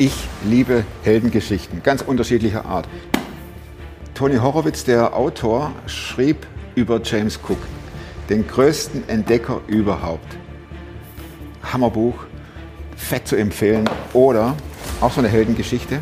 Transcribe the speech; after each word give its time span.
Ich 0.00 0.14
liebe 0.44 0.84
Heldengeschichten, 1.02 1.82
ganz 1.82 2.02
unterschiedlicher 2.02 2.64
Art. 2.64 2.86
Tony 4.14 4.36
Horowitz, 4.36 4.84
der 4.84 5.16
Autor, 5.16 5.72
schrieb 5.86 6.46
über 6.76 7.00
James 7.02 7.36
Cook, 7.42 7.58
den 8.30 8.46
größten 8.46 9.08
Entdecker 9.08 9.60
überhaupt. 9.66 10.36
Hammerbuch, 11.64 12.14
fett 12.96 13.26
zu 13.26 13.34
empfehlen. 13.34 13.90
Oder 14.12 14.54
auch 15.00 15.10
so 15.10 15.18
eine 15.18 15.30
Heldengeschichte. 15.30 15.98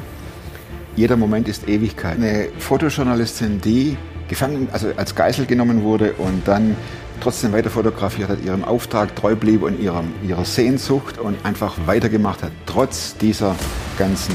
Jeder 0.95 1.17
Moment 1.17 1.49
ist 1.49 1.67
Ewigkeit. 1.67 2.19
Eine 2.19 2.51
Fotojournalistin, 2.59 3.63
die 3.63 3.97
gefangen, 4.29 4.69
also 4.73 4.89
als 4.95 5.15
Geisel 5.15 5.47
genommen 5.47 5.83
wurde 5.83 6.13
und 6.19 6.47
dann 6.47 6.77
trotzdem 7.21 7.53
weiter 7.53 7.71
fotografiert 7.71 8.29
hat, 8.29 8.45
ihrem 8.45 8.65
Auftrag 8.65 9.15
treu 9.17 9.35
blieb 9.35 9.63
und 9.63 9.81
ihrem, 9.81 10.13
ihrer 10.27 10.45
Sehnsucht 10.45 11.19
und 11.19 11.37
einfach 11.45 11.75
weitergemacht 11.87 12.43
hat, 12.43 12.53
trotz 12.67 13.17
dieser 13.17 13.55
ganzen 13.99 14.35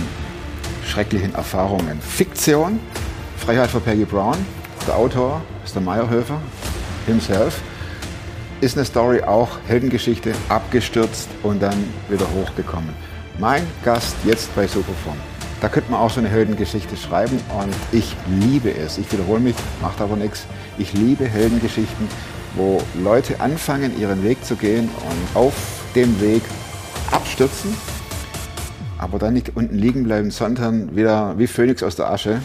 schrecklichen 0.86 1.34
Erfahrungen. 1.36 2.00
Fiktion, 2.02 2.80
Freiheit 3.38 3.70
für 3.70 3.80
Peggy 3.80 4.06
Brown, 4.06 4.38
der 4.88 4.96
Autor 4.96 5.42
ist 5.64 5.76
der 5.76 5.82
Meyerhöfer 5.82 6.40
himself, 7.06 7.62
ist 8.62 8.78
eine 8.78 8.86
Story 8.86 9.22
auch 9.22 9.50
Heldengeschichte, 9.68 10.34
abgestürzt 10.50 11.30
und 11.44 11.62
dann 11.62 11.78
wieder 12.10 12.26
hochgekommen. 12.36 12.94
Mein 13.40 13.66
Gast 13.84 14.16
jetzt 14.24 14.54
bei 14.56 14.68
Superform. 14.68 15.18
Da 15.62 15.70
könnte 15.70 15.92
man 15.92 16.00
auch 16.00 16.10
so 16.10 16.20
eine 16.20 16.30
Heldengeschichte 16.30 16.98
schreiben 16.98 17.40
und 17.60 17.74
ich 17.92 18.16
liebe 18.28 18.74
es. 18.74 18.98
Ich 18.98 19.12
wiederhole 19.12 19.40
mich, 19.40 19.56
macht 19.82 20.02
aber 20.02 20.16
nichts. 20.16 20.46
Ich 20.78 20.94
liebe 20.94 21.26
Heldengeschichten, 21.26 22.08
wo 22.56 22.82
Leute 22.96 23.40
anfangen, 23.40 24.00
ihren 24.00 24.24
Weg 24.24 24.44
zu 24.46 24.56
gehen 24.56 24.90
und 24.90 25.36
auf 25.36 25.54
dem 25.96 26.20
Weg 26.22 26.44
abstürzen, 27.12 27.76
aber 28.98 29.20
dann 29.20 29.34
nicht 29.34 29.56
unten 29.56 29.78
liegen 29.78 30.04
bleiben, 30.04 30.32
sondern 30.32 30.96
wieder 30.96 31.38
wie 31.38 31.48
Phönix 31.48 31.84
aus 31.84 31.96
der 31.96 32.10
Asche 32.10 32.42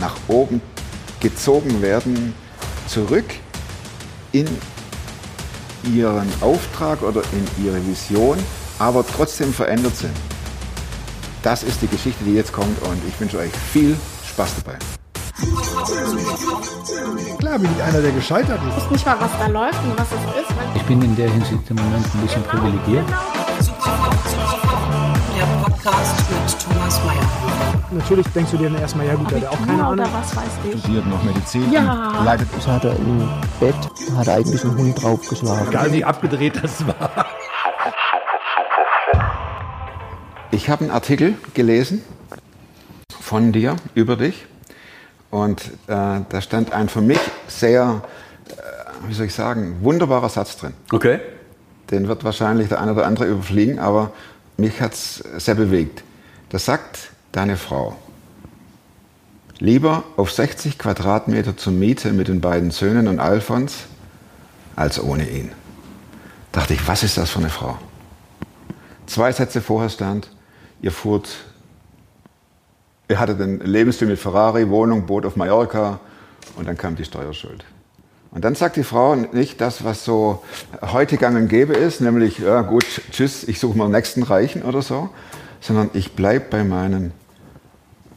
nach 0.00 0.16
oben 0.28 0.60
gezogen 1.20 1.82
werden, 1.82 2.34
zurück 2.86 3.24
in 4.32 4.46
ihren 5.94 6.28
Auftrag 6.40 7.02
oder 7.02 7.22
in 7.32 7.64
ihre 7.64 7.86
Vision, 7.86 8.38
aber 8.78 9.04
trotzdem 9.06 9.52
verändert 9.52 9.96
sind. 9.96 10.16
Das 11.42 11.62
ist 11.62 11.82
die 11.82 11.88
Geschichte, 11.88 12.24
die 12.24 12.34
jetzt 12.34 12.52
kommt 12.52 12.80
und 12.82 12.98
ich 13.06 13.18
wünsche 13.20 13.38
euch 13.38 13.52
viel 13.72 13.96
Spaß 14.26 14.54
dabei. 14.64 14.78
Klar 17.38 17.58
bin 17.58 17.68
ich 17.76 17.82
einer, 17.82 18.00
der 18.00 18.12
gescheitert 18.12 18.60
ist. 18.68 18.76
Ich 18.78 18.84
weiß 18.84 18.90
nicht 18.92 19.06
mal, 19.06 19.16
was 19.20 19.30
da 19.38 19.46
läuft 19.48 19.82
und 19.84 19.98
was 19.98 20.06
es 20.12 20.42
ist. 20.42 20.54
Ich 20.76 20.82
bin 20.84 21.02
in 21.02 21.16
der 21.16 21.28
Hinsicht 21.30 21.68
im 21.70 21.76
Moment 21.76 22.06
ein 22.14 22.20
bisschen 22.20 22.42
privilegiert. 22.44 23.04
Der 25.36 25.46
Podcast 25.62 26.24
mit 26.30 26.60
Thomas 26.60 27.00
Mayer. 27.04 27.26
Natürlich 27.90 28.26
denkst 28.28 28.50
du 28.52 28.56
dir 28.58 28.70
dann 28.70 28.80
erstmal, 28.80 29.06
ja 29.06 29.14
gut, 29.16 29.30
der 29.30 29.40
hat 29.40 29.48
auch 29.48 29.66
keine 29.66 29.84
Ahnung. 29.84 30.06
was 30.12 30.36
weiß 30.36 30.44
ich. 30.72 30.80
Studiert 30.80 31.06
noch 31.06 31.22
Medizin, 31.24 31.72
Ja. 31.72 32.22
leitet 32.24 32.48
Das 32.56 32.66
hat 32.68 32.84
er 32.84 32.96
im 32.96 33.28
Bett, 33.60 33.74
hat 34.16 34.26
er 34.28 34.34
eigentlich 34.36 34.64
einen 34.64 34.76
Hund 34.78 35.02
draufgeschlagen. 35.02 35.68
Egal 35.68 35.92
wie 35.92 36.04
abgedreht 36.04 36.60
das 36.62 36.86
war. 36.86 37.26
Ich 40.52 40.70
habe 40.70 40.82
einen 40.84 40.92
Artikel 40.92 41.34
gelesen 41.54 42.02
von 43.20 43.50
dir 43.52 43.74
über 43.94 44.14
dich 44.16 44.46
und 45.34 45.64
äh, 45.88 46.20
da 46.28 46.40
stand 46.40 46.72
ein 46.72 46.88
für 46.88 47.00
mich 47.00 47.18
sehr, 47.48 48.02
äh, 48.50 48.52
wie 49.08 49.14
soll 49.14 49.26
ich 49.26 49.34
sagen, 49.34 49.78
wunderbarer 49.80 50.28
Satz 50.28 50.56
drin. 50.56 50.74
Okay. 50.92 51.18
Den 51.90 52.06
wird 52.06 52.22
wahrscheinlich 52.22 52.68
der 52.68 52.80
eine 52.80 52.92
oder 52.92 53.04
andere 53.04 53.26
überfliegen, 53.26 53.80
aber 53.80 54.12
mich 54.56 54.80
hat 54.80 54.92
es 54.92 55.24
sehr 55.38 55.56
bewegt. 55.56 56.04
Da 56.50 56.60
sagt 56.60 57.10
deine 57.32 57.56
Frau, 57.56 57.96
lieber 59.58 60.04
auf 60.16 60.30
60 60.30 60.78
Quadratmeter 60.78 61.56
zur 61.56 61.72
Miete 61.72 62.12
mit 62.12 62.28
den 62.28 62.40
beiden 62.40 62.70
Söhnen 62.70 63.08
und 63.08 63.18
Alfons, 63.18 63.86
als 64.76 65.02
ohne 65.02 65.28
ihn. 65.28 65.50
Dachte 66.52 66.74
ich, 66.74 66.86
was 66.86 67.02
ist 67.02 67.18
das 67.18 67.30
für 67.30 67.40
eine 67.40 67.50
Frau? 67.50 67.76
Zwei 69.06 69.32
Sätze 69.32 69.60
vorher 69.60 69.90
stand, 69.90 70.30
ihr 70.80 70.92
fuhrt, 70.92 71.28
ihr 73.08 73.18
hattet 73.18 73.40
einen 73.40 73.60
Lebensstil 73.60 74.08
mit 74.08 74.18
Ferrari, 74.18 74.68
Wohnung, 74.68 75.06
Boot 75.06 75.26
auf 75.26 75.36
Mallorca 75.36 76.00
und 76.56 76.66
dann 76.66 76.76
kam 76.76 76.96
die 76.96 77.04
Steuerschuld. 77.04 77.64
Und 78.30 78.44
dann 78.44 78.56
sagt 78.56 78.76
die 78.76 78.82
Frau 78.82 79.14
nicht 79.14 79.60
das, 79.60 79.84
was 79.84 80.04
so 80.04 80.42
heute 80.82 81.16
gang 81.16 81.36
und 81.36 81.48
gäbe 81.48 81.74
ist, 81.74 82.00
nämlich, 82.00 82.38
ja 82.38 82.62
gut, 82.62 82.84
tschüss, 83.12 83.44
ich 83.44 83.60
suche 83.60 83.78
mal 83.78 83.86
den 83.86 83.92
nächsten 83.92 84.24
Reichen 84.24 84.62
oder 84.62 84.82
so, 84.82 85.10
sondern 85.60 85.90
ich 85.94 86.12
bleibe 86.12 86.46
bei, 86.50 86.64
meinen, 86.64 87.12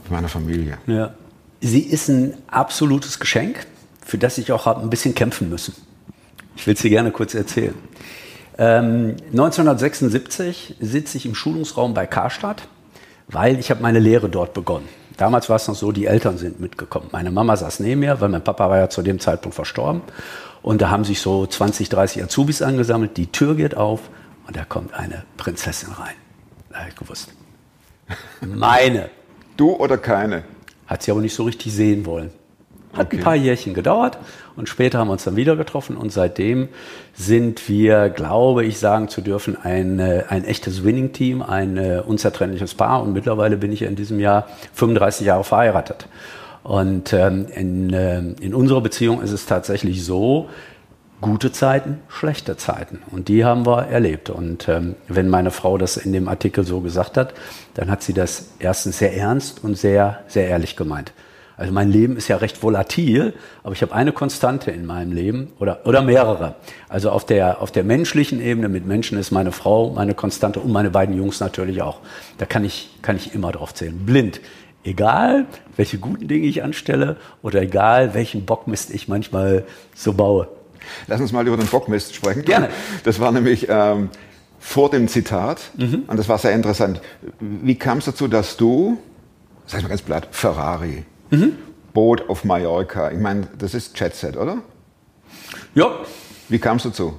meiner 0.09 0.27
Familie. 0.27 0.79
Ja. 0.87 1.13
Sie 1.61 1.81
ist 1.81 2.07
ein 2.07 2.35
absolutes 2.47 3.19
Geschenk, 3.19 3.67
für 4.03 4.17
das 4.17 4.37
ich 4.37 4.51
auch 4.51 4.65
habe 4.65 4.81
ein 4.81 4.89
bisschen 4.89 5.13
kämpfen 5.13 5.49
müssen. 5.49 5.75
Ich 6.55 6.65
will 6.65 6.73
es 6.73 6.81
dir 6.81 6.89
gerne 6.89 7.11
kurz 7.11 7.35
erzählen. 7.35 7.75
Ähm, 8.57 9.17
1976 9.31 10.77
sitze 10.79 11.17
ich 11.17 11.25
im 11.27 11.35
Schulungsraum 11.35 11.93
bei 11.93 12.07
Karstadt, 12.07 12.67
weil 13.27 13.59
ich 13.59 13.69
habe 13.69 13.81
meine 13.81 13.99
Lehre 13.99 14.29
dort 14.29 14.53
begonnen. 14.53 14.87
Damals 15.17 15.49
war 15.49 15.55
es 15.55 15.67
noch 15.67 15.75
so, 15.75 15.91
die 15.91 16.05
Eltern 16.05 16.37
sind 16.37 16.59
mitgekommen. 16.59 17.09
Meine 17.11 17.31
Mama 17.31 17.57
saß 17.57 17.79
neben 17.79 18.01
mir, 18.01 18.21
weil 18.21 18.29
mein 18.29 18.43
Papa 18.43 18.69
war 18.69 18.77
ja 18.77 18.89
zu 18.89 19.01
dem 19.01 19.19
Zeitpunkt 19.19 19.55
verstorben. 19.55 20.01
Und 20.61 20.81
da 20.81 20.89
haben 20.89 21.03
sich 21.03 21.19
so 21.21 21.45
20, 21.45 21.89
30 21.89 22.23
Azubis 22.23 22.61
angesammelt. 22.61 23.17
Die 23.17 23.27
Tür 23.27 23.55
geht 23.55 23.75
auf 23.75 24.01
und 24.45 24.55
da 24.55 24.63
kommt 24.63 24.93
eine 24.93 25.23
Prinzessin 25.35 25.91
rein. 25.93 26.13
Da 26.69 26.79
habe 26.79 26.89
ich 26.89 26.95
gewusst. 26.95 27.33
Meine. 28.41 29.09
Du 29.55 29.71
oder 29.71 29.97
keine? 29.97 30.43
Hat 30.85 31.01
sie 31.01 31.11
aber 31.11 31.21
nicht 31.21 31.33
so 31.33 31.43
richtig 31.43 31.73
sehen 31.73 32.05
wollen. 32.05 32.31
Hat 32.93 33.07
Okay. 33.07 33.17
ein 33.17 33.23
paar 33.23 33.35
Jährchen 33.35 33.73
gedauert 33.73 34.17
und 34.55 34.69
später 34.69 34.97
haben 34.99 35.07
wir 35.07 35.13
uns 35.13 35.23
dann 35.23 35.35
wieder 35.35 35.55
getroffen 35.55 35.97
und 35.97 36.11
seitdem 36.11 36.69
sind 37.13 37.67
wir, 37.69 38.09
glaube 38.09 38.65
ich, 38.65 38.79
sagen 38.79 39.07
zu 39.07 39.21
dürfen, 39.21 39.57
ein, 39.61 39.99
äh, 39.99 40.23
ein 40.29 40.43
echtes 40.45 40.83
Winning-Team, 40.83 41.41
ein 41.41 41.77
äh, 41.77 42.01
unzertrennliches 42.05 42.73
Paar 42.73 43.03
und 43.03 43.13
mittlerweile 43.13 43.57
bin 43.57 43.71
ich 43.71 43.83
in 43.83 43.95
diesem 43.95 44.19
Jahr 44.19 44.47
35 44.73 45.27
Jahre 45.27 45.43
verheiratet. 45.43 46.07
Und 46.63 47.13
ähm, 47.13 47.47
in, 47.55 47.93
äh, 47.93 48.19
in 48.41 48.53
unserer 48.53 48.81
Beziehung 48.81 49.21
ist 49.21 49.31
es 49.31 49.45
tatsächlich 49.45 50.03
so, 50.03 50.49
gute 51.21 51.51
Zeiten, 51.51 51.99
schlechte 52.09 52.57
Zeiten. 52.57 53.01
Und 53.11 53.27
die 53.27 53.43
haben 53.43 53.65
wir 53.65 53.87
erlebt. 53.87 54.29
Und 54.29 54.67
ähm, 54.67 54.95
wenn 55.07 55.29
meine 55.29 55.51
Frau 55.51 55.77
das 55.77 55.97
in 55.97 56.13
dem 56.13 56.27
Artikel 56.27 56.63
so 56.63 56.81
gesagt 56.81 57.17
hat, 57.17 57.33
dann 57.73 57.89
hat 57.89 58.03
sie 58.03 58.13
das 58.13 58.49
erstens 58.59 58.99
sehr 58.99 59.15
ernst 59.15 59.63
und 59.63 59.77
sehr, 59.77 60.19
sehr 60.27 60.47
ehrlich 60.47 60.75
gemeint. 60.75 61.13
Also 61.57 61.73
mein 61.73 61.91
Leben 61.91 62.17
ist 62.17 62.27
ja 62.27 62.37
recht 62.37 62.61
volatil, 62.61 63.33
aber 63.63 63.73
ich 63.73 63.81
habe 63.81 63.93
eine 63.93 64.11
Konstante 64.11 64.69
in 64.69 64.85
meinem 64.85 65.11
Leben 65.11 65.51
oder, 65.59 65.81
oder 65.85 66.03
mehrere. 66.03 66.53
Also 66.87 67.09
auf 67.09 67.25
der, 67.25 67.61
auf 67.61 67.71
der 67.71 67.83
menschlichen 67.83 68.39
Ebene 68.39 68.69
mit 68.69 68.85
Menschen 68.85 69.17
ist 69.17 69.31
meine 69.31 69.51
Frau 69.51 69.89
meine 69.89 70.13
Konstante 70.13 70.59
und 70.59 70.71
meine 70.71 70.91
beiden 70.91 71.17
Jungs 71.17 71.39
natürlich 71.39 71.81
auch. 71.81 71.99
Da 72.37 72.45
kann 72.45 72.63
ich, 72.63 72.91
kann 73.01 73.15
ich 73.15 73.33
immer 73.33 73.51
drauf 73.51 73.73
zählen. 73.73 74.05
Blind. 74.05 74.39
Egal, 74.83 75.47
welche 75.75 75.97
guten 75.97 76.27
Dinge 76.27 76.45
ich 76.45 76.63
anstelle 76.63 77.17
oder 77.41 77.61
egal, 77.61 78.13
welchen 78.13 78.45
Bockmist 78.45 78.91
ich 78.91 79.07
manchmal 79.07 79.65
so 79.95 80.13
baue. 80.13 80.47
Lass 81.07 81.19
uns 81.19 81.31
mal 81.31 81.45
über 81.45 81.57
den 81.57 81.67
Bockmist 81.67 82.15
sprechen. 82.15 82.45
Gerne. 82.45 82.69
Das 83.03 83.19
war 83.19 83.31
nämlich 83.31 83.67
ähm, 83.67 84.09
vor 84.59 84.91
dem 84.91 85.07
Zitat 85.07 85.71
und 85.77 86.17
das 86.17 86.29
war 86.29 86.37
sehr 86.37 86.53
interessant. 86.53 87.01
Wie 87.39 87.75
kam 87.75 87.97
es 87.97 88.05
dazu, 88.05 88.27
dass 88.27 88.55
du, 88.55 88.97
sag 89.65 89.79
ich 89.79 89.83
mal 89.83 89.89
ganz 89.89 90.03
platt, 90.03 90.27
Ferrari, 90.31 91.03
Boot 91.93 92.29
auf 92.29 92.43
Mallorca, 92.43 93.11
ich 93.11 93.19
meine, 93.19 93.47
das 93.57 93.73
ist 93.73 93.99
Jet-Set, 93.99 94.37
oder? 94.37 94.59
Ja, 95.75 95.91
Wie 96.49 96.59
kam 96.59 96.77
es 96.77 96.83
dazu? 96.83 97.13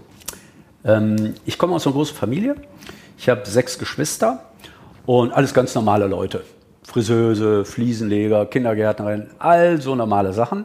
Ähm, 0.85 1.35
ich 1.45 1.59
komme 1.59 1.75
aus 1.75 1.87
einer 1.87 1.95
großen 1.95 2.17
Familie. 2.17 2.57
Ich 3.19 3.29
habe 3.29 3.43
sechs 3.45 3.79
Geschwister 3.79 4.45
und 5.05 5.33
alles 5.33 5.53
ganz 5.53 5.75
normale 5.75 6.07
Leute. 6.07 6.45
Friseuse, 6.83 7.65
Fliesenleger, 7.65 8.47
Kindergärtnerin, 8.47 9.29
all 9.39 9.81
so 9.83 9.95
normale 9.95 10.33
Sachen. 10.33 10.65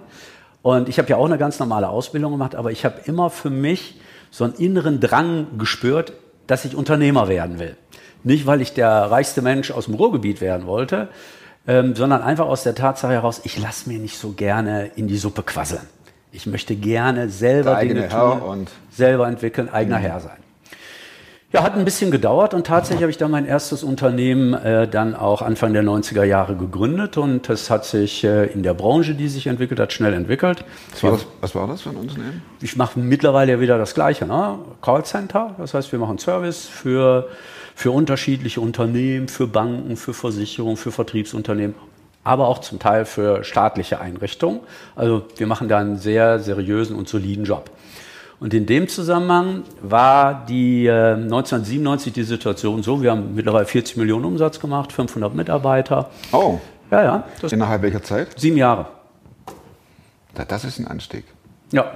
Und 0.62 0.88
ich 0.88 0.97
habe 0.97 1.09
ja 1.09 1.17
auch 1.17 1.25
eine 1.25 1.38
ganz 1.38 1.59
normale 1.59 1.89
Ausbildung 1.89 2.31
gemacht, 2.31 2.56
aber 2.56 2.71
ich 2.71 2.85
habe 2.85 3.01
immer 3.06 3.29
für 3.29 3.50
mich 3.50 4.00
so 4.31 4.45
einen 4.45 4.53
inneren 4.53 5.01
Drang 5.01 5.47
gespürt, 5.57 6.13
dass 6.47 6.63
ich 6.63 6.75
Unternehmer 6.75 7.27
werden 7.27 7.59
will. 7.59 7.75
Nicht, 8.23 8.45
weil 8.45 8.62
ich 8.62 8.73
der 8.73 8.89
reichste 8.89 9.41
Mensch 9.41 9.71
aus 9.71 9.85
dem 9.85 9.95
Ruhrgebiet 9.95 10.39
werden 10.39 10.65
wollte, 10.65 11.09
ähm, 11.68 11.95
sondern 11.95 12.21
einfach 12.21 12.48
aus 12.48 12.63
der 12.63 12.75
Tatsache 12.75 13.13
heraus, 13.13 13.42
ich 13.44 13.57
lasse 13.57 13.89
mir 13.89 14.00
nicht 14.00 14.18
so 14.18 14.31
gerne 14.31 14.92
in 14.95 15.07
die 15.07 15.18
Suppe 15.18 15.44
quasseln. 15.44 15.88
Ich 16.31 16.45
möchte 16.48 16.75
gerne 16.75 17.30
selber 17.30 17.75
Dinge 17.75 18.10
tun, 18.10 18.42
und- 18.42 18.71
selber 18.92 19.27
entwickeln, 19.27 19.69
eigener 19.69 19.98
Herr 19.98 20.19
sein. 20.19 20.38
Ja, 21.53 21.61
hat 21.61 21.75
ein 21.75 21.85
bisschen 21.85 22.09
gedauert 22.09 22.55
und 22.55 22.65
tatsächlich 22.65 23.03
habe 23.03 23.11
ich 23.11 23.17
dann 23.17 23.29
mein 23.29 23.45
erstes 23.45 23.83
Unternehmen 23.83 24.55
äh, 24.55 24.88
dann 24.88 25.13
auch 25.13 25.44
Anfang 25.44 25.71
der 25.71 25.83
90er 25.83 26.23
Jahre 26.23 26.55
gegründet 26.55 27.15
und 27.15 27.47
es 27.47 27.69
hat 27.69 27.85
sich 27.85 28.23
äh, 28.23 28.47
in 28.47 28.63
der 28.63 28.73
Branche, 28.73 29.13
die 29.13 29.27
sich 29.27 29.45
entwickelt 29.45 29.79
hat, 29.79 29.94
schnell 29.94 30.13
entwickelt. 30.13 30.65
Was 30.94 31.03
war 31.03 31.11
das, 31.11 31.27
was 31.41 31.55
war 31.55 31.67
das 31.67 31.81
für 31.83 31.91
ein 31.91 31.97
Unternehmen? 31.97 32.41
Ich 32.59 32.75
mache 32.75 33.00
mittlerweile 33.00 33.51
ja 33.51 33.59
wieder 33.59 33.77
das 33.77 33.94
Gleiche, 33.94 34.25
ne? 34.25 34.57
Callcenter, 34.81 35.53
das 35.59 35.75
heißt, 35.75 35.91
wir 35.91 36.00
machen 36.00 36.17
Service 36.17 36.65
für 36.65 37.27
für 37.75 37.91
unterschiedliche 37.91 38.61
Unternehmen, 38.61 39.27
für 39.27 39.47
Banken, 39.47 39.95
für 39.95 40.13
Versicherungen, 40.13 40.77
für 40.77 40.91
Vertriebsunternehmen, 40.91 41.75
aber 42.23 42.47
auch 42.47 42.59
zum 42.59 42.79
Teil 42.79 43.05
für 43.05 43.44
staatliche 43.44 44.00
Einrichtungen. 44.00 44.61
Also 44.95 45.25
wir 45.38 45.47
machen 45.47 45.67
da 45.67 45.79
einen 45.79 45.97
sehr 45.97 46.39
seriösen 46.39 46.95
und 46.95 47.07
soliden 47.07 47.45
Job. 47.45 47.69
Und 48.43 48.53
in 48.53 48.65
dem 48.65 48.89
Zusammenhang 48.89 49.63
war 49.81 50.45
die 50.49 50.85
äh, 50.85 51.13
1997 51.13 52.11
die 52.11 52.23
Situation 52.23 52.83
so, 52.83 53.01
wir 53.01 53.11
haben 53.11 53.35
mittlerweile 53.35 53.65
40 53.65 53.95
Millionen 53.95 54.25
Umsatz 54.25 54.59
gemacht, 54.59 54.91
500 54.91 55.33
Mitarbeiter. 55.33 56.09
Oh, 56.33 56.59
Ja, 56.91 57.03
ja, 57.03 57.23
das 57.41 57.53
innerhalb 57.53 57.83
welcher 57.83 58.03
Zeit? 58.03 58.27
sieben 58.37 58.57
Jahre. 58.57 58.87
Da- 60.35 60.43
Das 60.43 60.65
ist 60.65 60.77
ein 60.77 60.87
Anstieg. 60.87 61.23
Ja. 61.71 61.89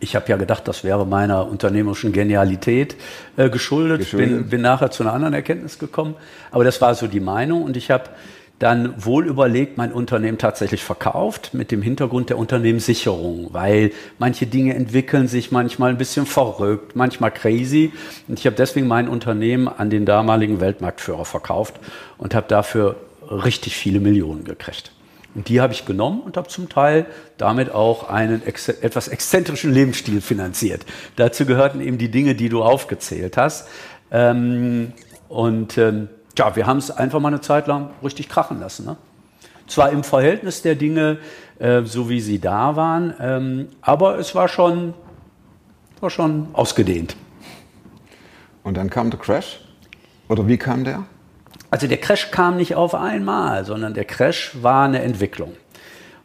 Ich 0.00 0.16
habe 0.16 0.26
ja 0.28 0.38
gedacht, 0.38 0.66
das 0.68 0.84
wäre 0.84 1.04
meiner 1.04 1.46
unternehmerischen 1.46 2.12
Genialität 2.12 2.96
äh, 3.36 3.50
geschuldet. 3.50 3.98
Geschuldet. 3.98 4.28
Bin, 4.30 4.48
bin 4.48 4.60
nachher 4.62 4.90
zu 4.90 5.02
einer 5.02 5.12
anderen 5.12 5.34
Erkenntnis 5.34 5.78
gekommen. 5.78 6.14
Aber 6.50 6.64
das 6.64 6.80
war 6.80 6.94
so 6.94 7.06
die 7.08 7.20
Meinung. 7.20 7.62
Und 7.62 7.76
ich 7.76 7.90
habe 7.90 8.04
dann 8.58 9.04
wohl 9.04 9.26
überlegt, 9.26 9.76
mein 9.76 9.92
Unternehmen 9.92 10.38
tatsächlich 10.38 10.82
verkauft 10.82 11.52
mit 11.52 11.70
dem 11.70 11.82
Hintergrund 11.82 12.30
der 12.30 12.38
Unternehmenssicherung, 12.38 13.48
weil 13.52 13.92
manche 14.18 14.46
Dinge 14.46 14.74
entwickeln 14.74 15.28
sich 15.28 15.52
manchmal 15.52 15.90
ein 15.90 15.98
bisschen 15.98 16.24
verrückt, 16.24 16.96
manchmal 16.96 17.30
crazy. 17.30 17.92
Und 18.28 18.38
ich 18.38 18.46
habe 18.46 18.56
deswegen 18.56 18.86
mein 18.86 19.08
Unternehmen 19.08 19.68
an 19.68 19.90
den 19.90 20.06
damaligen 20.06 20.60
Weltmarktführer 20.60 21.26
verkauft 21.26 21.74
und 22.16 22.34
habe 22.34 22.48
dafür 22.48 22.96
richtig 23.30 23.76
viele 23.76 24.00
Millionen 24.00 24.44
gekriegt. 24.44 24.92
Und 25.34 25.50
die 25.50 25.60
habe 25.60 25.74
ich 25.74 25.84
genommen 25.84 26.22
und 26.22 26.38
habe 26.38 26.48
zum 26.48 26.70
Teil 26.70 27.04
damit 27.36 27.70
auch 27.70 28.08
einen 28.08 28.42
ex 28.46 28.70
etwas 28.70 29.08
exzentrischen 29.08 29.70
Lebensstil 29.70 30.22
finanziert. 30.22 30.86
Dazu 31.16 31.44
gehörten 31.44 31.82
eben 31.82 31.98
die 31.98 32.10
Dinge, 32.10 32.34
die 32.34 32.48
du 32.48 32.62
aufgezählt 32.62 33.36
hast. 33.36 33.68
Ähm, 34.10 34.92
und 35.28 35.76
ähm, 35.76 36.08
ja, 36.36 36.56
wir 36.56 36.66
haben 36.66 36.78
es 36.78 36.90
einfach 36.90 37.20
mal 37.20 37.28
eine 37.28 37.40
Zeit 37.40 37.66
lang 37.66 37.90
richtig 38.02 38.28
krachen 38.28 38.60
lassen. 38.60 38.86
Ne? 38.86 38.96
Zwar 39.66 39.90
im 39.90 40.04
Verhältnis 40.04 40.62
der 40.62 40.74
Dinge, 40.74 41.18
äh, 41.58 41.82
so 41.82 42.08
wie 42.08 42.20
sie 42.20 42.38
da 42.38 42.76
waren, 42.76 43.14
ähm, 43.20 43.68
aber 43.80 44.18
es 44.18 44.34
war 44.34 44.48
schon, 44.48 44.94
war 46.00 46.10
schon 46.10 46.48
ausgedehnt. 46.52 47.16
Und 48.62 48.76
dann 48.76 48.90
kam 48.90 49.10
der 49.10 49.20
Crash? 49.20 49.60
Oder 50.28 50.46
wie 50.46 50.58
kam 50.58 50.84
der? 50.84 51.04
Also 51.70 51.86
der 51.86 51.98
Crash 51.98 52.30
kam 52.30 52.56
nicht 52.56 52.74
auf 52.74 52.94
einmal, 52.94 53.64
sondern 53.64 53.94
der 53.94 54.04
Crash 54.04 54.56
war 54.60 54.84
eine 54.84 55.02
Entwicklung. 55.02 55.52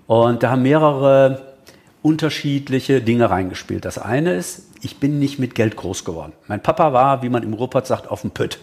Und 0.07 0.43
da 0.43 0.51
haben 0.51 0.63
mehrere 0.63 1.53
unterschiedliche 2.01 3.01
Dinge 3.01 3.29
reingespielt. 3.29 3.85
Das 3.85 3.97
eine 3.97 4.33
ist, 4.33 4.67
ich 4.81 4.99
bin 4.99 5.19
nicht 5.19 5.39
mit 5.39 5.55
Geld 5.55 5.75
groß 5.75 6.03
geworden. 6.03 6.33
Mein 6.47 6.61
Papa 6.61 6.93
war, 6.93 7.21
wie 7.21 7.29
man 7.29 7.43
im 7.43 7.53
Ruhrpott 7.53 7.87
sagt, 7.87 8.09
auf 8.09 8.21
dem 8.21 8.31
Pütt. 8.31 8.59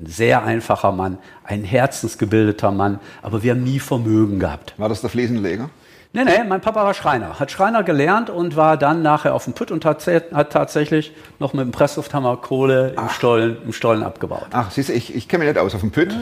Ein 0.00 0.06
sehr 0.06 0.44
einfacher 0.44 0.92
Mann, 0.92 1.18
ein 1.42 1.64
herzensgebildeter 1.64 2.70
Mann, 2.70 3.00
aber 3.20 3.42
wir 3.42 3.52
haben 3.52 3.64
nie 3.64 3.80
Vermögen 3.80 4.38
gehabt. 4.38 4.74
War 4.76 4.88
das 4.88 5.00
der 5.00 5.10
Fliesenleger? 5.10 5.70
Nee, 6.12 6.24
nee, 6.24 6.44
mein 6.48 6.60
Papa 6.60 6.84
war 6.84 6.94
Schreiner, 6.94 7.38
hat 7.38 7.50
Schreiner 7.50 7.82
gelernt 7.82 8.30
und 8.30 8.56
war 8.56 8.76
dann 8.76 9.02
nachher 9.02 9.34
auf 9.34 9.44
dem 9.44 9.52
Pütt 9.52 9.70
und 9.70 9.84
hat, 9.84 10.06
hat 10.06 10.52
tatsächlich 10.52 11.12
noch 11.38 11.52
mit 11.52 11.66
dem 11.66 11.70
Presslufthammer 11.72 12.38
Kohle 12.38 12.94
im 12.96 13.08
Stollen, 13.10 13.58
im 13.64 13.72
Stollen 13.72 14.02
abgebaut. 14.02 14.46
Ach, 14.52 14.70
siehst 14.70 14.88
du, 14.88 14.94
ich, 14.94 15.14
ich 15.14 15.28
kenne 15.28 15.44
mich 15.44 15.54
nicht 15.54 15.62
aus. 15.62 15.74
Auf 15.74 15.80
dem 15.80 15.90
Pütt? 15.90 16.14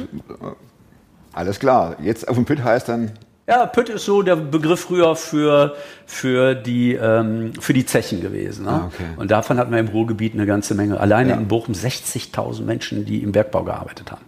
Alles 1.32 1.60
klar. 1.60 1.96
Jetzt 2.00 2.26
auf 2.28 2.34
dem 2.34 2.46
Pütt 2.46 2.64
heißt 2.64 2.88
dann, 2.88 3.12
Ja, 3.48 3.64
Pütt 3.66 3.88
ist 3.88 4.04
so 4.04 4.22
der 4.22 4.34
Begriff 4.34 4.80
früher 4.80 5.14
für, 5.14 5.76
für, 6.04 6.56
die, 6.56 6.94
ähm, 6.94 7.52
für 7.60 7.72
die 7.72 7.86
Zechen 7.86 8.20
gewesen. 8.20 8.64
Ne? 8.64 8.70
Ah, 8.72 8.90
okay. 8.92 9.04
Und 9.16 9.30
davon 9.30 9.56
hatten 9.58 9.70
wir 9.70 9.78
im 9.78 9.86
Ruhrgebiet 9.86 10.34
eine 10.34 10.46
ganze 10.46 10.74
Menge. 10.74 10.98
Alleine 10.98 11.30
Ja. 11.30 11.36
in 11.36 11.46
Bochum 11.46 11.72
60.000 11.72 12.62
Menschen, 12.62 13.04
die 13.04 13.22
im 13.22 13.30
Bergbau 13.30 13.62
gearbeitet 13.62 14.10
haben. 14.10 14.24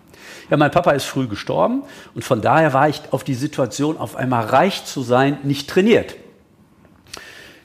Ja, 0.51 0.57
mein 0.57 0.71
Papa 0.71 0.93
ist 0.93 1.05
früh 1.05 1.27
gestorben 1.27 1.83
und 2.15 2.23
von 2.25 2.41
daher 2.41 2.73
war 2.73 2.89
ich 2.89 3.03
auf 3.11 3.25
die 3.25 3.35
Situation, 3.35 3.99
auf 3.99 4.15
einmal 4.15 4.45
reich 4.47 4.85
zu 4.85 5.03
sein, 5.03 5.39
nicht 5.43 5.69
trainiert. 5.69 6.15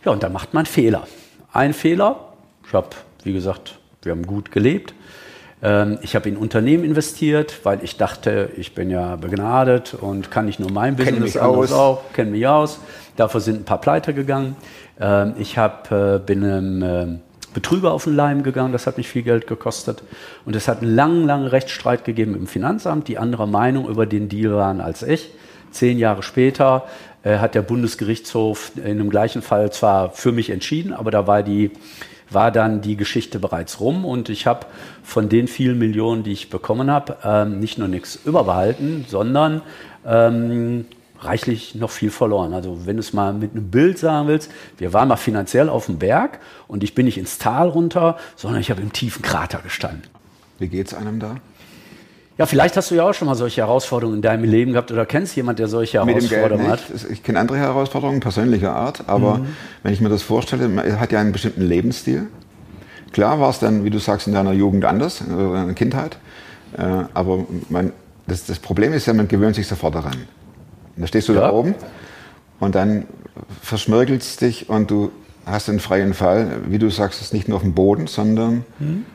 Ja, 0.03 0.11
und 0.11 0.23
da 0.23 0.29
macht 0.29 0.53
man 0.55 0.65
Fehler. 0.65 1.07
Ein 1.51 1.73
Fehler, 1.73 2.33
ich 2.67 2.73
habe, 2.73 2.89
wie 3.23 3.31
gesagt, 3.33 3.77
wir 4.01 4.11
haben 4.11 4.25
gut 4.25 4.51
gelebt. 4.51 4.93
Ähm, 5.63 5.97
Ich 6.01 6.15
habe 6.15 6.29
in 6.29 6.37
Unternehmen 6.37 6.83
investiert, 6.83 7.61
weil 7.63 7.83
ich 7.83 7.97
dachte, 7.97 8.49
ich 8.57 8.75
bin 8.75 8.89
ja 8.89 9.15
begnadet 9.15 9.93
und 9.93 10.29
kann 10.29 10.45
nicht 10.45 10.59
nur 10.59 10.71
mein 10.71 10.95
Kenn 10.97 11.19
Business, 11.21 11.37
aus. 11.37 11.71
auch, 11.71 12.01
kenne 12.13 12.31
mich 12.31 12.45
aus. 12.45 12.79
Dafür 13.15 13.39
sind 13.41 13.61
ein 13.61 13.63
paar 13.65 13.79
Pleite 13.81 14.13
gegangen. 14.13 14.55
Ähm, 14.99 15.33
Ich 15.39 15.57
hab, 15.57 15.91
äh, 15.91 16.19
bin 16.23 16.43
einem 16.43 16.83
ähm, 16.83 17.19
Betrüger 17.53 17.91
auf 17.93 18.05
den 18.05 18.15
Leim 18.15 18.41
gegangen, 18.43 18.73
das 18.73 18.87
hat 18.87 18.97
mich 18.97 19.07
viel 19.07 19.21
Geld 19.21 19.45
gekostet. 19.47 20.03
Und 20.43 20.55
es 20.55 20.67
hat 20.67 20.81
einen 20.81 20.95
langen, 20.95 21.25
langen 21.27 21.47
Rechtsstreit 21.47 22.03
gegeben 22.03 22.35
im 22.35 22.47
Finanzamt, 22.47 23.07
die 23.07 23.17
anderer 23.17 23.45
Meinung 23.45 23.87
über 23.87 24.05
den 24.05 24.27
Deal 24.27 24.53
waren 24.55 24.81
als 24.81 25.03
ich. 25.03 25.29
Zehn 25.71 25.97
Jahre 25.99 26.23
später 26.23 26.85
äh, 27.23 27.37
hat 27.37 27.55
der 27.55 27.61
Bundesgerichtshof 27.61 28.71
in 28.83 28.97
dem 28.97 29.09
gleichen 29.09 29.41
Fall 29.41 29.71
zwar 29.71 30.11
für 30.11 30.31
mich 30.31 30.49
entschieden, 30.49 30.93
aber 30.93 31.11
da 31.11 31.25
war 31.27 31.43
die 31.43 31.71
war 32.33 32.51
dann 32.51 32.81
die 32.81 32.95
Geschichte 32.95 33.39
bereits 33.39 33.79
rum 33.79 34.05
und 34.05 34.29
ich 34.29 34.47
habe 34.47 34.65
von 35.03 35.29
den 35.29 35.47
vielen 35.47 35.79
Millionen, 35.79 36.23
die 36.23 36.31
ich 36.31 36.49
bekommen 36.49 36.89
habe, 36.89 37.17
ähm, 37.23 37.59
nicht 37.59 37.77
nur 37.77 37.87
nichts 37.87 38.19
überbehalten, 38.25 39.05
sondern 39.07 39.61
ähm, 40.05 40.85
reichlich 41.19 41.75
noch 41.75 41.89
viel 41.89 42.11
verloren. 42.11 42.53
Also 42.53 42.85
wenn 42.85 42.97
du 42.97 42.99
es 43.01 43.13
mal 43.13 43.33
mit 43.33 43.51
einem 43.51 43.69
Bild 43.69 43.97
sagen 43.97 44.27
willst, 44.27 44.51
wir 44.77 44.93
waren 44.93 45.07
mal 45.07 45.15
finanziell 45.15 45.69
auf 45.69 45.85
dem 45.85 45.99
Berg 45.99 46.39
und 46.67 46.83
ich 46.83 46.95
bin 46.95 47.05
nicht 47.05 47.17
ins 47.17 47.37
Tal 47.37 47.69
runter, 47.69 48.17
sondern 48.35 48.61
ich 48.61 48.69
habe 48.69 48.81
im 48.81 48.91
tiefen 48.91 49.21
Krater 49.21 49.59
gestanden. 49.59 50.03
wie 50.59 50.67
geht's 50.67 50.93
einem 50.93 51.19
da? 51.19 51.37
Ja, 52.37 52.47
vielleicht 52.47 52.75
hast 52.77 52.89
du 52.89 52.95
ja 52.95 53.03
auch 53.07 53.13
schon 53.13 53.27
mal 53.27 53.35
solche 53.35 53.61
Herausforderungen 53.61 54.17
in 54.17 54.21
deinem 54.23 54.43
Leben 54.43 54.71
gehabt 54.71 54.91
oder 54.91 55.05
kennst 55.05 55.35
jemand, 55.35 55.59
der 55.59 55.67
solche 55.67 56.03
Herausforderungen 56.03 56.67
hat. 56.67 56.79
Ich 57.11 57.21
kenne 57.21 57.39
andere 57.39 57.57
Herausforderungen 57.59 58.21
persönlicher 58.21 58.75
Art, 58.75 59.03
aber 59.07 59.37
Mhm. 59.37 59.45
wenn 59.83 59.93
ich 59.93 60.01
mir 60.01 60.09
das 60.09 60.23
vorstelle, 60.23 60.67
man 60.67 60.99
hat 60.99 61.11
ja 61.11 61.19
einen 61.19 61.31
bestimmten 61.31 61.61
Lebensstil. 61.61 62.27
Klar 63.11 63.39
war 63.39 63.51
es 63.51 63.59
dann, 63.59 63.83
wie 63.85 63.91
du 63.91 63.99
sagst, 63.99 64.25
in 64.25 64.33
deiner 64.33 64.53
Jugend 64.53 64.83
anders, 64.85 65.21
in 65.21 65.29
deiner 65.37 65.73
Kindheit. 65.73 66.17
Äh, 66.75 66.81
aber 67.13 67.45
man, 67.69 67.91
das, 68.25 68.45
das 68.47 68.57
Problem 68.57 68.93
ist 68.93 69.05
ja, 69.05 69.13
man 69.13 69.27
gewöhnt 69.27 69.55
sich 69.55 69.67
sofort 69.67 69.93
daran. 69.93 70.13
Und 70.95 71.01
da 71.03 71.07
stehst 71.07 71.29
du 71.29 71.33
Ja. 71.33 71.41
da 71.41 71.51
oben 71.51 71.75
und 72.59 72.73
dann 72.73 73.05
verschmirgelst 73.61 74.41
dich 74.41 74.69
und 74.69 74.89
du 74.89 75.11
hast 75.45 75.69
einen 75.69 75.79
freien 75.79 76.15
Fall, 76.15 76.47
wie 76.67 76.79
du 76.79 76.89
sagst, 76.89 77.21
ist 77.21 77.33
nicht 77.33 77.47
nur 77.47 77.57
auf 77.57 77.63
dem 77.63 77.73
Boden, 77.73 78.07
sondern 78.07 78.65
Mhm. 78.79 79.05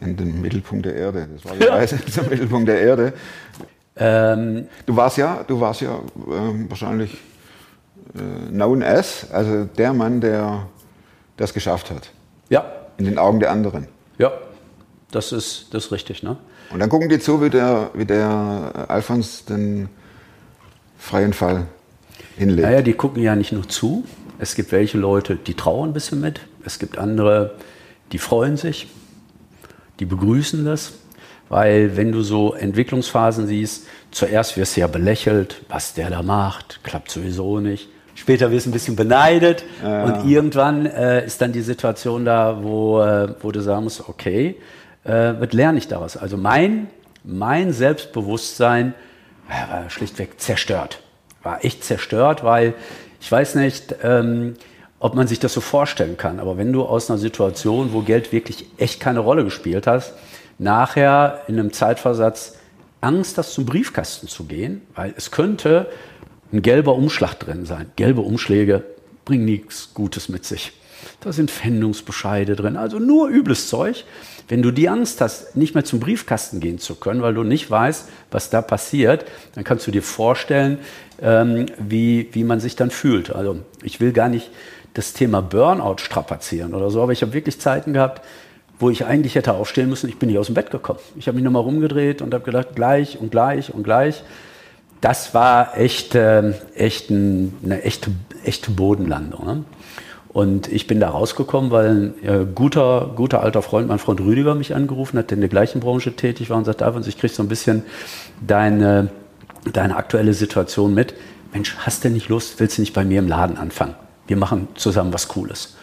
In 0.00 0.16
den 0.16 0.40
Mittelpunkt 0.40 0.86
der 0.86 0.94
Erde. 0.94 1.28
Das 1.34 1.44
war 1.44 1.56
die 1.56 1.64
Reise 1.64 1.98
zum 2.06 2.28
Mittelpunkt 2.28 2.68
der 2.68 2.80
Erde. 2.80 3.12
Ähm, 3.96 4.66
Du 4.86 4.94
warst 4.96 5.16
ja, 5.16 5.44
du 5.46 5.60
warst 5.60 5.80
ja 5.80 5.98
ähm, 6.30 6.66
wahrscheinlich 6.68 7.14
äh, 8.14 8.50
known 8.50 8.82
as, 8.82 9.26
also 9.32 9.64
der 9.64 9.92
Mann, 9.92 10.20
der 10.20 10.66
das 11.36 11.52
geschafft 11.54 11.90
hat. 11.90 12.10
ja, 12.48 12.64
In 12.98 13.04
den 13.06 13.18
Augen 13.18 13.40
der 13.40 13.50
anderen. 13.50 13.88
ja, 14.18 14.32
das 15.10 15.32
ist, 15.32 15.68
das 15.72 15.86
ist 15.86 15.92
richtig. 15.92 16.22
Ne? 16.22 16.36
Und 16.70 16.80
dann 16.80 16.88
gucken 16.90 17.08
die 17.08 17.18
zu, 17.18 17.40
wie 17.42 17.48
der, 17.50 17.90
wie 17.94 18.04
der 18.04 18.86
Alfons 18.88 19.44
den 19.46 19.88
freien 20.98 21.32
Fall 21.32 21.66
hinlegt. 22.36 22.68
Naja, 22.68 22.82
die 22.82 22.92
gucken 22.92 23.22
ja 23.22 23.34
nicht 23.34 23.52
nur 23.52 23.66
zu. 23.68 24.04
Es 24.38 24.54
gibt 24.54 24.70
welche 24.70 24.98
Leute, 24.98 25.36
die 25.36 25.54
trauern 25.54 25.90
ein 25.90 25.92
bisschen 25.92 26.20
mit. 26.20 26.40
Es 26.64 26.78
gibt 26.78 26.98
andere, 26.98 27.54
die 28.12 28.18
freuen 28.18 28.56
sich, 28.56 28.88
die 30.00 30.04
begrüßen 30.04 30.64
das. 30.64 30.92
Weil 31.48 31.96
wenn 31.96 32.12
du 32.12 32.22
so 32.22 32.52
Entwicklungsphasen 32.52 33.46
siehst, 33.46 33.86
zuerst 34.10 34.56
wirst 34.56 34.76
du 34.76 34.80
ja 34.80 34.86
belächelt, 34.86 35.62
was 35.68 35.94
der 35.94 36.10
da 36.10 36.22
macht, 36.22 36.80
klappt 36.82 37.10
sowieso 37.10 37.60
nicht. 37.60 37.88
Später 38.14 38.50
wirst 38.50 38.66
du 38.66 38.70
ein 38.70 38.72
bisschen 38.72 38.96
beneidet 38.96 39.64
und 39.82 40.28
irgendwann 40.28 40.86
äh, 40.86 41.24
ist 41.24 41.40
dann 41.40 41.52
die 41.52 41.62
Situation 41.62 42.24
da, 42.24 42.58
wo, 42.62 43.00
äh, 43.00 43.28
wo 43.40 43.52
du 43.52 43.60
sagen 43.62 43.84
musst, 43.84 44.08
okay, 44.08 44.56
äh, 45.04 45.34
was 45.38 45.52
lerne 45.52 45.78
ich 45.78 45.88
daraus? 45.88 46.16
Also 46.16 46.36
mein, 46.36 46.88
mein 47.22 47.72
Selbstbewusstsein 47.72 48.94
war 49.48 49.88
schlichtweg 49.88 50.40
zerstört. 50.40 51.00
War 51.42 51.64
echt 51.64 51.84
zerstört, 51.84 52.42
weil 52.44 52.74
ich 53.20 53.30
weiß 53.30 53.54
nicht, 53.54 53.94
ähm, 54.02 54.54
ob 55.00 55.14
man 55.14 55.26
sich 55.26 55.38
das 55.38 55.52
so 55.52 55.60
vorstellen 55.60 56.16
kann, 56.16 56.40
aber 56.40 56.56
wenn 56.56 56.72
du 56.72 56.84
aus 56.84 57.10
einer 57.10 57.18
Situation, 57.18 57.92
wo 57.92 58.02
Geld 58.02 58.32
wirklich 58.32 58.66
echt 58.78 59.00
keine 59.00 59.20
Rolle 59.20 59.44
gespielt 59.44 59.86
hast, 59.86 60.14
nachher 60.58 61.42
in 61.46 61.58
einem 61.58 61.72
Zeitversatz 61.72 62.56
Angst 63.00 63.38
hast, 63.38 63.52
zum 63.52 63.64
Briefkasten 63.64 64.26
zu 64.26 64.44
gehen, 64.44 64.82
weil 64.94 65.14
es 65.16 65.30
könnte 65.30 65.86
ein 66.52 66.62
gelber 66.62 66.94
Umschlag 66.94 67.38
drin 67.38 67.64
sein. 67.64 67.92
Gelbe 67.96 68.22
Umschläge 68.22 68.82
bringen 69.24 69.44
nichts 69.44 69.94
Gutes 69.94 70.28
mit 70.28 70.44
sich. 70.44 70.72
Da 71.20 71.32
sind 71.32 71.50
Pfändungsbescheide 71.50 72.56
drin, 72.56 72.76
also 72.76 72.98
nur 72.98 73.28
übles 73.28 73.68
Zeug. 73.68 74.04
Wenn 74.48 74.62
du 74.62 74.70
die 74.70 74.88
Angst 74.88 75.20
hast, 75.20 75.56
nicht 75.56 75.74
mehr 75.74 75.84
zum 75.84 76.00
Briefkasten 76.00 76.58
gehen 76.58 76.78
zu 76.78 76.94
können, 76.94 77.22
weil 77.22 77.34
du 77.34 77.44
nicht 77.44 77.70
weißt, 77.70 78.08
was 78.30 78.50
da 78.50 78.62
passiert, 78.62 79.26
dann 79.54 79.62
kannst 79.62 79.86
du 79.86 79.90
dir 79.90 80.02
vorstellen, 80.02 80.78
ähm, 81.20 81.66
wie, 81.78 82.28
wie 82.32 82.44
man 82.44 82.58
sich 82.58 82.74
dann 82.74 82.90
fühlt. 82.90 83.30
Also 83.30 83.58
ich 83.82 84.00
will 84.00 84.12
gar 84.12 84.28
nicht 84.28 84.50
das 84.94 85.12
Thema 85.12 85.42
Burnout 85.42 85.98
strapazieren 85.98 86.74
oder 86.74 86.90
so, 86.90 87.02
aber 87.02 87.12
ich 87.12 87.22
habe 87.22 87.32
wirklich 87.32 87.60
Zeiten 87.60 87.92
gehabt, 87.92 88.22
wo 88.78 88.90
ich 88.90 89.04
eigentlich 89.04 89.34
hätte 89.34 89.54
aufstehen 89.54 89.88
müssen, 89.88 90.08
ich 90.08 90.18
bin 90.18 90.28
nicht 90.28 90.38
aus 90.38 90.46
dem 90.46 90.54
Bett 90.54 90.70
gekommen. 90.70 91.00
Ich 91.16 91.26
habe 91.26 91.36
mich 91.36 91.44
nochmal 91.44 91.62
rumgedreht 91.62 92.22
und 92.22 92.32
habe 92.32 92.44
gedacht, 92.44 92.68
gleich 92.74 93.18
und 93.18 93.30
gleich 93.30 93.74
und 93.74 93.82
gleich. 93.82 94.22
Das 95.00 95.34
war 95.34 95.76
echt, 95.76 96.14
äh, 96.14 96.52
echt 96.74 97.10
ein, 97.10 97.54
eine 97.64 97.82
echte, 97.82 98.10
echte 98.44 98.70
Bodenlandung. 98.70 99.46
Ne? 99.46 99.64
Und 100.28 100.70
ich 100.70 100.86
bin 100.86 101.00
da 101.00 101.08
rausgekommen, 101.10 101.70
weil 101.70 101.88
ein 101.88 102.14
äh, 102.24 102.46
guter, 102.52 103.12
guter 103.16 103.42
alter 103.42 103.62
Freund, 103.62 103.88
mein 103.88 103.98
Freund 103.98 104.20
Rüdiger, 104.20 104.54
mich 104.54 104.74
angerufen 104.74 105.18
hat, 105.18 105.30
der 105.30 105.36
in 105.36 105.40
der 105.40 105.48
gleichen 105.48 105.80
Branche 105.80 106.14
tätig 106.14 106.50
war 106.50 106.58
und 106.58 106.64
sagt, 106.64 106.82
Alfons, 106.82 107.06
ich 107.06 107.18
kriege 107.18 107.32
so 107.32 107.42
ein 107.42 107.48
bisschen 107.48 107.82
deine, 108.46 109.10
deine 109.72 109.96
aktuelle 109.96 110.34
Situation 110.34 110.94
mit. 110.94 111.14
Mensch, 111.52 111.76
hast 111.78 112.04
du 112.04 112.10
nicht 112.10 112.28
Lust, 112.28 112.60
willst 112.60 112.78
du 112.78 112.82
nicht 112.82 112.92
bei 112.92 113.04
mir 113.04 113.20
im 113.20 113.28
Laden 113.28 113.56
anfangen? 113.56 113.94
Wir 114.28 114.36
machen 114.36 114.68
zusammen 114.76 115.12
was 115.12 115.26
Cooles. 115.28 115.76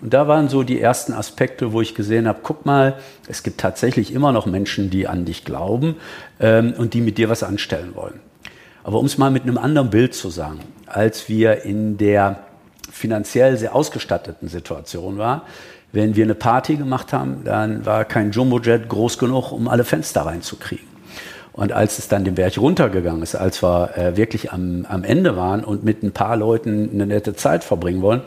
Und 0.00 0.14
da 0.14 0.28
waren 0.28 0.48
so 0.48 0.62
die 0.62 0.80
ersten 0.80 1.12
Aspekte, 1.12 1.72
wo 1.72 1.80
ich 1.80 1.94
gesehen 1.94 2.28
habe, 2.28 2.38
guck 2.42 2.64
mal, 2.64 2.98
es 3.26 3.42
gibt 3.42 3.60
tatsächlich 3.60 4.12
immer 4.12 4.32
noch 4.32 4.46
Menschen, 4.46 4.90
die 4.90 5.08
an 5.08 5.24
dich 5.24 5.44
glauben 5.44 5.96
ähm, 6.40 6.72
und 6.78 6.94
die 6.94 7.00
mit 7.00 7.18
dir 7.18 7.28
was 7.28 7.42
anstellen 7.42 7.94
wollen. 7.94 8.20
Aber 8.84 9.00
um 9.00 9.06
es 9.06 9.18
mal 9.18 9.30
mit 9.30 9.42
einem 9.42 9.58
anderen 9.58 9.90
Bild 9.90 10.14
zu 10.14 10.30
sagen, 10.30 10.60
als 10.86 11.28
wir 11.28 11.64
in 11.64 11.98
der 11.98 12.38
finanziell 12.90 13.56
sehr 13.58 13.74
ausgestatteten 13.74 14.48
Situation 14.48 15.18
waren, 15.18 15.42
wenn 15.92 16.16
wir 16.16 16.24
eine 16.24 16.34
Party 16.34 16.76
gemacht 16.76 17.12
haben, 17.12 17.44
dann 17.44 17.84
war 17.84 18.04
kein 18.04 18.30
Jumbojet 18.30 18.88
groß 18.88 19.18
genug, 19.18 19.52
um 19.52 19.68
alle 19.68 19.84
Fenster 19.84 20.22
reinzukriegen. 20.22 20.86
Und 21.58 21.72
als 21.72 21.98
es 21.98 22.06
dann 22.06 22.24
den 22.24 22.36
Berg 22.36 22.56
runtergegangen 22.56 23.20
ist, 23.20 23.34
als 23.34 23.64
wir 23.64 23.90
äh, 23.98 24.16
wirklich 24.16 24.52
am, 24.52 24.86
am 24.88 25.02
Ende 25.02 25.36
waren 25.36 25.64
und 25.64 25.82
mit 25.82 26.04
ein 26.04 26.12
paar 26.12 26.36
Leuten 26.36 26.88
eine 26.92 27.04
nette 27.04 27.34
Zeit 27.34 27.64
verbringen 27.64 28.00
wollen, 28.00 28.20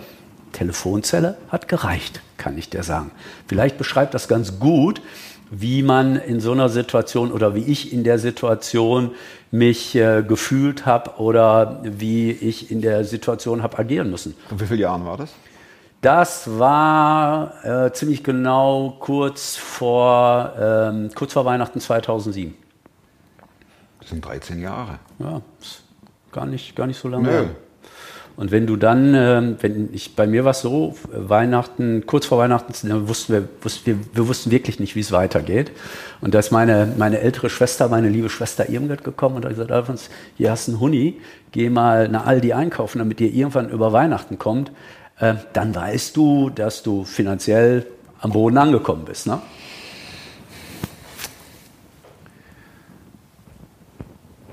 Telefonzelle 0.52 1.38
hat 1.48 1.70
gereicht, 1.70 2.20
kann 2.36 2.58
ich 2.58 2.70
dir 2.70 2.84
sagen. 2.84 3.12
Vielleicht 3.48 3.78
beschreibt 3.78 4.14
das 4.14 4.28
ganz 4.28 4.60
gut, 4.60 5.02
wie 5.50 5.82
man 5.82 6.18
in 6.18 6.42
so 6.42 6.52
einer 6.52 6.68
Situation 6.68 7.32
oder 7.32 7.56
wie 7.56 7.64
ich 7.64 7.94
in 7.94 8.04
der 8.04 8.20
Situation 8.20 9.12
mich 9.50 9.96
äh, 9.96 10.24
gefühlt 10.28 10.86
habe 10.86 11.12
oder 11.12 11.80
wie 11.84 12.32
ich 12.32 12.70
in 12.70 12.82
der 12.82 13.06
Situation 13.06 13.64
habe 13.64 13.80
agieren 13.80 14.12
müssen. 14.12 14.36
Vor 14.50 14.60
wie 14.60 14.66
vielen 14.66 14.82
Jahren 14.82 15.06
war 15.06 15.16
das? 15.16 15.32
Das 16.02 16.60
war 16.60 17.54
äh, 17.64 17.94
ziemlich 17.94 18.26
genau 18.26 18.98
kurz 19.00 19.56
vor, 19.56 20.52
ähm, 20.60 21.12
kurz 21.16 21.32
vor 21.32 21.46
Weihnachten 21.46 21.80
2007. 21.80 22.61
Sind 24.12 24.26
13 24.26 24.62
Jahre. 24.62 25.00
Ja, 25.20 25.42
gar 26.34 26.46
nicht, 26.46 26.76
gar 26.76 26.86
nicht 26.86 27.00
so 27.00 27.08
lange. 27.08 27.30
Nö. 27.30 27.46
Und 28.36 28.52
wenn 28.52 28.68
du 28.68 28.76
dann, 28.76 29.14
ähm, 29.16 29.56
wenn 29.62 29.90
ich, 29.94 30.18
bei 30.18 30.28
mir 30.28 30.44
war 30.44 30.52
es 30.52 30.62
so, 30.62 30.96
Weihnachten, 31.14 32.06
kurz 32.06 32.26
vor 32.26 32.38
Weihnachten, 32.38 32.74
wussten 33.08 33.34
wir, 33.34 33.48
wussten 33.62 33.86
wir, 33.86 33.98
wir 34.14 34.28
wussten 34.28 34.52
wirklich 34.52 34.82
nicht, 34.82 34.96
wie 34.96 35.00
es 35.00 35.14
weitergeht. 35.14 35.72
Und 36.20 36.34
da 36.34 36.40
ist 36.40 36.52
meine, 36.52 36.94
meine 36.98 37.20
ältere 37.20 37.50
Schwester, 37.50 37.88
meine 37.88 38.10
liebe 38.10 38.30
Schwester 38.30 38.70
Irmgard 38.70 39.06
gekommen 39.06 39.38
und 39.38 39.46
hat 39.46 39.52
gesagt, 39.52 39.72
Alfons, 39.72 40.10
hier 40.36 40.52
hast 40.52 40.68
du 40.68 40.74
einen 40.74 40.82
Huni, 40.82 41.22
geh 41.54 41.70
mal 41.70 42.10
nach 42.10 42.26
Aldi 42.26 42.52
einkaufen, 42.52 43.00
damit 43.00 43.22
ihr 43.22 43.34
irgendwann 43.34 43.70
über 43.70 43.94
Weihnachten 43.94 44.38
kommt. 44.38 44.74
Äh, 45.20 45.36
dann 45.54 45.74
weißt 45.74 46.18
du, 46.18 46.50
dass 46.50 46.84
du 46.84 47.06
finanziell 47.06 47.86
am 48.20 48.34
Boden 48.34 48.58
angekommen 48.58 49.06
bist. 49.06 49.28
Ne? 49.28 49.40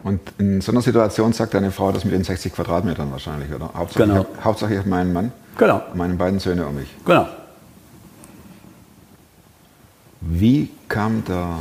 Und 0.09 0.21
in 0.39 0.63
so 0.63 0.73
einer 0.73 0.81
Situation 0.81 1.35
sagt 1.35 1.53
deine 1.53 1.71
Frau 1.71 1.93
das 1.93 2.03
mit 2.07 2.15
den 2.15 2.25
60 2.25 2.55
Quadratmetern 2.55 3.13
wahrscheinlich, 3.13 3.53
oder? 3.53 3.71
Hauptsache, 3.75 4.05
Genau. 4.07 4.23
ich, 4.39 4.43
Hauptsache 4.45 4.73
ich 4.73 4.79
habe 4.79 4.89
meinen 4.89 5.13
Mann, 5.13 5.33
Genau, 5.59 5.83
meine 5.93 6.15
beiden 6.15 6.39
Söhne 6.39 6.67
um 6.67 6.77
mich. 6.77 6.89
genau. 7.05 7.29
Wie 10.23 10.71
kam 10.89 11.23
der 11.27 11.59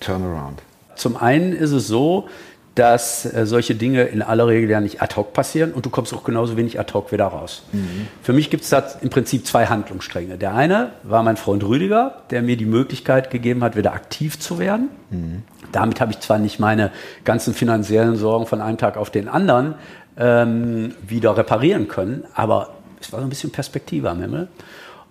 Turnaround? 0.00 0.60
Zum 0.96 1.16
einen 1.16 1.54
ist 1.54 1.72
es 1.72 1.86
so, 1.88 2.28
dass 2.74 3.24
äh, 3.24 3.46
solche 3.46 3.74
Dinge 3.74 4.02
in 4.04 4.22
aller 4.22 4.48
Regel 4.48 4.68
ja 4.68 4.80
nicht 4.80 5.00
ad 5.00 5.14
hoc 5.16 5.32
passieren 5.32 5.72
und 5.72 5.86
du 5.86 5.90
kommst 5.90 6.12
auch 6.12 6.24
genauso 6.24 6.56
wenig 6.56 6.80
ad 6.80 6.92
hoc 6.92 7.12
wieder 7.12 7.26
raus. 7.26 7.62
Für 8.22 8.32
mich 8.32 8.50
gibt 8.50 8.64
es 8.64 8.70
da 8.70 8.82
im 9.00 9.10
Prinzip 9.10 9.46
zwei 9.46 9.66
Handlungsstränge. 9.66 10.38
Der 10.38 10.54
eine 10.54 10.90
war 11.02 11.22
mein 11.22 11.36
Freund 11.36 11.62
Rüdiger, 11.64 12.22
der 12.30 12.42
mir 12.42 12.56
die 12.56 12.66
Möglichkeit 12.66 13.30
gegeben 13.30 13.62
hat, 13.62 13.76
wieder 13.76 13.92
aktiv 13.92 14.40
zu 14.40 14.58
werden. 14.58 14.88
Damit 15.72 16.00
habe 16.00 16.12
ich 16.12 16.20
zwar 16.20 16.38
nicht 16.38 16.58
meine 16.58 16.90
ganzen 17.24 17.54
finanziellen 17.54 18.16
Sorgen 18.16 18.46
von 18.46 18.60
einem 18.60 18.78
Tag 18.78 18.96
auf 18.96 19.10
den 19.10 19.28
anderen 19.28 19.74
ähm, 20.16 20.94
wieder 21.06 21.36
reparieren 21.36 21.88
können, 21.88 22.24
aber 22.34 22.70
es 23.00 23.12
war 23.12 23.20
so 23.20 23.26
ein 23.26 23.30
bisschen 23.30 23.50
Perspektive 23.50 24.10
am 24.10 24.20
Himmel. 24.20 24.48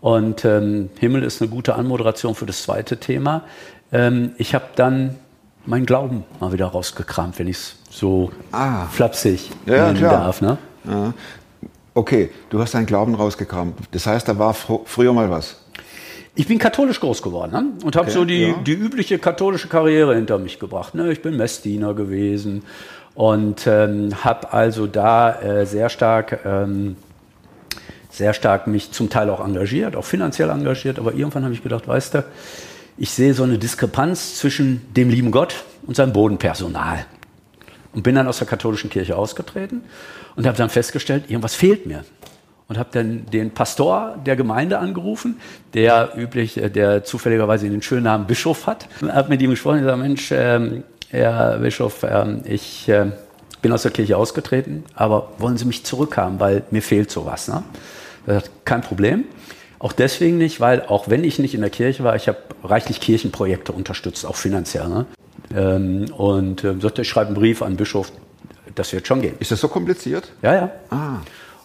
Und 0.01 0.43
ähm, 0.43 0.89
Himmel 1.00 1.24
ist 1.24 1.41
eine 1.41 1.50
gute 1.50 1.75
Anmoderation 1.75 2.36
für 2.36 2.46
das 2.46 2.63
zweite 2.63 2.98
Thema. 2.98 3.43
Ähm, 3.91 4.32
ich 4.38 4.53
habe 4.53 4.65
dann 4.75 5.15
meinen 5.65 5.86
Glauben 5.86 6.24
mal 6.39 6.51
wieder 6.51 6.67
rausgekramt, 6.67 7.39
wenn 7.39 7.48
ich 7.48 7.58
es 7.58 7.75
so 7.89 8.32
Ah. 8.51 8.86
flapsig 8.88 9.50
Ja, 9.65 9.75
ja, 9.75 9.86
nennen 9.88 9.98
klar. 10.00 10.12
darf. 10.25 10.41
Ne? 10.41 10.58
Ja. 10.86 11.13
Okay, 11.93 12.32
du 12.50 12.60
hast 12.60 12.74
deinen 12.74 12.86
Glauben 12.88 13.15
rausgekramt. 13.15 13.75
Das 13.91 14.08
heißt, 14.08 14.27
da 14.27 14.38
war 14.39 14.53
fr 14.53 14.79
früher 14.86 15.13
mal 15.13 15.29
was. 15.29 15.60
Ich 16.36 16.48
bin 16.48 16.58
katholisch 16.58 17.00
groß 17.00 17.22
geworden 17.22 17.51
ne? 17.51 17.65
und 17.86 17.96
habe 17.96 18.08
Okay, 18.08 18.13
so 18.15 18.25
die, 18.25 18.48
ja. 18.48 18.53
die 18.65 18.74
übliche 18.74 19.20
katholische 19.20 19.67
Karriere 19.67 20.15
hinter 20.15 20.39
mich 20.39 20.60
gebracht. 20.60 20.96
Ne? 20.96 21.12
Ich 21.12 21.22
bin 21.22 21.38
Messdiener 21.38 21.93
gewesen 21.93 22.63
und 23.13 23.67
ähm, 23.67 24.10
habe 24.24 24.51
also 24.51 24.88
da 24.88 25.39
äh, 25.41 25.65
sehr 25.67 25.89
stark, 25.89 26.39
ähm, 26.43 26.96
sehr 28.10 28.34
stark 28.34 28.65
mich 28.65 28.91
zum 28.91 29.12
Teil 29.12 29.29
auch 29.29 29.46
engagiert, 29.46 29.96
auch 29.96 30.05
finanziell 30.05 30.50
engagiert. 30.50 30.98
Aber 30.98 31.13
irgendwann 31.13 31.43
habe 31.43 31.53
ich 31.53 31.62
gedacht, 31.62 31.88
weißt 31.88 32.15
du, 32.15 32.24
ich 32.97 33.12
sehe 33.12 33.33
so 33.33 33.43
eine 33.43 33.57
Diskrepanz 33.57 34.35
zwischen 34.35 34.93
dem 34.93 35.09
lieben 35.09 35.31
Gott 35.31 35.63
und 35.85 35.95
seinem 35.95 36.13
Bodenpersonal. 36.13 37.05
Und 37.93 38.03
bin 38.03 38.15
dann 38.15 38.27
aus 38.27 38.39
der 38.39 38.47
katholischen 38.47 38.89
Kirche 38.89 39.15
ausgetreten 39.15 39.83
und 40.35 40.47
habe 40.47 40.57
dann 40.57 40.69
festgestellt, 40.69 41.25
irgendwas 41.27 41.55
fehlt 41.55 41.85
mir. 41.85 42.03
Und 42.67 42.77
habe 42.77 42.89
dann 42.91 43.25
den 43.27 43.51
Pastor 43.51 44.17
der 44.25 44.35
Gemeinde 44.35 44.79
angerufen, 44.79 45.38
der 45.73 46.13
üblich, 46.17 46.57
äh, 46.57 46.69
der 46.69 47.03
zufälligerweise 47.03 47.69
den 47.69 47.81
schönen 47.81 48.05
Namen 48.05 48.25
Bischof 48.25 48.65
hat. 48.67 48.88
Habe 49.07 49.29
mit 49.29 49.41
ihm 49.41 49.51
gesprochen 49.51 49.75
und 49.75 49.81
gesagt, 49.81 50.00
Mensch, 50.00 50.31
ähm, 50.31 50.83
Herr 51.09 51.59
Bischof, 51.59 52.03
ähm, 52.03 52.41
ich 52.45 52.89
äh, 52.89 53.12
bin 53.62 53.71
aus 53.71 53.83
der 53.83 53.91
Kirche 53.91 54.17
ausgetreten, 54.17 54.85
aber 54.95 55.33
wollen 55.38 55.57
Sie 55.57 55.65
mich 55.65 55.83
zurückhaben, 55.83 56.39
weil 56.39 56.63
mir 56.71 56.81
fehlt 56.81 57.12
sowas. 57.12 57.47
Ne? 57.47 57.63
Er 58.25 58.38
hat 58.38 58.50
kein 58.65 58.81
Problem. 58.81 59.25
Auch 59.83 59.91
deswegen 59.91 60.37
nicht, 60.37 60.61
weil 60.61 60.83
auch 60.83 61.09
wenn 61.09 61.25
ich 61.25 61.39
nicht 61.39 61.53
in 61.53 61.59
der 61.59 61.69
Kirche 61.69 62.05
war, 62.05 62.15
ich 62.15 62.29
habe 62.29 62.37
reichlich 62.63 63.01
Kirchenprojekte 63.01 63.73
unterstützt, 63.73 64.25
auch 64.25 64.37
finanziell. 64.37 64.87
Ne? 64.87 65.05
Ähm, 65.53 66.05
und 66.13 66.63
äh, 66.63 66.75
sagte, 66.79 67.01
ich 67.01 67.09
schreibe 67.09 67.27
einen 67.27 67.35
Brief 67.35 67.61
an 67.61 67.73
den 67.73 67.77
Bischof, 67.77 68.13
das 68.75 68.93
wird 68.93 69.05
schon 69.07 69.21
gehen. 69.21 69.35
Ist 69.39 69.51
das 69.51 69.59
so 69.59 69.67
kompliziert? 69.67 70.31
Ja, 70.41 70.53
ja. 70.53 70.71
Ah, 70.89 71.17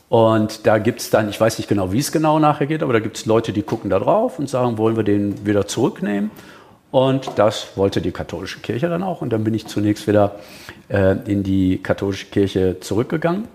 Und 0.08 0.66
da 0.66 0.78
gibt 0.78 1.00
es 1.00 1.10
dann, 1.10 1.28
ich 1.28 1.40
weiß 1.40 1.58
nicht 1.58 1.68
genau, 1.68 1.92
wie 1.92 2.00
es 2.00 2.10
genau 2.10 2.40
nachher 2.40 2.66
geht, 2.66 2.82
aber 2.82 2.92
da 2.92 2.98
gibt 2.98 3.18
es 3.18 3.24
Leute, 3.24 3.52
die 3.52 3.62
gucken 3.62 3.88
da 3.88 4.00
drauf 4.00 4.40
und 4.40 4.48
sagen, 4.48 4.78
wollen 4.78 4.96
wir 4.96 5.04
den 5.04 5.46
wieder 5.46 5.68
zurücknehmen? 5.68 6.32
Und 6.90 7.30
das 7.36 7.76
wollte 7.76 8.00
die 8.00 8.10
katholische 8.10 8.58
Kirche 8.58 8.88
dann 8.88 9.04
auch. 9.04 9.22
Und 9.22 9.30
dann 9.30 9.44
bin 9.44 9.54
ich 9.54 9.68
zunächst 9.68 10.08
wieder 10.08 10.40
äh, 10.88 11.16
in 11.30 11.44
die 11.44 11.78
katholische 11.80 12.26
Kirche 12.26 12.80
zurückgegangen. 12.80 13.46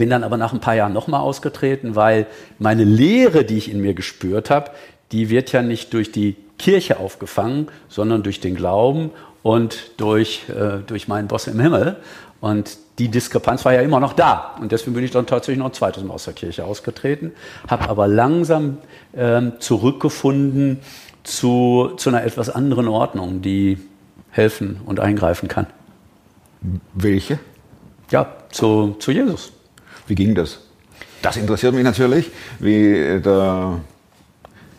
Bin 0.00 0.08
dann 0.08 0.24
aber 0.24 0.38
nach 0.38 0.54
ein 0.54 0.60
paar 0.60 0.74
Jahren 0.74 0.94
nochmal 0.94 1.20
ausgetreten, 1.20 1.94
weil 1.94 2.26
meine 2.58 2.84
Lehre, 2.84 3.44
die 3.44 3.58
ich 3.58 3.70
in 3.70 3.82
mir 3.82 3.92
gespürt 3.92 4.48
habe, 4.48 4.70
die 5.12 5.28
wird 5.28 5.52
ja 5.52 5.60
nicht 5.60 5.92
durch 5.92 6.10
die 6.10 6.36
Kirche 6.56 6.98
aufgefangen, 6.98 7.68
sondern 7.90 8.22
durch 8.22 8.40
den 8.40 8.54
Glauben 8.54 9.10
und 9.42 9.90
durch, 9.98 10.44
äh, 10.48 10.78
durch 10.86 11.06
meinen 11.06 11.28
Boss 11.28 11.48
im 11.48 11.60
Himmel. 11.60 11.96
Und 12.40 12.78
die 12.98 13.08
Diskrepanz 13.08 13.66
war 13.66 13.74
ja 13.74 13.82
immer 13.82 14.00
noch 14.00 14.14
da. 14.14 14.56
Und 14.58 14.72
deswegen 14.72 14.94
bin 14.94 15.04
ich 15.04 15.10
dann 15.10 15.26
tatsächlich 15.26 15.58
noch 15.58 15.66
ein 15.66 15.74
zweites 15.74 16.02
Mal 16.02 16.14
aus 16.14 16.24
der 16.24 16.32
Kirche 16.32 16.64
ausgetreten, 16.64 17.32
habe 17.68 17.86
aber 17.90 18.08
langsam 18.08 18.78
ähm, 19.14 19.52
zurückgefunden 19.58 20.78
zu, 21.24 21.90
zu 21.98 22.08
einer 22.08 22.24
etwas 22.24 22.48
anderen 22.48 22.88
Ordnung, 22.88 23.42
die 23.42 23.76
helfen 24.30 24.80
und 24.86 24.98
eingreifen 24.98 25.46
kann. 25.46 25.66
welche? 26.94 27.38
Ja, 28.10 28.32
zu, 28.50 28.96
zu 28.98 29.10
Jesus. 29.10 29.52
Wie 30.10 30.16
ging 30.16 30.34
das? 30.34 30.58
Das 31.22 31.36
interessiert 31.36 31.72
mich 31.72 31.84
natürlich. 31.84 32.30
Wie 32.58 32.84
äh, 32.98 33.20
der. 33.20 33.78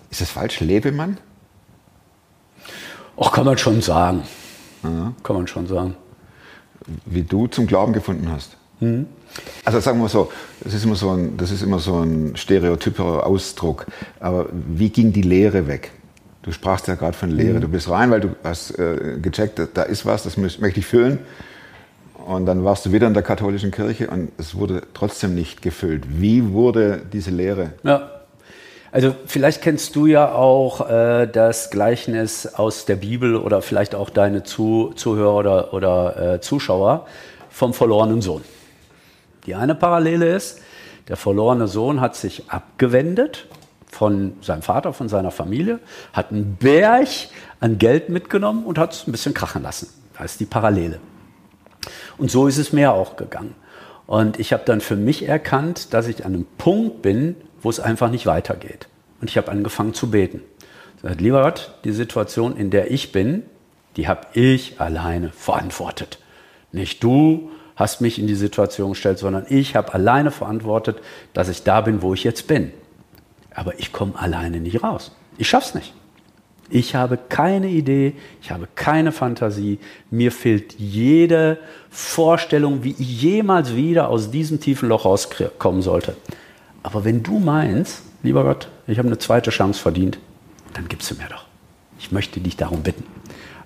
Ist 0.10 0.20
das 0.20 0.30
falsch? 0.30 0.60
Lebemann? 0.60 1.18
Ach, 3.18 3.32
kann 3.32 3.46
man 3.46 3.58
schon 3.58 3.82
sagen. 3.82 4.24
Kann 4.82 5.36
man 5.36 5.48
schon 5.48 5.68
sagen. 5.68 5.96
Wie 7.06 7.22
du 7.24 7.48
zum 7.48 7.66
Glauben 7.66 7.94
gefunden 7.94 8.30
hast. 8.30 8.58
Also 9.64 9.80
sagen 9.80 10.00
wir 10.00 10.04
mal 10.04 10.10
so, 10.10 10.32
das 10.62 10.74
ist 10.74 10.84
immer 10.84 10.96
so 10.96 11.12
ein, 11.12 11.38
das 11.38 11.52
ist 11.52 11.62
immer 11.62 11.80
so 11.80 12.02
ein 12.02 12.36
stereotyper 12.36 13.26
Ausdruck. 13.26 13.86
Aber 14.20 14.48
wie 14.52 14.90
ging 14.90 15.14
die 15.14 15.22
Lehre 15.22 15.68
weg? 15.68 15.92
Du 16.42 16.52
sprachst 16.52 16.88
ja 16.88 16.96
gerade 16.96 17.16
von 17.16 17.30
Lehre. 17.30 17.60
Du 17.62 17.68
bist 17.70 17.90
rein, 17.90 18.10
weil 18.12 18.20
du 18.20 18.36
hast 18.44 18.72
äh, 18.80 19.18
gecheckt, 19.22 19.62
da- 19.76 19.84
ist 19.84 20.06
was, 20.06 20.24
das 20.24 20.38
mö- 20.38 20.60
möchte 20.60 20.80
ich 20.82 20.88
füllen. 20.88 21.20
Und 22.26 22.46
dann 22.46 22.64
warst 22.64 22.86
du 22.86 22.92
wieder 22.92 23.08
in 23.08 23.14
der 23.14 23.24
katholischen 23.24 23.72
Kirche 23.72 24.10
und 24.10 24.32
es 24.38 24.56
wurde 24.56 24.84
trotzdem 24.94 25.36
nicht 25.36 25.62
gefüllt. 25.62 26.04
Wie 26.08 26.52
wurde 26.52 27.02
diese 27.12 27.32
Lehre? 27.32 27.74
Ja. 27.84 28.10
Also 28.94 29.16
vielleicht 29.26 29.62
kennst 29.62 29.96
du 29.96 30.06
ja 30.06 30.34
auch 30.34 30.90
äh, 30.90 31.26
das 31.26 31.70
Gleichnis 31.70 32.46
aus 32.46 32.86
der 32.86 32.98
Bibel 32.98 33.38
oder 33.38 33.62
vielleicht 33.62 33.96
auch 33.96 34.10
deine 34.10 34.44
Zu 34.44 34.92
Zuhörer 34.96 35.36
oder, 35.36 35.74
oder 35.74 36.34
äh, 36.34 36.42
Zuschauer 36.42 37.08
vom 37.50 37.74
verlorenen 37.74 38.22
Sohn. 38.22 38.44
Die 39.46 39.56
eine 39.56 39.76
Parallele 39.76 40.36
ist, 40.36 40.60
der 41.08 41.16
verlorene 41.16 41.68
Sohn 41.68 42.02
hat 42.02 42.16
sich 42.16 42.50
abgewendet 42.50 43.48
von 43.90 44.34
seinem 44.42 44.62
Vater, 44.62 44.94
von 44.94 45.08
seiner 45.10 45.32
Familie, 45.32 45.80
hat 46.12 46.32
einen 46.32 46.58
Berg 46.58 47.08
an 47.62 47.78
Geld 47.78 48.10
mitgenommen 48.10 48.66
und 48.66 48.78
hat 48.78 48.94
es 48.94 49.08
ein 49.08 49.12
bisschen 49.12 49.34
krachen 49.34 49.64
lassen. 49.64 49.88
Das 50.18 50.34
ist 50.34 50.40
die 50.40 50.46
Parallele. 50.46 51.00
Und 52.18 52.32
so 52.32 52.48
ist 52.48 52.58
es 52.58 52.74
mir 52.74 52.94
auch 52.94 53.16
gegangen. 53.16 53.56
Und 54.08 54.40
ich 54.40 54.54
habe 54.54 54.64
dann 54.66 54.82
für 54.82 54.96
mich 54.96 55.28
erkannt, 55.28 55.94
dass 55.94 56.08
ich 56.08 56.26
an 56.26 56.34
einem 56.34 56.46
Punkt 56.58 57.02
bin, 57.02 57.36
wo 57.62 57.70
es 57.70 57.80
einfach 57.80 58.10
nicht 58.10 58.26
weitergeht. 58.26 58.88
Und 59.22 59.30
ich 59.30 59.38
habe 59.38 59.52
angefangen 59.52 59.94
zu 59.94 60.12
beten. 60.12 60.42
Ich 60.98 61.02
sagte, 61.04 61.24
lieber 61.24 61.44
Gott, 61.44 61.76
die 61.84 61.92
Situation, 61.92 62.58
in 62.58 62.72
der 62.72 62.92
ich 62.92 63.12
bin, 63.12 63.44
die 63.96 64.08
habe 64.08 64.28
ich 64.34 64.80
alleine 64.80 65.32
verantwortet. 65.32 66.20
Nicht 66.72 67.04
du 67.04 67.52
hast 67.76 68.02
mich 68.02 68.20
in 68.20 68.28
die 68.28 68.36
Situation 68.36 68.92
gestellt, 68.92 69.20
sondern 69.20 69.46
ich 69.50 69.76
habe 69.76 69.94
alleine 69.94 70.32
verantwortet, 70.32 71.00
dass 71.34 71.50
ich 71.50 71.64
da 71.64 71.82
bin, 71.82 72.02
wo 72.02 72.14
ich 72.14 72.24
jetzt 72.24 72.48
bin. 72.48 72.72
Aber 73.54 73.80
ich 73.80 73.92
komme 73.92 74.18
alleine 74.18 74.60
nicht 74.60 74.84
raus. 74.84 75.12
Ich 75.38 75.50
schaff's 75.50 75.74
nicht. 75.74 75.94
Ich 76.74 76.96
habe 76.96 77.18
keine 77.18 77.68
Idee, 77.68 78.14
ich 78.42 78.50
habe 78.50 78.66
keine 78.76 79.12
Fantasie. 79.12 79.78
Mir 80.10 80.32
fehlt 80.32 80.76
jede 80.80 81.58
Vorstellung, 81.90 82.86
wie 82.86 82.96
ich 82.98 83.22
jemals 83.22 83.76
wieder 83.76 84.08
aus 84.08 84.32
diesem 84.32 84.62
tiefen 84.62 84.88
Loch 84.88 85.04
rauskommen 85.04 85.82
sollte. 85.82 86.16
Aber 86.82 87.04
wenn 87.04 87.24
du 87.24 87.40
meinst, 87.40 88.04
lieber 88.24 88.46
Gott, 88.46 88.70
ich 88.88 88.98
habe 88.98 89.10
eine 89.10 89.18
zweite 89.18 89.52
Chance 89.52 89.82
verdient, 89.82 90.18
dann 90.74 90.88
gib 90.88 91.04
sie 91.04 91.16
mir 91.16 91.28
doch. 91.30 91.44
Ich 92.00 92.14
möchte 92.14 92.40
dich 92.40 92.56
darum 92.56 92.84
bitten. 92.84 93.04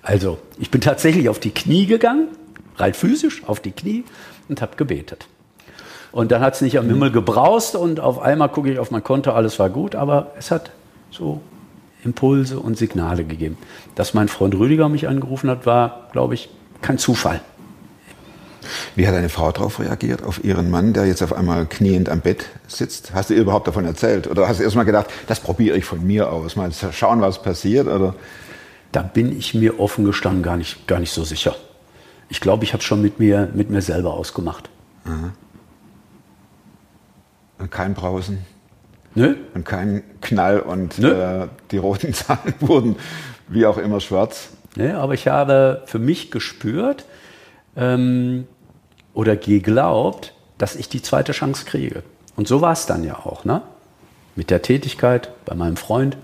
Also, 0.02 0.38
ich 0.58 0.72
bin 0.72 0.80
tatsächlich 0.80 1.28
auf 1.28 1.38
die 1.38 1.50
Knie 1.50 1.86
gegangen, 1.86 2.26
rein 2.76 2.92
physisch 2.92 3.44
auf 3.46 3.60
die 3.60 3.70
Knie 3.70 4.02
und 4.48 4.60
habe 4.60 4.74
gebetet. 4.74 5.28
Und 6.10 6.32
dann 6.32 6.40
hat 6.40 6.54
es 6.54 6.60
nicht 6.60 6.76
am 6.76 6.88
Himmel 6.88 7.12
gebraust 7.12 7.76
und 7.76 8.00
auf 8.00 8.18
einmal 8.18 8.48
gucke 8.48 8.72
ich 8.72 8.80
auf 8.80 8.90
mein 8.90 9.04
Konto, 9.04 9.30
alles 9.30 9.60
war 9.60 9.70
gut, 9.70 9.94
aber 9.94 10.32
es 10.36 10.50
hat 10.50 10.72
so 11.10 11.40
Impulse 12.06 12.58
und 12.58 12.78
Signale 12.78 13.24
gegeben. 13.24 13.58
Dass 13.94 14.14
mein 14.14 14.28
Freund 14.28 14.54
Rüdiger 14.54 14.88
mich 14.88 15.08
angerufen 15.08 15.50
hat, 15.50 15.66
war, 15.66 16.08
glaube 16.12 16.34
ich, 16.34 16.48
kein 16.80 16.96
Zufall. 16.96 17.40
Wie 18.94 19.06
hat 19.06 19.14
deine 19.14 19.28
Frau 19.28 19.52
darauf 19.52 19.78
reagiert, 19.78 20.22
auf 20.22 20.42
ihren 20.42 20.70
Mann, 20.70 20.92
der 20.92 21.06
jetzt 21.06 21.22
auf 21.22 21.32
einmal 21.32 21.66
kniend 21.66 22.08
am 22.08 22.20
Bett 22.20 22.46
sitzt? 22.66 23.14
Hast 23.14 23.30
du 23.30 23.34
ihr 23.34 23.40
überhaupt 23.40 23.66
davon 23.68 23.84
erzählt? 23.84 24.26
Oder 24.26 24.48
hast 24.48 24.58
du 24.58 24.64
erst 24.64 24.76
mal 24.76 24.84
gedacht, 24.84 25.06
das 25.26 25.40
probiere 25.40 25.76
ich 25.76 25.84
von 25.84 26.04
mir 26.04 26.32
aus, 26.32 26.56
mal 26.56 26.70
schauen, 26.72 27.20
was 27.20 27.42
passiert? 27.42 27.86
Oder? 27.86 28.14
Da 28.92 29.02
bin 29.02 29.36
ich 29.36 29.54
mir 29.54 29.78
offen 29.78 30.04
gestanden 30.04 30.42
gar 30.42 30.56
nicht, 30.56 30.86
gar 30.86 30.98
nicht 30.98 31.12
so 31.12 31.22
sicher. 31.24 31.54
Ich 32.28 32.40
glaube, 32.40 32.64
ich 32.64 32.72
habe 32.72 32.82
schon 32.82 33.02
mit 33.02 33.18
mir, 33.18 33.50
mit 33.54 33.70
mir 33.70 33.82
selber 33.82 34.14
ausgemacht. 34.14 34.68
Aha. 35.04 35.32
Und 37.58 37.70
kein 37.70 37.94
Brausen? 37.94 38.38
Nö. 39.16 39.34
Und 39.54 39.64
kein 39.64 40.04
Knall 40.20 40.60
und 40.60 40.98
äh, 41.00 41.48
die 41.72 41.78
roten 41.78 42.14
Zahlen 42.14 42.54
wurden 42.60 42.96
wie 43.48 43.66
auch 43.66 43.78
immer 43.78 44.00
schwarz? 44.00 44.50
Nee, 44.76 44.90
aber 44.90 45.14
ich 45.14 45.26
habe 45.26 45.82
für 45.86 45.98
mich 45.98 46.30
gespürt, 46.30 47.04
ähm, 47.76 48.46
oder 49.14 49.36
geglaubt, 49.36 50.34
dass 50.58 50.76
ich 50.76 50.88
die 50.88 51.02
zweite 51.02 51.32
Chance 51.32 51.64
kriege. 51.64 52.02
Und 52.36 52.48
so 52.48 52.60
war 52.60 52.72
es 52.72 52.86
dann 52.86 53.04
ja 53.04 53.16
auch, 53.16 53.44
ne? 53.44 53.62
Mit 54.34 54.50
der 54.50 54.60
Tätigkeit 54.60 55.30
bei 55.46 55.54
meinem 55.54 55.76
Freund, 55.76 56.18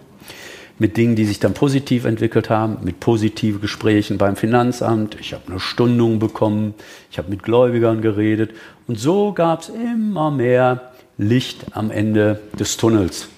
mit 0.78 0.98
Dingen, 0.98 1.16
die 1.16 1.24
sich 1.24 1.40
dann 1.40 1.54
positiv 1.54 2.04
entwickelt 2.04 2.50
haben, 2.50 2.78
mit 2.82 3.00
positiven 3.00 3.62
Gesprächen 3.62 4.18
beim 4.18 4.36
Finanzamt. 4.36 5.16
Ich 5.20 5.32
habe 5.32 5.44
eine 5.48 5.60
Stundung 5.60 6.18
bekommen, 6.18 6.74
ich 7.10 7.16
habe 7.16 7.30
mit 7.30 7.42
Gläubigern 7.42 8.02
geredet 8.02 8.50
und 8.86 8.98
so 8.98 9.32
gab 9.32 9.62
es 9.62 9.70
immer 9.70 10.30
mehr 10.30 10.91
Licht 11.18 11.76
am 11.76 11.90
Ende 11.90 12.40
des 12.58 12.76
Tunnels. 12.76 13.28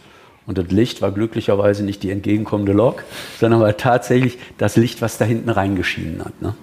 Und 0.47 0.59
das 0.59 0.69
Licht 0.69 1.01
war 1.01 1.13
glücklicherweise 1.13 1.85
nicht 1.85 2.03
die 2.03 2.11
entgegenkommende 2.11 2.73
Lok, 2.73 3.05
sondern 3.41 3.61
war 3.61 3.77
tatsächlich 3.77 4.39
das 4.59 4.77
Licht, 4.77 5.01
was 5.01 5.17
da 5.17 5.25
hinten 5.25 5.49
reingeschienen 5.49 6.25
hat. 6.25 6.43
Ne? 6.43 6.55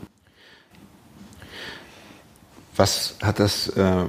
Was 2.75 3.15
hat 3.21 3.39
das, 3.39 3.69
äh, 3.69 4.05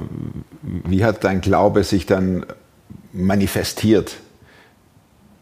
wie 0.63 1.05
hat 1.05 1.25
dein 1.25 1.41
Glaube 1.41 1.85
sich 1.85 2.07
dann 2.07 2.47
manifestiert? 3.13 4.17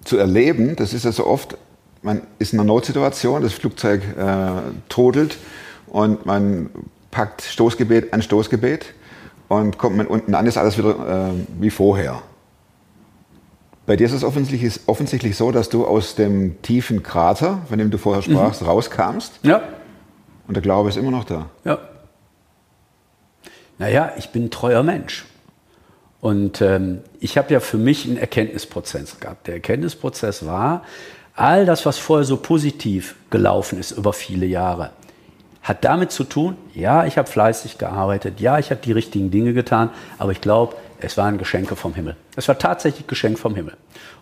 Zu 0.04 0.16
erleben, 0.16 0.76
das 0.76 0.94
ist 0.94 1.04
ja 1.04 1.12
so 1.12 1.26
oft, 1.26 1.58
man 2.02 2.22
ist 2.38 2.52
in 2.52 2.60
einer 2.60 2.66
Notsituation, 2.66 3.42
das 3.42 3.52
Flugzeug 3.52 4.02
äh, 4.16 4.52
todelt 4.88 5.36
und 5.88 6.24
man 6.24 6.70
packt 7.10 7.42
Stoßgebet 7.42 8.14
an 8.14 8.22
Stoßgebet 8.22 8.94
und 9.50 9.78
kommt 9.78 9.96
man 9.96 10.06
unten 10.06 10.32
an, 10.36 10.46
ist 10.46 10.56
alles 10.56 10.78
wieder 10.78 11.30
äh, 11.30 11.32
wie 11.60 11.70
vorher. 11.70 12.22
Bei 13.84 13.96
dir 13.96 14.06
ist 14.06 14.12
es 14.12 14.22
offensichtlich, 14.22 14.78
offensichtlich, 14.86 15.36
so, 15.36 15.50
dass 15.50 15.68
du 15.68 15.84
aus 15.84 16.14
dem 16.14 16.62
tiefen 16.62 17.02
Krater, 17.02 17.58
von 17.68 17.76
dem 17.76 17.90
du 17.90 17.98
vorher 17.98 18.22
sprachst, 18.22 18.62
mhm. 18.62 18.68
rauskamst. 18.68 19.40
Ja. 19.42 19.60
Und 20.46 20.54
der 20.54 20.62
Glaube 20.62 20.88
ist 20.88 20.96
immer 20.96 21.10
noch 21.10 21.24
da. 21.24 21.50
Ja. 21.64 21.78
Naja, 23.78 24.12
ich 24.18 24.28
bin 24.28 24.44
ein 24.44 24.50
treuer 24.52 24.84
Mensch. 24.84 25.26
Und 26.20 26.60
ähm, 26.60 27.00
ich 27.18 27.36
habe 27.36 27.52
ja 27.52 27.58
für 27.58 27.78
mich 27.78 28.06
einen 28.06 28.18
Erkenntnisprozess 28.18 29.18
gehabt. 29.18 29.48
Der 29.48 29.54
Erkenntnisprozess 29.54 30.46
war, 30.46 30.84
all 31.34 31.66
das, 31.66 31.84
was 31.86 31.98
vorher 31.98 32.24
so 32.24 32.36
positiv 32.36 33.16
gelaufen 33.30 33.80
ist 33.80 33.90
über 33.90 34.12
viele 34.12 34.46
Jahre, 34.46 34.92
hat 35.62 35.84
damit 35.84 36.10
zu 36.10 36.24
tun, 36.24 36.56
ja, 36.74 37.04
ich 37.06 37.18
habe 37.18 37.28
fleißig 37.28 37.78
gearbeitet, 37.78 38.40
ja, 38.40 38.58
ich 38.58 38.70
habe 38.70 38.80
die 38.82 38.92
richtigen 38.92 39.30
Dinge 39.30 39.52
getan, 39.52 39.90
aber 40.18 40.32
ich 40.32 40.40
glaube, 40.40 40.76
es 41.00 41.16
waren 41.16 41.38
Geschenke 41.38 41.76
vom 41.76 41.94
Himmel. 41.94 42.16
Es 42.36 42.48
war 42.48 42.58
tatsächlich 42.58 43.06
Geschenk 43.06 43.38
vom 43.38 43.54
Himmel. 43.54 43.76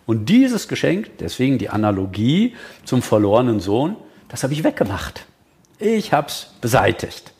Und 0.05 0.27
dieses 0.27 0.67
Geschenk, 0.67 1.09
deswegen 1.19 1.57
die 1.57 1.69
Analogie 1.69 2.55
zum 2.83 3.01
verlorenen 3.01 3.59
Sohn, 3.59 3.95
das 4.27 4.43
habe 4.43 4.53
ich 4.53 4.63
weggemacht. 4.63 5.25
Ich 5.77 6.13
habe 6.13 6.27
es 6.27 6.53
beseitigt 6.61 7.33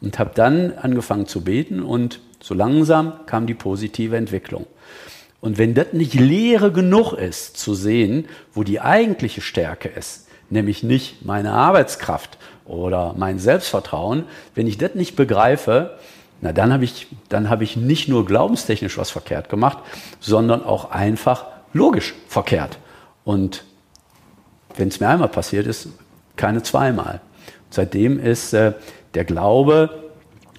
und 0.00 0.18
habe 0.18 0.30
dann 0.34 0.72
angefangen 0.76 1.26
zu 1.26 1.42
beten 1.42 1.82
und 1.82 2.20
so 2.40 2.54
langsam 2.54 3.26
kam 3.26 3.46
die 3.46 3.54
positive 3.54 4.16
Entwicklung. 4.16 4.66
Und 5.40 5.58
wenn 5.58 5.74
das 5.74 5.92
nicht 5.92 6.14
Lehre 6.14 6.72
genug 6.72 7.12
ist, 7.12 7.56
zu 7.56 7.74
sehen, 7.74 8.26
wo 8.52 8.64
die 8.64 8.80
eigentliche 8.80 9.40
Stärke 9.40 9.88
ist, 9.88 10.26
nämlich 10.50 10.82
nicht 10.82 11.24
meine 11.24 11.52
Arbeitskraft 11.52 12.38
oder 12.68 13.14
mein 13.16 13.38
Selbstvertrauen, 13.38 14.24
wenn 14.54 14.66
ich 14.66 14.78
das 14.78 14.94
nicht 14.94 15.16
begreife, 15.16 15.98
na 16.40 16.52
dann 16.52 16.72
habe 16.72 16.84
ich, 16.84 17.08
dann 17.28 17.50
ich 17.64 17.76
nicht 17.76 18.08
nur 18.08 18.24
glaubenstechnisch 18.24 18.96
was 18.96 19.10
verkehrt 19.10 19.48
gemacht, 19.48 19.78
sondern 20.20 20.64
auch 20.64 20.90
einfach 20.92 21.46
logisch 21.72 22.14
verkehrt. 22.28 22.78
Und 23.24 23.64
wenn 24.76 24.88
es 24.88 25.00
mir 25.00 25.08
einmal 25.08 25.28
passiert 25.28 25.66
ist, 25.66 25.88
keine 26.36 26.62
zweimal. 26.62 27.20
Seitdem 27.70 28.20
ist 28.20 28.52
äh, 28.52 28.72
der 29.14 29.24
Glaube 29.24 30.10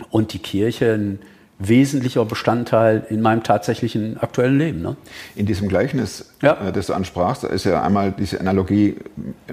und 0.10 0.34
die 0.34 0.40
Kirche 0.40 0.94
ein 0.94 1.20
wesentlicher 1.60 2.24
Bestandteil 2.24 3.06
in 3.10 3.22
meinem 3.22 3.44
tatsächlichen 3.44 4.18
aktuellen 4.18 4.58
Leben. 4.58 4.82
Ne? 4.82 4.96
In 5.36 5.46
diesem 5.46 5.68
Gleichnis, 5.68 6.32
ja. 6.42 6.54
äh, 6.54 6.72
das 6.72 6.88
du 6.88 6.94
ansprachst, 6.94 7.44
da 7.44 7.50
ist 7.50 7.66
ja 7.66 7.84
einmal 7.84 8.14
diese 8.18 8.40
Analogie 8.40 8.96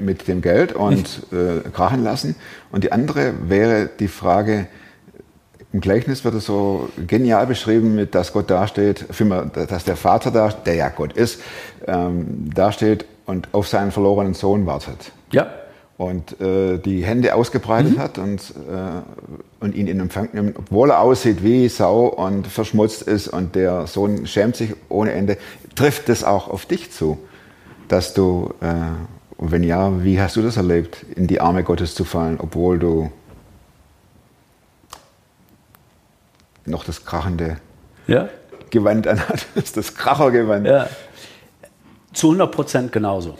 mit 0.01 0.29
dem 0.29 0.40
Geld 0.40 0.73
und 0.73 1.23
äh, 1.33 1.69
krachen 1.71 2.05
lassen. 2.05 2.37
Und 2.71 2.85
die 2.85 2.92
andere 2.92 3.35
wäre 3.49 3.90
die 3.99 4.09
Frage, 4.09 4.69
im 5.73 5.81
Gleichnis 5.81 6.25
wird 6.25 6.37
es 6.37 6.47
so 6.47 6.88
genial 7.07 7.47
beschrieben, 7.47 7.97
mit, 7.97 8.14
dass 8.14 8.33
Gott 8.33 8.51
dasteht, 8.51 9.05
dass 9.69 9.85
der 9.85 9.97
Vater 9.97 10.31
da, 10.31 10.49
der 10.49 10.75
ja 10.75 10.88
Gott 10.88 11.12
ist, 11.12 11.42
ähm, 11.87 12.51
dasteht 12.55 13.05
und 13.27 13.49
auf 13.53 13.66
seinen 13.66 13.90
verlorenen 13.90 14.35
Sohn 14.35 14.64
wartet. 14.64 15.12
Ja 15.33 15.49
und 15.98 16.40
äh, 16.40 16.78
die 16.78 17.04
Hände 17.04 17.35
ausgebreitet 17.35 17.96
mhm. 17.96 17.98
hat 17.98 18.18
und, 18.18 18.40
äh, 18.40 19.64
und 19.64 19.74
ihn 19.74 19.87
in 19.87 20.00
Empfang 20.00 20.28
nimmt, 20.32 20.59
obwohl 20.59 20.90
er 20.90 21.00
aussieht 21.00 21.42
wie 21.42 21.68
Sau 21.68 22.06
und 22.06 22.46
verschmutzt 22.46 23.02
ist 23.02 23.28
und 23.28 23.54
der 23.54 23.87
Sohn 23.87 24.26
schämt 24.26 24.56
sich 24.56 24.74
ohne 24.88 25.12
Ende, 25.12 25.38
trifft 25.74 26.09
das 26.09 26.22
auch 26.22 26.48
auf 26.48 26.66
dich 26.66 26.92
zu, 26.92 27.18
dass 27.88 28.12
du, 28.12 28.52
äh, 28.61 28.74
und 29.38 29.52
wenn 29.52 29.62
ja, 29.62 30.04
wie 30.04 30.20
hast 30.20 30.37
du 30.37 30.42
das 30.42 30.56
erlebt, 30.56 31.04
in 31.14 31.26
die 31.26 31.40
Arme 31.40 31.64
Gottes 31.64 31.94
zu 31.94 32.04
fallen, 32.04 32.38
obwohl 32.40 32.78
du 32.78 33.11
noch 36.66 36.85
das 36.85 37.04
krachende 37.04 37.56
ja? 38.06 38.28
Gewand 38.70 39.06
anhattest, 39.06 39.76
das 39.76 39.94
Krachergewand. 39.94 40.66
Ja. 40.66 40.88
Zu 42.12 42.28
100 42.28 42.52
Prozent 42.52 42.92
genauso. 42.92 43.38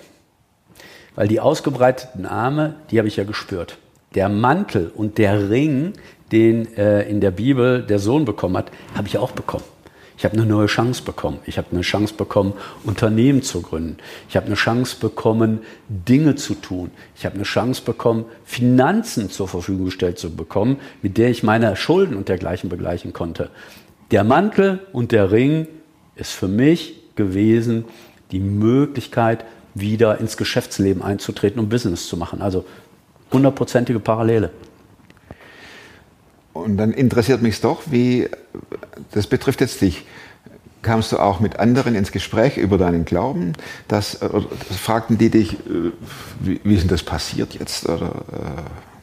Weil 1.17 1.29
die 1.29 1.41
ausgebreiteten 1.41 2.27
Arme, 2.27 2.75
die 2.91 2.99
habe 2.99 3.09
ich 3.09 3.17
ja 3.17 3.25
gespürt. 3.25 3.79
Der 4.15 4.29
Mantel 4.29 4.93
und 4.95 5.19
der 5.19 5.51
Ring, 5.51 5.95
den 6.31 6.77
äh, 6.77 7.03
in 7.09 7.21
der 7.21 7.33
Bibel 7.33 7.83
der 7.83 7.99
Sohn 7.99 8.25
bekommen 8.25 8.57
hat, 8.57 8.71
habe 8.95 9.09
ich 9.09 9.19
auch 9.19 9.33
bekommen. 9.33 9.65
Ich 10.19 10.25
habe 10.25 10.35
eine 10.35 10.47
neue 10.47 10.67
Chance 10.67 11.03
bekommen. 11.03 11.39
Ich 11.45 11.59
habe 11.59 11.69
eine 11.73 11.83
Chance 11.83 12.15
bekommen, 12.15 12.55
Unternehmen 12.85 13.43
zu 13.43 13.61
gründen. 13.61 13.99
Ich 14.29 14.37
habe 14.37 14.47
eine 14.47 14.55
Chance 14.55 14.97
bekommen, 14.99 15.61
Dinge 15.89 16.37
zu 16.37 16.55
tun. 16.55 16.91
Ich 17.17 17.27
habe 17.27 17.35
eine 17.35 17.45
Chance 17.45 17.83
bekommen, 17.85 18.25
Finanzen 18.45 19.29
zur 19.29 19.47
Verfügung 19.47 19.87
gestellt 19.87 20.19
zu 20.19 20.35
bekommen, 20.35 20.79
mit 21.03 21.19
der 21.19 21.29
ich 21.29 21.43
meine 21.43 21.77
Schulden 21.77 22.17
und 22.17 22.31
dergleichen 22.31 22.71
begleichen 22.71 23.13
konnte. 23.13 23.51
Der 24.11 24.25
Mantel 24.25 24.81
und 24.93 25.13
der 25.13 25.33
Ring 25.33 25.67
ist 26.15 26.33
für 26.33 26.49
mich 26.49 26.95
gewesen 27.15 27.85
die 28.33 28.41
Möglichkeit, 28.41 29.45
wieder 29.81 30.19
ins 30.19 30.37
Geschäftsleben 30.37 31.03
einzutreten 31.03 31.61
und 31.61 31.69
Business 31.69 32.09
zu 32.09 32.17
machen. 32.17 32.43
Also 32.43 32.65
hundertprozentige 33.33 34.01
Parallele. 34.01 34.51
Und 36.53 36.79
dann 36.79 36.93
interessiert 36.93 37.43
mich 37.43 37.61
doch, 37.61 37.83
wie, 37.87 38.29
das 39.13 39.27
betrifft 39.27 39.61
jetzt 39.61 39.83
dich, 39.83 40.07
kamst 40.81 41.13
du 41.13 41.19
auch 41.19 41.41
mit 41.41 41.59
anderen 41.59 41.95
ins 41.95 42.13
Gespräch 42.13 42.57
über 42.57 42.79
deinen 42.79 43.05
Glauben? 43.05 43.53
Das, 43.89 44.19
das 44.21 44.77
fragten 44.79 45.19
die 45.19 45.31
dich, 45.31 45.55
äh, 45.55 45.93
wie, 46.41 46.61
wie 46.65 46.75
ist 46.75 46.83
denn 46.83 46.89
das 46.89 47.03
passiert 47.03 47.55
jetzt? 47.55 47.87
Oder, 47.89 48.07
äh 48.33 48.96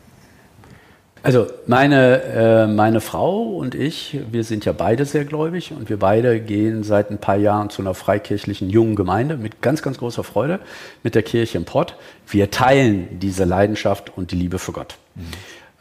also 1.23 1.47
meine, 1.67 2.21
äh, 2.21 2.67
meine 2.67 2.99
Frau 2.99 3.43
und 3.43 3.75
ich, 3.75 4.19
wir 4.29 4.43
sind 4.43 4.65
ja 4.65 4.73
beide 4.73 5.05
sehr 5.05 5.23
gläubig 5.23 5.71
und 5.71 5.88
wir 5.89 5.97
beide 5.97 6.41
gehen 6.41 6.83
seit 6.83 7.09
ein 7.09 7.17
paar 7.17 7.38
Jahren 7.38 7.69
zu 7.69 7.81
einer 7.81 7.93
freikirchlichen 7.93 8.69
jungen 8.69 8.97
Gemeinde 8.97 9.38
mit 9.38 9.62
ganz, 9.62 9.81
ganz 9.81 9.97
großer 9.99 10.25
Freude 10.25 10.59
mit 11.01 11.15
der 11.15 11.23
Kirche 11.23 11.57
im 11.57 11.63
Pott. 11.63 11.95
Wir 12.27 12.51
teilen 12.51 13.19
diese 13.19 13.45
Leidenschaft 13.45 14.12
und 14.17 14.31
die 14.31 14.36
Liebe 14.36 14.59
für 14.59 14.73
Gott. 14.73 14.97
Mhm. 15.15 15.21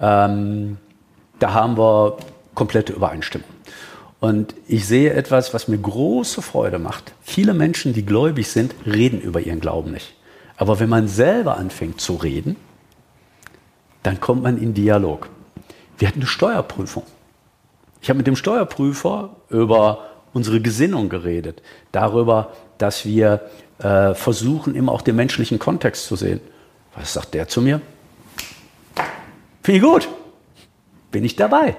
Ähm, 0.00 0.76
da 1.40 1.52
haben 1.52 1.76
wir 1.76 2.18
komplette 2.54 2.92
Übereinstimmung. 2.92 3.48
Und 4.20 4.54
ich 4.68 4.86
sehe 4.86 5.12
etwas, 5.12 5.52
was 5.52 5.66
mir 5.66 5.78
große 5.78 6.40
Freude 6.40 6.78
macht. 6.78 7.12
Viele 7.22 7.52
Menschen, 7.52 7.92
die 7.92 8.06
gläubig 8.06 8.46
sind, 8.46 8.76
reden 8.86 9.20
über 9.20 9.40
ihren 9.40 9.58
Glauben 9.58 9.90
nicht. 9.90 10.14
Aber 10.56 10.78
wenn 10.78 10.88
man 10.88 11.08
selber 11.08 11.56
anfängt 11.56 12.00
zu 12.00 12.14
reden, 12.14 12.54
dann 14.02 14.20
kommt 14.20 14.42
man 14.42 14.58
in 14.58 14.74
Dialog. 14.74 15.28
Wir 15.98 16.08
hatten 16.08 16.20
eine 16.20 16.26
Steuerprüfung. 16.26 17.04
Ich 18.00 18.08
habe 18.08 18.16
mit 18.16 18.26
dem 18.26 18.36
Steuerprüfer 18.36 19.30
über 19.48 20.06
unsere 20.32 20.60
Gesinnung 20.60 21.08
geredet, 21.08 21.62
darüber, 21.92 22.52
dass 22.78 23.04
wir 23.04 23.42
äh, 23.78 24.14
versuchen, 24.14 24.74
immer 24.74 24.92
auch 24.92 25.02
den 25.02 25.16
menschlichen 25.16 25.58
Kontext 25.58 26.06
zu 26.06 26.16
sehen. 26.16 26.40
Was 26.96 27.12
sagt 27.12 27.34
der 27.34 27.48
zu 27.48 27.60
mir? 27.60 27.80
Finde 29.62 29.78
ich 29.78 29.82
gut 29.82 30.08
bin 31.12 31.24
ich 31.24 31.36
dabei. 31.36 31.76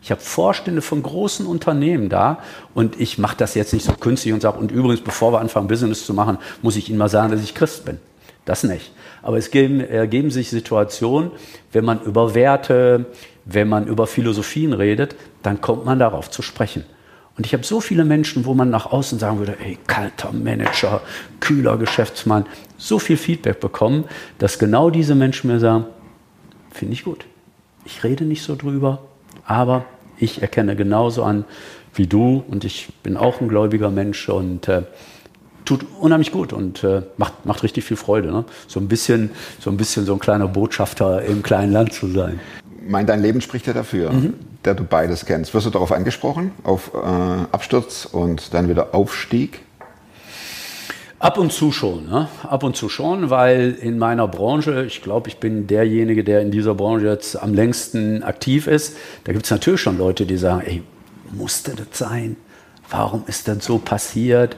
Ich 0.00 0.10
habe 0.10 0.20
Vorstände 0.22 0.80
von 0.80 1.02
großen 1.02 1.44
Unternehmen 1.44 2.08
da 2.08 2.38
und 2.72 2.98
ich 2.98 3.18
mache 3.18 3.36
das 3.36 3.54
jetzt 3.54 3.74
nicht 3.74 3.84
so 3.84 3.92
künstlich 3.92 4.32
und 4.32 4.40
sage, 4.40 4.58
und 4.58 4.70
übrigens, 4.70 5.02
bevor 5.02 5.32
wir 5.32 5.40
anfangen, 5.40 5.68
Business 5.68 6.06
zu 6.06 6.14
machen, 6.14 6.38
muss 6.62 6.76
ich 6.76 6.88
Ihnen 6.88 6.98
mal 6.98 7.10
sagen, 7.10 7.32
dass 7.32 7.42
ich 7.42 7.54
Christ 7.54 7.84
bin. 7.84 7.98
Das 8.48 8.64
nicht. 8.64 8.92
Aber 9.20 9.36
es 9.36 9.50
geben, 9.50 9.80
ergeben 9.80 10.30
sich 10.30 10.48
Situationen, 10.48 11.32
wenn 11.70 11.84
man 11.84 12.00
über 12.00 12.34
Werte, 12.34 13.04
wenn 13.44 13.68
man 13.68 13.86
über 13.86 14.06
Philosophien 14.06 14.72
redet, 14.72 15.16
dann 15.42 15.60
kommt 15.60 15.84
man 15.84 15.98
darauf 15.98 16.30
zu 16.30 16.40
sprechen. 16.40 16.84
Und 17.36 17.44
ich 17.44 17.52
habe 17.52 17.62
so 17.62 17.82
viele 17.82 18.06
Menschen, 18.06 18.46
wo 18.46 18.54
man 18.54 18.70
nach 18.70 18.90
außen 18.90 19.18
sagen 19.18 19.38
würde, 19.38 19.58
ey, 19.62 19.76
kalter 19.86 20.32
Manager, 20.32 21.02
kühler 21.40 21.76
Geschäftsmann, 21.76 22.46
so 22.78 22.98
viel 22.98 23.18
Feedback 23.18 23.60
bekommen, 23.60 24.04
dass 24.38 24.58
genau 24.58 24.88
diese 24.88 25.14
Menschen 25.14 25.50
mir 25.50 25.60
sagen, 25.60 25.84
finde 26.70 26.94
ich 26.94 27.04
gut. 27.04 27.26
Ich 27.84 28.02
rede 28.02 28.24
nicht 28.24 28.42
so 28.42 28.56
drüber, 28.56 29.02
aber 29.44 29.84
ich 30.16 30.40
erkenne 30.40 30.74
genauso 30.74 31.22
an 31.22 31.44
wie 31.94 32.06
du 32.06 32.42
und 32.48 32.64
ich 32.64 32.88
bin 33.02 33.18
auch 33.18 33.42
ein 33.42 33.48
gläubiger 33.48 33.90
Mensch 33.90 34.26
und 34.30 34.68
äh, 34.68 34.84
tut 35.68 35.84
unheimlich 36.00 36.32
gut 36.32 36.54
und 36.54 36.82
äh, 36.82 37.02
macht, 37.18 37.44
macht 37.44 37.62
richtig 37.62 37.84
viel 37.84 37.98
Freude. 37.98 38.32
Ne? 38.32 38.44
So, 38.66 38.80
ein 38.80 38.88
bisschen, 38.88 39.30
so 39.60 39.70
ein 39.70 39.76
bisschen 39.76 40.06
so 40.06 40.14
ein 40.14 40.18
kleiner 40.18 40.48
Botschafter 40.48 41.22
im 41.22 41.42
kleinen 41.42 41.72
Land 41.72 41.92
zu 41.92 42.08
sein. 42.08 42.40
Mein, 42.86 43.06
dein 43.06 43.20
Leben 43.20 43.42
spricht 43.42 43.66
ja 43.66 43.74
dafür, 43.74 44.10
mhm. 44.10 44.34
der 44.64 44.74
du 44.74 44.84
beides 44.84 45.26
kennst. 45.26 45.52
Wirst 45.52 45.66
du 45.66 45.70
darauf 45.70 45.92
angesprochen, 45.92 46.52
auf 46.64 46.92
äh, 46.94 46.98
Absturz 47.52 48.06
und 48.06 48.54
dann 48.54 48.70
wieder 48.70 48.94
Aufstieg? 48.94 49.60
Ab 51.18 51.36
und 51.36 51.52
zu 51.52 51.70
schon, 51.70 52.06
ne? 52.06 52.28
ab 52.44 52.62
und 52.62 52.76
zu 52.76 52.88
schon, 52.88 53.28
weil 53.28 53.72
in 53.72 53.98
meiner 53.98 54.26
Branche, 54.26 54.84
ich 54.86 55.02
glaube, 55.02 55.28
ich 55.28 55.38
bin 55.38 55.66
derjenige, 55.66 56.24
der 56.24 56.40
in 56.40 56.50
dieser 56.50 56.74
Branche 56.74 57.08
jetzt 57.08 57.36
am 57.42 57.52
längsten 57.52 58.22
aktiv 58.22 58.68
ist, 58.68 58.96
da 59.24 59.32
gibt 59.32 59.44
es 59.44 59.50
natürlich 59.50 59.80
schon 59.80 59.98
Leute, 59.98 60.24
die 60.24 60.36
sagen, 60.36 60.62
ey, 60.64 60.82
musste 61.32 61.72
das 61.74 61.98
sein? 61.98 62.36
Warum 62.88 63.24
ist 63.26 63.48
das 63.48 63.64
so 63.64 63.78
passiert? 63.78 64.56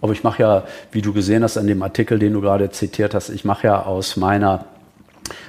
Aber 0.00 0.12
ich 0.12 0.22
mache 0.22 0.42
ja, 0.42 0.64
wie 0.92 1.02
du 1.02 1.12
gesehen 1.12 1.42
hast 1.42 1.56
an 1.56 1.66
dem 1.66 1.82
Artikel, 1.82 2.18
den 2.18 2.32
du 2.32 2.40
gerade 2.40 2.70
zitiert 2.70 3.14
hast, 3.14 3.30
ich 3.30 3.44
mache 3.44 3.66
ja 3.66 3.82
aus 3.82 4.16
meiner, 4.16 4.66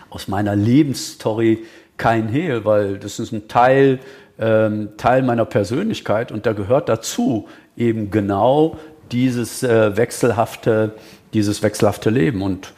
aus 0.10 0.28
meiner 0.28 0.56
Lebensstory 0.56 1.66
kein 1.98 2.28
Hehl, 2.30 2.64
weil 2.64 2.98
das 2.98 3.20
ist 3.20 3.32
ein 3.32 3.48
Teil 3.48 4.00
ähm, 4.40 4.90
Teil 4.98 5.24
meiner 5.24 5.46
Persönlichkeit 5.46 6.32
und 6.32 6.46
da 6.46 6.54
gehört 6.54 6.90
dazu 6.90 7.48
eben 7.76 8.12
genau 8.12 8.78
dieses 9.12 9.64
äh, 9.64 9.96
wechselhafte, 9.98 10.96
dieses 11.34 11.64
wechselhafte 11.64 12.10
Leben 12.10 12.42
und 12.42 12.74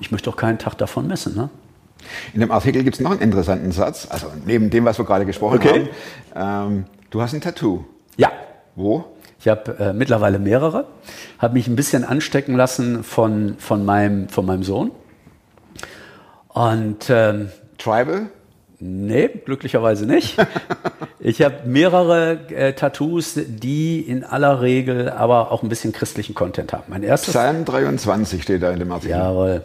ich 0.00 0.10
möchte 0.10 0.30
auch 0.30 0.36
keinen 0.36 0.58
Tag 0.58 0.78
davon 0.78 1.06
missen. 1.06 1.36
Ne? 1.36 1.50
In 2.32 2.40
dem 2.40 2.50
Artikel 2.50 2.82
gibt 2.82 2.96
es 2.96 3.00
noch 3.00 3.12
einen 3.12 3.20
interessanten 3.20 3.72
Satz, 3.72 4.08
also 4.10 4.26
neben 4.46 4.70
dem, 4.70 4.84
was 4.84 4.98
wir 4.98 5.04
gerade 5.04 5.26
gesprochen 5.26 5.58
okay. 5.58 5.88
haben. 6.34 6.72
Ähm, 6.74 6.84
du 7.10 7.20
hast 7.20 7.34
ein 7.34 7.40
Tattoo. 7.40 7.84
Ja. 8.16 8.32
Wo? 8.74 9.04
Ich 9.42 9.48
habe 9.48 9.76
äh, 9.76 9.92
mittlerweile 9.92 10.38
mehrere, 10.38 10.86
habe 11.40 11.54
mich 11.54 11.66
ein 11.66 11.74
bisschen 11.74 12.04
anstecken 12.04 12.54
lassen 12.54 13.02
von, 13.02 13.56
von, 13.58 13.84
meinem, 13.84 14.28
von 14.28 14.46
meinem 14.46 14.62
Sohn. 14.62 14.92
Und 16.46 17.10
ähm, 17.10 17.48
Tribal? 17.76 18.28
Nee, 18.78 19.28
glücklicherweise 19.44 20.06
nicht. 20.06 20.36
ich 21.18 21.42
habe 21.42 21.56
mehrere 21.64 22.38
äh, 22.50 22.74
Tattoos, 22.74 23.36
die 23.36 24.00
in 24.00 24.22
aller 24.22 24.60
Regel 24.60 25.10
aber 25.10 25.50
auch 25.50 25.64
ein 25.64 25.68
bisschen 25.68 25.92
christlichen 25.92 26.36
Content 26.36 26.72
haben. 26.72 26.84
Mein 26.86 27.02
erstes. 27.02 27.34
Psalm 27.34 27.64
23 27.64 28.44
steht 28.44 28.62
da 28.62 28.70
in 28.70 28.78
dem 28.78 28.92
Artikel. 28.92 29.16
Jawohl. 29.16 29.64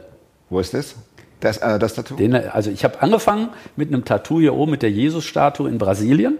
Wo 0.49 0.59
ist 0.59 0.73
das? 0.73 0.95
Das, 1.39 1.59
äh, 1.59 1.77
das 1.77 1.93
Tattoo? 1.93 2.15
Den, 2.15 2.33
also 2.33 2.71
ich 2.71 2.83
habe 2.83 2.99
angefangen 3.03 3.49
mit 3.75 3.89
einem 3.89 4.05
Tattoo 4.05 4.39
hier 4.39 4.55
oben 4.55 4.71
mit 4.71 4.81
der 4.81 4.89
Jesus-Statue 4.89 5.69
in 5.69 5.77
Brasilien. 5.77 6.39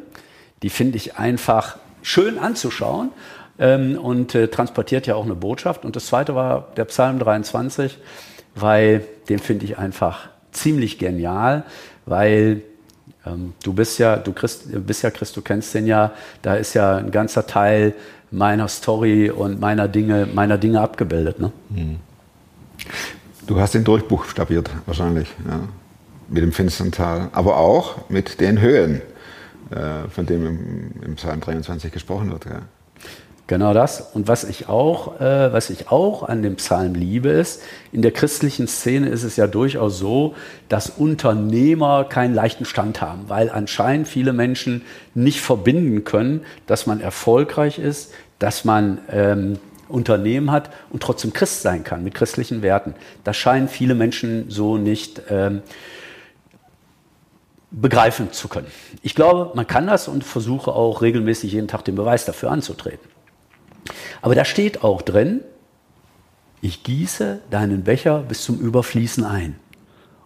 Die 0.63 0.71
finde 0.71 0.97
ich 0.97 1.17
einfach 1.17 1.78
schön 2.01 2.39
anzuschauen 2.39 3.12
ähm, 3.60 3.97
und 3.97 4.36
äh, 4.36 4.47
transportiert 4.47 5.07
ja 5.07 5.15
auch 5.15 5.25
eine 5.25 5.36
Botschaft. 5.36 5.86
Und 5.86 5.95
das 5.95 6.07
zweite 6.07 6.36
war 6.36 6.69
der 6.77 6.86
Psalm 6.86 7.19
23, 7.19 7.97
weil 8.55 9.03
den 9.29 9.39
finde 9.39 9.65
ich 9.65 9.77
einfach 9.77 10.29
ziemlich 10.51 10.97
genial, 10.97 11.63
weil 12.05 12.62
ähm, 13.25 13.53
du 13.63 13.73
bist 13.73 13.99
ja, 13.99 14.17
du 14.17 14.33
Christ, 14.33 14.65
bist 14.86 15.03
ja 15.03 15.12
Christ, 15.12 15.36
du 15.38 15.41
kennst 15.41 15.73
den 15.73 15.88
ja, 15.88 16.13
da 16.41 16.55
ist 16.55 16.73
ja 16.73 16.97
ein 16.97 17.12
ganzer 17.12 17.45
Teil 17.47 17.93
meiner 18.31 18.67
Story 18.67 19.29
und 19.29 19.60
meiner 19.60 19.88
Dinge, 19.88 20.27
meiner 20.33 20.57
Dinge 20.57 20.81
abgebildet. 20.81 21.39
Ne? 21.39 21.51
Hm. 21.73 21.97
Du 23.45 23.60
hast 23.60 23.73
den 23.73 23.83
durchbuchstabiert 23.83 24.69
wahrscheinlich, 24.86 25.29
ja, 25.47 25.62
mit 26.29 26.43
dem 26.43 26.51
finsteren 26.51 26.91
Tal, 26.91 27.29
aber 27.31 27.57
auch 27.57 28.10
mit 28.10 28.41
den 28.41 28.60
Höhen, 28.60 29.01
von 30.10 30.25
dem 30.25 30.45
im, 30.45 30.91
im 31.03 31.15
Psalm 31.15 31.41
23 31.41 31.91
gesprochen 31.91 32.32
wird. 32.32 32.45
Ja. 32.45 32.62
Genau 33.47 33.73
das. 33.73 34.01
Und 34.13 34.27
was 34.27 34.43
ich 34.43 34.67
auch, 34.67 35.21
äh, 35.21 35.53
was 35.53 35.69
ich 35.69 35.89
auch 35.89 36.23
an 36.23 36.43
dem 36.43 36.58
Psalm 36.58 36.95
liebe, 36.95 37.30
ist, 37.30 37.63
in 37.93 38.01
der 38.01 38.12
christlichen 38.12 38.67
Szene 38.67 39.08
ist 39.08 39.23
es 39.23 39.38
ja 39.38 39.47
durchaus 39.47 39.97
so, 39.97 40.36
dass 40.67 40.89
Unternehmer 40.89 42.03
keinen 42.03 42.36
leichten 42.36 42.65
Stand 42.65 43.01
haben, 43.01 43.30
weil 43.30 43.49
anscheinend 43.49 44.10
viele 44.10 44.34
Menschen 44.34 44.82
nicht 45.15 45.39
verbinden 45.39 46.03
können, 46.03 46.41
dass 46.67 46.88
man 46.88 46.99
erfolgreich 46.99 47.80
ist, 47.80 48.12
dass 48.38 48.65
man 48.65 48.99
ähm, 49.10 49.60
Unternehmen 49.88 50.51
hat 50.51 50.69
und 50.89 51.01
trotzdem 51.01 51.32
Christ 51.32 51.62
sein 51.62 51.86
kann 51.86 52.03
mit 52.03 52.15
christlichen 52.15 52.62
Werten. 52.62 52.95
Das 53.23 53.38
scheinen 53.38 53.69
viele 53.69 53.95
Menschen 53.95 54.49
so 54.49 54.77
nicht 54.77 55.21
ähm, 55.30 55.62
begreifen 57.71 58.32
zu 58.32 58.47
können. 58.47 58.67
Ich 59.01 59.15
glaube, 59.15 59.51
man 59.56 59.67
kann 59.67 59.88
das 59.88 60.08
und 60.08 60.23
versuche 60.23 60.71
auch 60.71 61.01
regelmäßig 61.01 61.51
jeden 61.51 61.67
Tag 61.67 61.84
den 61.86 61.95
Beweis 61.95 62.25
dafür 62.25 62.51
anzutreten. 62.51 63.08
Aber 64.21 64.36
da 64.36 64.45
steht 64.45 64.84
auch 64.84 65.01
drin, 65.01 65.41
ich 66.62 66.84
gieße 66.84 67.41
deinen 67.49 67.84
Becher 67.84 68.19
bis 68.19 68.43
zum 68.43 68.60
Überfließen 68.60 69.23
ein. 69.23 69.56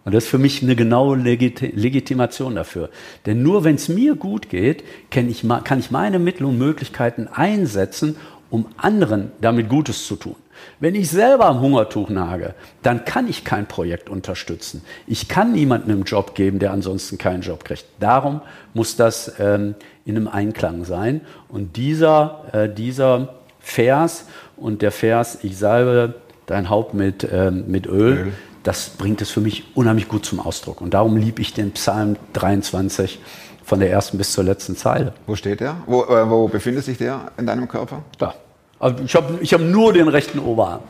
Und 0.04 0.14
das 0.14 0.24
ist 0.24 0.30
für 0.30 0.38
mich 0.38 0.62
eine 0.62 0.74
genaue 0.74 1.16
Legitimation 1.16 2.56
dafür. 2.56 2.90
Denn 3.24 3.42
nur 3.42 3.62
wenn 3.62 3.76
es 3.76 3.88
mir 3.88 4.16
gut 4.16 4.48
geht, 4.48 4.82
kann 5.10 5.28
ich, 5.28 5.44
kann 5.64 5.78
ich 5.78 5.90
meine 5.92 6.18
Mittel 6.18 6.44
und 6.44 6.58
Möglichkeiten 6.58 7.28
einsetzen, 7.28 8.16
um 8.50 8.66
anderen 8.76 9.30
damit 9.40 9.68
Gutes 9.68 10.06
zu 10.06 10.16
tun. 10.16 10.36
Wenn 10.80 10.94
ich 10.94 11.10
selber 11.10 11.46
am 11.46 11.60
Hungertuch 11.60 12.08
nage, 12.08 12.54
dann 12.82 13.04
kann 13.04 13.28
ich 13.28 13.44
kein 13.44 13.66
Projekt 13.66 14.08
unterstützen. 14.10 14.82
Ich 15.06 15.28
kann 15.28 15.52
niemandem 15.52 15.90
einen 15.90 16.04
Job 16.04 16.34
geben, 16.34 16.58
der 16.58 16.72
ansonsten 16.72 17.18
keinen 17.18 17.42
Job 17.42 17.64
kriegt. 17.64 17.84
Darum 18.00 18.40
muss 18.74 18.96
das 18.96 19.34
ähm, 19.38 19.74
in 20.04 20.16
einem 20.16 20.28
Einklang 20.28 20.84
sein. 20.84 21.20
Und 21.48 21.76
dieser, 21.76 22.44
äh, 22.52 22.68
dieser 22.68 23.34
Vers 23.60 24.26
und 24.56 24.82
der 24.82 24.92
Vers, 24.92 25.38
ich 25.42 25.56
salbe 25.56 26.14
dein 26.46 26.68
Haupt 26.68 26.94
mit, 26.94 27.26
ähm, 27.30 27.64
mit 27.68 27.86
Öl, 27.86 28.12
Öl. 28.12 28.32
das 28.62 28.90
bringt 28.90 29.22
es 29.22 29.30
für 29.30 29.40
mich 29.40 29.64
unheimlich 29.74 30.08
gut 30.08 30.24
zum 30.24 30.40
Ausdruck. 30.40 30.80
Und 30.80 30.94
darum 30.94 31.16
liebe 31.16 31.40
ich 31.40 31.54
den 31.54 31.72
Psalm 31.72 32.16
23 32.32 33.20
von 33.64 33.80
der 33.80 33.90
ersten 33.90 34.18
bis 34.18 34.32
zur 34.32 34.44
letzten 34.44 34.76
Zeile. 34.76 35.12
Wo 35.26 35.36
steht 35.36 35.60
der? 35.60 35.76
Wo, 35.86 36.02
äh, 36.04 36.28
wo 36.28 36.48
befindet 36.48 36.84
sich 36.84 36.98
der 36.98 37.32
in 37.38 37.46
deinem 37.46 37.68
Körper? 37.68 38.02
Ja. 38.20 38.34
Also 38.82 39.04
ich 39.04 39.14
habe 39.14 39.38
ich 39.40 39.54
hab 39.54 39.60
nur 39.60 39.92
den 39.92 40.08
rechten 40.08 40.40
Oberarm 40.40 40.80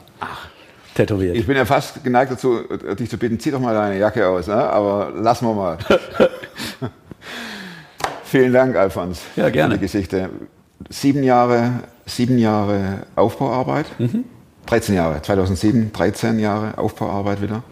tätowiert. 0.95 1.37
Ich 1.37 1.47
bin 1.47 1.57
ja 1.57 1.67
fast 1.67 2.03
geneigt 2.03 2.33
dazu, 2.33 2.61
dich 2.99 3.11
zu 3.11 3.19
bitten, 3.19 3.39
zieh 3.39 3.51
doch 3.51 3.61
mal 3.61 3.75
deine 3.75 3.99
Jacke 3.99 4.27
aus, 4.27 4.47
ne? 4.47 4.55
aber 4.55 5.13
lassen 5.15 5.47
wir 5.47 5.53
mal. 5.55 5.79
Vielen 8.25 8.53
Dank, 8.55 8.77
Alfons, 8.77 9.21
Ja, 9.37 9.51
gerne. 9.51 9.75
für 9.75 9.79
die 9.81 9.85
Geschichte. 9.87 10.31
Sieben 10.89 11.23
Jahre, 11.23 11.81
sieben 12.07 12.39
Jahre 12.39 13.01
Aufbauarbeit, 13.15 13.87
Mhm. 13.99 14.25
13 14.67 14.95
Jahre, 14.95 15.21
2007, 15.21 15.93
13 15.93 16.39
Jahre 16.39 16.79
Aufbauarbeit 16.79 17.43
wieder. 17.43 17.63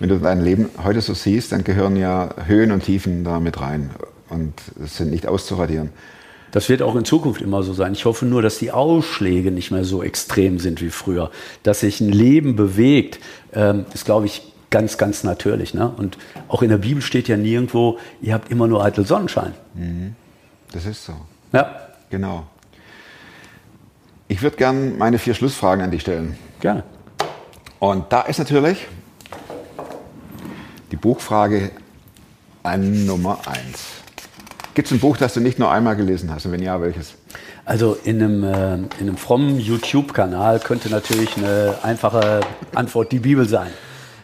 Wenn 0.00 0.08
du 0.10 0.18
dein 0.18 0.42
Leben 0.42 0.68
heute 0.84 1.00
so 1.00 1.14
siehst, 1.14 1.52
dann 1.52 1.64
gehören 1.64 1.96
ja 1.96 2.28
Höhen 2.46 2.72
und 2.72 2.82
Tiefen 2.84 3.24
da 3.24 3.40
mit 3.40 3.60
rein 3.60 3.90
und 4.28 4.52
sind 4.84 5.10
nicht 5.12 5.26
auszuradieren. 5.26 5.90
Das 6.52 6.68
wird 6.68 6.82
auch 6.82 6.94
in 6.96 7.04
Zukunft 7.04 7.42
immer 7.42 7.62
so 7.62 7.72
sein. 7.72 7.92
Ich 7.92 8.04
hoffe 8.04 8.24
nur, 8.24 8.42
dass 8.42 8.58
die 8.58 8.70
Ausschläge 8.70 9.50
nicht 9.50 9.70
mehr 9.70 9.84
so 9.84 10.02
extrem 10.02 10.58
sind 10.58 10.80
wie 10.80 10.90
früher. 10.90 11.30
Dass 11.64 11.80
sich 11.80 12.00
ein 12.00 12.10
Leben 12.10 12.54
bewegt, 12.56 13.18
ähm, 13.52 13.86
ist, 13.92 14.04
glaube 14.04 14.26
ich, 14.26 14.42
ganz, 14.70 14.98
ganz 14.98 15.24
natürlich. 15.24 15.74
Ne? 15.74 15.92
Und 15.96 16.16
auch 16.48 16.62
in 16.62 16.68
der 16.68 16.78
Bibel 16.78 17.02
steht 17.02 17.26
ja 17.28 17.36
nirgendwo, 17.36 17.98
ihr 18.20 18.34
habt 18.34 18.50
immer 18.50 18.68
nur 18.68 18.84
eitel 18.84 19.04
Sonnenschein. 19.04 19.54
Das 20.72 20.86
ist 20.86 21.04
so. 21.04 21.14
Ja, 21.52 21.82
Genau. 22.12 22.44
Ich 24.28 24.42
würde 24.42 24.58
gern 24.58 24.98
meine 24.98 25.18
vier 25.18 25.32
Schlussfragen 25.32 25.82
an 25.82 25.90
dich 25.90 26.02
stellen. 26.02 26.38
gerne. 26.60 26.82
Und 27.78 28.12
da 28.12 28.20
ist 28.20 28.38
natürlich 28.38 28.86
die 30.90 30.96
Buchfrage 30.96 31.70
an 32.62 33.06
Nummer 33.06 33.38
eins. 33.46 34.01
Gibt 34.74 34.86
es 34.86 34.92
ein 34.92 35.00
Buch, 35.00 35.16
das 35.16 35.34
du 35.34 35.40
nicht 35.40 35.58
nur 35.58 35.70
einmal 35.70 35.96
gelesen 35.96 36.30
hast? 36.34 36.46
Und 36.46 36.52
wenn 36.52 36.62
ja, 36.62 36.80
welches? 36.80 37.14
Also 37.64 37.96
in 38.04 38.22
einem, 38.22 38.44
äh, 38.44 38.74
in 38.74 38.88
einem 39.00 39.16
frommen 39.16 39.58
YouTube-Kanal 39.60 40.60
könnte 40.60 40.88
natürlich 40.88 41.36
eine 41.36 41.74
einfache 41.82 42.40
Antwort 42.74 43.12
die 43.12 43.18
Bibel 43.20 43.46
sein. 43.48 43.68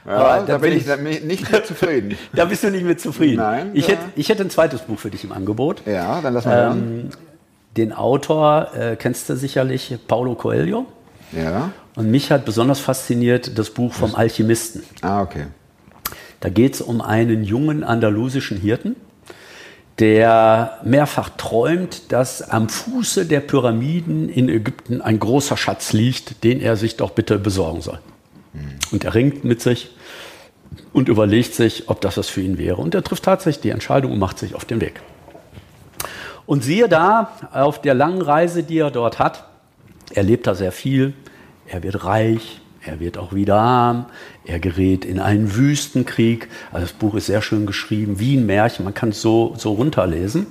Ja, 0.06 0.12
Aber 0.16 0.46
da 0.46 0.58
bin 0.58 0.72
ich 0.72 0.87
ich 0.87 1.22
nicht 1.24 1.52
mit 1.52 1.66
zufrieden. 1.66 2.16
Da 2.32 2.46
bist 2.46 2.62
du 2.64 2.70
nicht 2.70 2.84
mit 2.84 3.00
zufrieden. 3.00 3.37
Nein, 3.37 3.70
ich, 3.74 3.87
da- 3.87 3.92
hätte, 3.92 4.02
ich 4.16 4.28
hätte 4.30 4.42
ein 4.42 4.50
zweites 4.50 4.80
Buch 4.80 4.98
für 4.98 5.11
dich 5.11 5.22
im 5.24 5.32
Angebot. 5.32 5.82
Ja, 5.87 6.20
dann 6.22 6.32
lass 6.32 6.46
mal 6.46 6.56
hören. 6.56 6.78
Ähm, 6.78 7.11
den 7.76 7.92
Autor 7.92 8.68
äh, 8.74 8.96
kennst 8.96 9.28
du 9.28 9.37
sicherlich, 9.37 9.96
Paulo 10.08 10.34
Coelho. 10.34 10.87
Ja. 11.32 11.70
Und 11.94 12.11
mich 12.11 12.30
hat 12.32 12.46
besonders 12.46 12.80
fasziniert 12.80 13.58
das 13.58 13.70
Buch 13.70 13.92
vom 13.92 14.14
Alchemisten. 14.14 14.82
Ah, 15.02 15.20
okay. 15.20 15.46
Da 16.40 16.48
geht 16.48 16.74
es 16.74 16.80
um 16.80 17.00
einen 17.02 17.44
jungen 17.44 17.84
andalusischen 17.84 18.56
Hirten, 18.58 18.96
der 19.98 20.78
mehrfach 20.84 21.30
träumt, 21.37 22.12
dass 22.12 22.42
am 22.42 22.68
Fuße 22.68 23.26
der 23.26 23.40
Pyramiden 23.40 24.28
in 24.28 24.48
Ägypten 24.48 25.00
ein 25.00 25.18
großer 25.18 25.56
Schatz 25.56 25.92
liegt, 25.92 26.44
den 26.44 26.61
er 26.61 26.76
sich 26.76 26.96
doch 26.96 27.11
bitte 27.11 27.38
besorgen 27.38 27.80
soll. 27.80 27.98
Und 28.90 29.04
er 29.04 29.14
ringt 29.14 29.44
mit 29.44 29.61
sich 29.61 29.90
und 30.92 31.08
überlegt 31.08 31.54
sich, 31.54 31.88
ob 31.88 32.00
das 32.00 32.16
was 32.16 32.28
für 32.28 32.40
ihn 32.40 32.58
wäre. 32.58 32.76
Und 32.76 32.94
er 32.94 33.02
trifft 33.02 33.24
tatsächlich 33.24 33.62
die 33.62 33.70
Entscheidung 33.70 34.12
und 34.12 34.18
macht 34.18 34.38
sich 34.38 34.54
auf 34.54 34.64
den 34.64 34.80
Weg. 34.80 35.00
Und 36.46 36.64
siehe 36.64 36.88
da, 36.88 37.32
auf 37.52 37.82
der 37.82 37.94
langen 37.94 38.22
Reise, 38.22 38.62
die 38.62 38.78
er 38.78 38.90
dort 38.90 39.18
hat, 39.18 39.44
erlebt 40.14 40.46
er 40.46 40.54
sehr 40.54 40.72
viel. 40.72 41.12
Er 41.66 41.82
wird 41.82 42.04
reich, 42.04 42.61
er 42.88 43.01
wird 43.01 43.18
auch 43.18 43.33
wieder 43.33 43.57
arm, 43.57 44.07
er 44.44 44.59
gerät 44.59 45.05
in 45.05 45.20
einen 45.20 45.55
Wüstenkrieg. 45.55 46.48
Also 46.72 46.87
das 46.87 46.94
Buch 46.94 47.14
ist 47.14 47.27
sehr 47.27 47.42
schön 47.42 47.66
geschrieben, 47.66 48.18
wie 48.18 48.37
ein 48.37 48.46
Märchen, 48.46 48.85
man 48.85 48.94
kann 48.94 49.11
es 49.11 49.20
so, 49.20 49.55
so 49.57 49.72
runterlesen. 49.72 50.46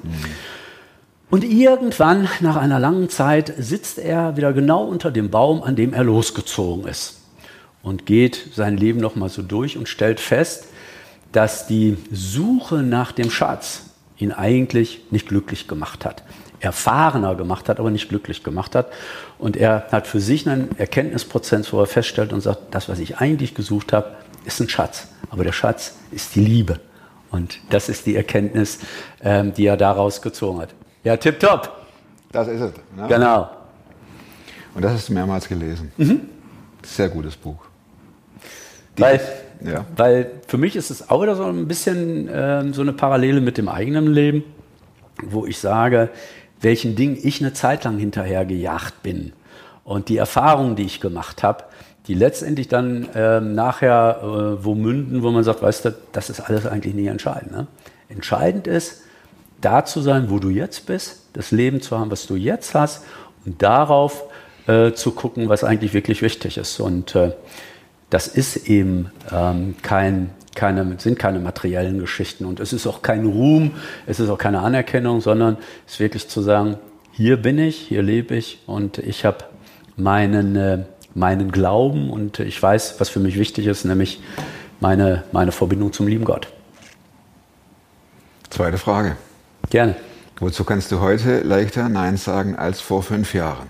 Und 1.29 1.43
irgendwann, 1.43 2.29
nach 2.39 2.55
einer 2.55 2.79
langen 2.79 3.09
Zeit, 3.09 3.53
sitzt 3.57 3.97
er 3.99 4.37
wieder 4.37 4.53
genau 4.53 4.83
unter 4.85 5.11
dem 5.11 5.29
Baum, 5.29 5.61
an 5.61 5.75
dem 5.75 5.93
er 5.93 6.03
losgezogen 6.03 6.87
ist. 6.87 7.21
Und 7.81 8.05
geht 8.05 8.51
sein 8.53 8.77
Leben 8.77 8.99
nochmal 8.99 9.29
so 9.29 9.41
durch 9.41 9.77
und 9.77 9.89
stellt 9.89 10.19
fest, 10.19 10.65
dass 11.31 11.67
die 11.67 11.97
Suche 12.11 12.83
nach 12.83 13.11
dem 13.11 13.29
Schatz 13.29 13.83
ihn 14.17 14.31
eigentlich 14.31 15.01
nicht 15.11 15.27
glücklich 15.27 15.67
gemacht 15.67 16.05
hat. 16.05 16.23
Erfahrener 16.59 17.35
gemacht 17.35 17.69
hat, 17.69 17.79
aber 17.79 17.91
nicht 17.91 18.09
glücklich 18.09 18.43
gemacht 18.43 18.75
hat. 18.75 18.87
Und 19.37 19.57
er 19.57 19.87
hat 19.91 20.07
für 20.07 20.19
sich 20.19 20.47
einen 20.49 20.77
Erkenntnisprozess, 20.77 21.71
wo 21.73 21.79
er 21.79 21.85
feststellt 21.87 22.33
und 22.33 22.41
sagt, 22.41 22.59
das, 22.73 22.89
was 22.89 22.99
ich 22.99 23.17
eigentlich 23.17 23.53
gesucht 23.53 23.93
habe, 23.93 24.11
ist 24.45 24.59
ein 24.59 24.69
Schatz. 24.69 25.07
Aber 25.29 25.43
der 25.43 25.51
Schatz 25.51 25.95
ist 26.11 26.35
die 26.35 26.41
Liebe. 26.43 26.79
Und 27.29 27.59
das 27.69 27.89
ist 27.89 28.05
die 28.05 28.15
Erkenntnis, 28.15 28.79
ähm, 29.21 29.53
die 29.53 29.65
er 29.65 29.77
daraus 29.77 30.21
gezogen 30.21 30.61
hat. 30.61 30.69
Ja, 31.03 31.17
tipptopp. 31.17 31.71
Das 32.31 32.47
ist 32.47 32.61
es. 32.61 32.71
Ne? 32.95 33.07
Genau. 33.07 33.49
Und 34.73 34.81
das 34.83 34.93
hast 34.93 35.09
du 35.09 35.13
mehrmals 35.13 35.47
gelesen. 35.47 35.91
Sehr 36.83 37.09
gutes 37.09 37.35
Buch. 37.35 37.57
Weil, 38.97 39.19
Ja. 39.63 39.85
weil 39.95 40.31
für 40.47 40.57
mich 40.57 40.75
ist 40.75 40.89
es 40.89 41.09
auch 41.09 41.21
wieder 41.21 41.35
so 41.35 41.43
ein 41.45 41.67
bisschen 41.67 42.29
ähm, 42.31 42.73
so 42.73 42.81
eine 42.81 42.93
Parallele 42.93 43.41
mit 43.41 43.57
dem 43.57 43.69
eigenen 43.69 44.07
Leben, 44.07 44.43
wo 45.23 45.45
ich 45.45 45.57
sage, 45.59 46.09
welchen 46.61 46.95
Dingen 46.95 47.17
ich 47.21 47.41
eine 47.41 47.53
Zeit 47.53 47.83
lang 47.83 47.97
hinterher 47.97 48.45
gejagt 48.45 49.03
bin. 49.03 49.33
Und 49.83 50.09
die 50.09 50.17
Erfahrungen, 50.17 50.75
die 50.75 50.83
ich 50.83 50.99
gemacht 50.99 51.43
habe, 51.43 51.63
die 52.07 52.13
letztendlich 52.13 52.67
dann 52.67 53.09
ähm, 53.15 53.53
nachher 53.53 54.19
äh, 54.21 54.63
wo 54.63 54.75
münden, 54.75 55.23
wo 55.23 55.31
man 55.31 55.43
sagt, 55.43 55.61
weißt 55.61 55.85
du, 55.85 55.95
das 56.11 56.29
ist 56.29 56.39
alles 56.39 56.65
eigentlich 56.65 56.93
nicht 56.93 57.07
entscheidend. 57.07 57.51
Ne? 57.51 57.67
Entscheidend 58.09 58.67
ist, 58.67 59.01
da 59.61 59.85
zu 59.85 60.01
sein, 60.01 60.29
wo 60.29 60.39
du 60.39 60.49
jetzt 60.49 60.85
bist, 60.85 61.23
das 61.33 61.51
Leben 61.51 61.81
zu 61.81 61.97
haben, 61.97 62.11
was 62.11 62.27
du 62.27 62.35
jetzt 62.35 62.75
hast 62.75 63.03
und 63.45 63.61
darauf 63.61 64.23
äh, 64.67 64.93
zu 64.93 65.11
gucken, 65.11 65.49
was 65.49 65.63
eigentlich 65.63 65.93
wirklich 65.93 66.21
wichtig 66.21 66.57
ist. 66.57 66.79
Und 66.79 67.15
äh, 67.15 67.31
das 68.09 68.27
ist 68.27 68.67
eben 68.69 69.11
ähm, 69.31 69.75
kein, 69.81 70.29
keine, 70.57 70.99
sind 70.99 71.17
keine 71.17 71.39
materiellen 71.39 71.99
Geschichten 71.99 72.43
und 72.43 72.59
es 72.59 72.73
ist 72.73 72.85
auch 72.87 73.01
kein 73.01 73.25
Ruhm, 73.25 73.71
es 74.07 74.19
ist 74.19 74.29
auch 74.29 74.37
keine 74.37 74.59
Anerkennung, 74.59 75.21
sondern 75.21 75.57
es 75.85 75.93
ist 75.93 75.99
wirklich 76.01 76.27
zu 76.27 76.41
sagen, 76.41 76.77
hier 77.11 77.37
bin 77.37 77.59
ich, 77.59 77.77
hier 77.77 78.03
lebe 78.03 78.35
ich 78.35 78.63
und 78.65 78.97
ich 78.97 79.23
habe 79.23 79.45
meinen, 79.95 80.55
äh, 80.55 80.83
meinen 81.13 81.51
Glauben 81.51 82.09
und 82.09 82.39
ich 82.39 82.61
weiß, 82.61 82.99
was 82.99 83.07
für 83.09 83.19
mich 83.19 83.37
wichtig 83.39 83.67
ist, 83.67 83.85
nämlich 83.85 84.21
meine, 84.79 85.23
meine 85.31 85.51
Verbindung 85.51 85.93
zum 85.93 86.07
lieben 86.07 86.25
Gott. 86.25 86.47
Zweite 88.49 88.77
Frage. 88.77 89.15
Gerne. 89.69 89.95
Wozu 90.39 90.63
kannst 90.63 90.91
du 90.91 90.99
heute 90.99 91.41
leichter 91.41 91.87
Nein 91.87 92.17
sagen 92.17 92.55
als 92.55 92.81
vor 92.81 93.03
fünf 93.03 93.33
Jahren? 93.33 93.67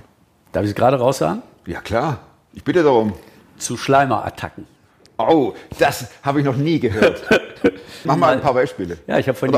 Darf 0.51 0.63
ich 0.63 0.69
es 0.69 0.75
gerade 0.75 0.97
raussagen? 0.97 1.41
Ja 1.65 1.81
klar, 1.81 2.19
ich 2.53 2.63
bitte 2.63 2.83
darum. 2.83 3.13
Zu 3.57 3.75
Schleimerattacken. 3.75 4.76
Oh, 5.17 5.53
das 5.79 6.07
habe 6.23 6.39
ich 6.39 6.45
noch 6.45 6.55
nie 6.55 6.79
gehört. 6.79 7.23
Mach 8.03 8.15
mal 8.15 8.33
ein 8.33 8.41
paar 8.41 8.53
Beispiele. 8.53 8.97
Ja, 9.07 9.17
ich 9.17 9.27
habe 9.27 9.37
vorhin. 9.37 9.57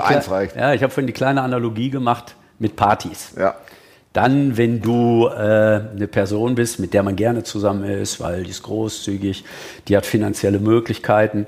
Ja, 0.56 0.74
ich 0.74 0.84
hab 0.84 0.92
vorhin 0.92 1.08
die 1.08 1.14
kleine 1.14 1.42
Analogie 1.42 1.90
gemacht 1.90 2.36
mit 2.58 2.76
Partys. 2.76 3.34
Ja. 3.38 3.56
Dann, 4.14 4.58
wenn 4.58 4.82
du 4.82 5.28
äh, 5.28 5.32
eine 5.32 6.08
Person 6.08 6.56
bist, 6.56 6.80
mit 6.80 6.94
der 6.94 7.04
man 7.04 7.16
gerne 7.16 7.44
zusammen 7.44 7.84
ist, 7.84 8.20
weil 8.20 8.44
die 8.44 8.50
ist 8.50 8.64
großzügig, 8.64 9.44
die 9.88 9.96
hat 9.96 10.06
finanzielle 10.06 10.60
Möglichkeiten, 10.60 11.46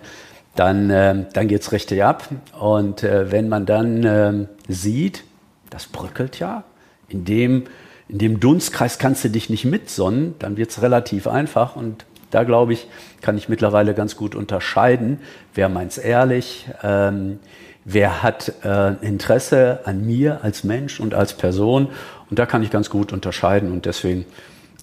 dann, 0.55 0.89
ähm, 0.91 1.25
dann 1.33 1.47
geht's 1.47 1.71
richtig 1.71 2.03
ab. 2.03 2.27
Und 2.59 3.03
äh, 3.03 3.31
wenn 3.31 3.49
man 3.49 3.65
dann 3.65 4.03
ähm, 4.05 4.47
sieht, 4.67 5.23
das 5.69 5.87
bröckelt 5.87 6.39
ja, 6.39 6.63
in 7.07 7.25
dem, 7.25 7.63
in 8.07 8.19
dem 8.19 8.39
Dunstkreis 8.39 8.99
kannst 8.99 9.23
du 9.23 9.29
dich 9.29 9.49
nicht 9.49 9.65
mitsonnen, 9.65 10.35
dann 10.37 10.57
wird's 10.57 10.81
relativ 10.81 11.27
einfach. 11.27 11.75
Und 11.75 12.05
da, 12.31 12.43
glaube 12.43 12.73
ich, 12.73 12.87
kann 13.21 13.37
ich 13.37 13.47
mittlerweile 13.49 13.93
ganz 13.93 14.15
gut 14.15 14.35
unterscheiden, 14.35 15.19
wer 15.53 15.69
meint's 15.69 15.97
ehrlich, 15.97 16.67
ähm, 16.81 17.39
wer 17.85 18.23
hat 18.23 18.53
äh, 18.63 18.93
Interesse 19.05 19.81
an 19.85 20.05
mir 20.05 20.43
als 20.43 20.63
Mensch 20.63 20.99
und 20.99 21.13
als 21.13 21.33
Person. 21.33 21.89
Und 22.29 22.39
da 22.39 22.45
kann 22.45 22.63
ich 22.63 22.71
ganz 22.71 22.89
gut 22.89 23.11
unterscheiden. 23.13 23.71
Und 23.71 23.85
deswegen, 23.85 24.25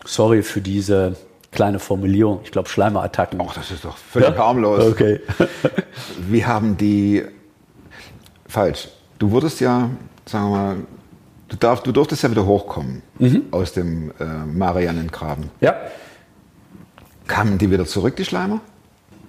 sorry 0.04 0.42
für 0.42 0.60
diese 0.60 1.16
kleine 1.50 1.78
Formulierung. 1.78 2.40
Ich 2.44 2.50
glaube, 2.52 2.68
Schleimerattacken. 2.68 3.40
Ach, 3.42 3.54
das 3.54 3.70
ist 3.70 3.84
doch 3.84 3.96
völlig 3.96 4.36
harmlos. 4.36 4.84
Okay. 4.84 5.20
Wir 6.28 6.46
haben 6.46 6.76
die. 6.76 7.24
Falsch. 8.46 8.88
Du 9.18 9.30
wurdest 9.30 9.60
ja, 9.60 9.90
sagen 10.24 10.50
wir 10.50 10.56
mal, 10.56 10.76
Du, 11.48 11.56
darf, 11.56 11.82
du 11.82 11.92
durftest 11.92 12.22
ja 12.22 12.30
wieder 12.30 12.44
hochkommen 12.44 13.00
Mhm. 13.18 13.44
aus 13.52 13.72
dem 13.72 14.10
äh, 14.20 14.24
Mariannengraben. 14.24 15.48
Ja, 15.62 15.76
Kamen 17.28 17.58
die 17.58 17.70
wieder 17.70 17.86
zurück, 17.86 18.16
die 18.16 18.24
Schleimer? 18.24 18.60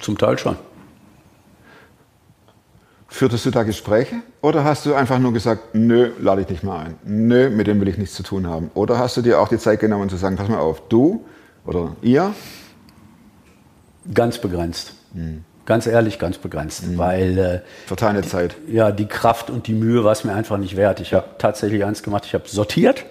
zum 0.02 0.18
Teil 0.18 0.38
schon. 0.38 0.56
Führtest 3.08 3.46
du 3.46 3.52
da 3.52 3.64
Gespräche? 3.64 4.18
Oder 4.42 4.64
hast 4.64 4.86
du 4.86 4.94
einfach 4.94 5.20
nur 5.20 5.34
gesagt, 5.34 5.74
nö, 5.74 6.12
lade 6.20 6.42
ich 6.42 6.50
nicht 6.50 6.64
mehr 6.64 6.76
ein. 6.76 6.96
Nö, 7.04 7.50
mit 7.50 7.68
dem 7.68 7.82
will 7.82 7.88
ich 7.88 7.98
nichts 7.98 8.16
zu 8.16 8.24
tun 8.24 8.48
haben. 8.48 8.72
Oder 8.76 8.98
hast 8.98 9.18
du 9.18 9.22
dir 9.22 9.42
auch 9.42 9.50
die 9.50 9.58
Zeit 9.58 9.80
genommen 9.80 10.10
zu 10.10 10.16
sagen, 10.16 10.36
pass 10.36 10.48
mal 10.48 10.60
auf, 10.60 10.88
du 10.88 11.26
oder 11.66 11.96
ihr, 12.02 12.34
Ganz 14.14 14.40
begrenzt. 14.40 14.94
Ganz 15.66 15.86
ehrlich, 15.86 16.18
ganz 16.18 16.38
begrenzt. 16.38 16.98
Weil 16.98 17.38
äh, 17.38 17.60
verteilen 17.86 18.24
Zeit. 18.24 18.56
ja, 18.68 18.92
die 18.92 19.06
Kraft 19.06 19.52
und 19.52 19.68
die 19.68 19.74
Mühe 19.74 20.04
war 20.04 20.14
es 20.14 20.24
mir 20.24 20.34
einfach 20.34 20.58
nicht 20.58 20.76
wert. 20.76 21.00
Ich 21.00 21.14
habe 21.14 21.28
tatsächlich 21.38 21.84
eins 21.84 22.02
gemacht, 22.02 22.26
ich 22.26 22.34
habe 22.34 22.48
sortiert. 22.48 23.06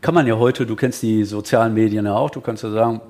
Kann 0.00 0.14
man 0.14 0.26
ja 0.26 0.36
heute, 0.36 0.66
du 0.66 0.74
kennst 0.74 1.02
die 1.02 1.22
sozialen 1.24 1.74
Medien 1.74 2.06
ja 2.06 2.14
auch, 2.14 2.30
du 2.30 2.40
kannst 2.40 2.64
ja 2.64 2.70
sagen, 2.70 3.00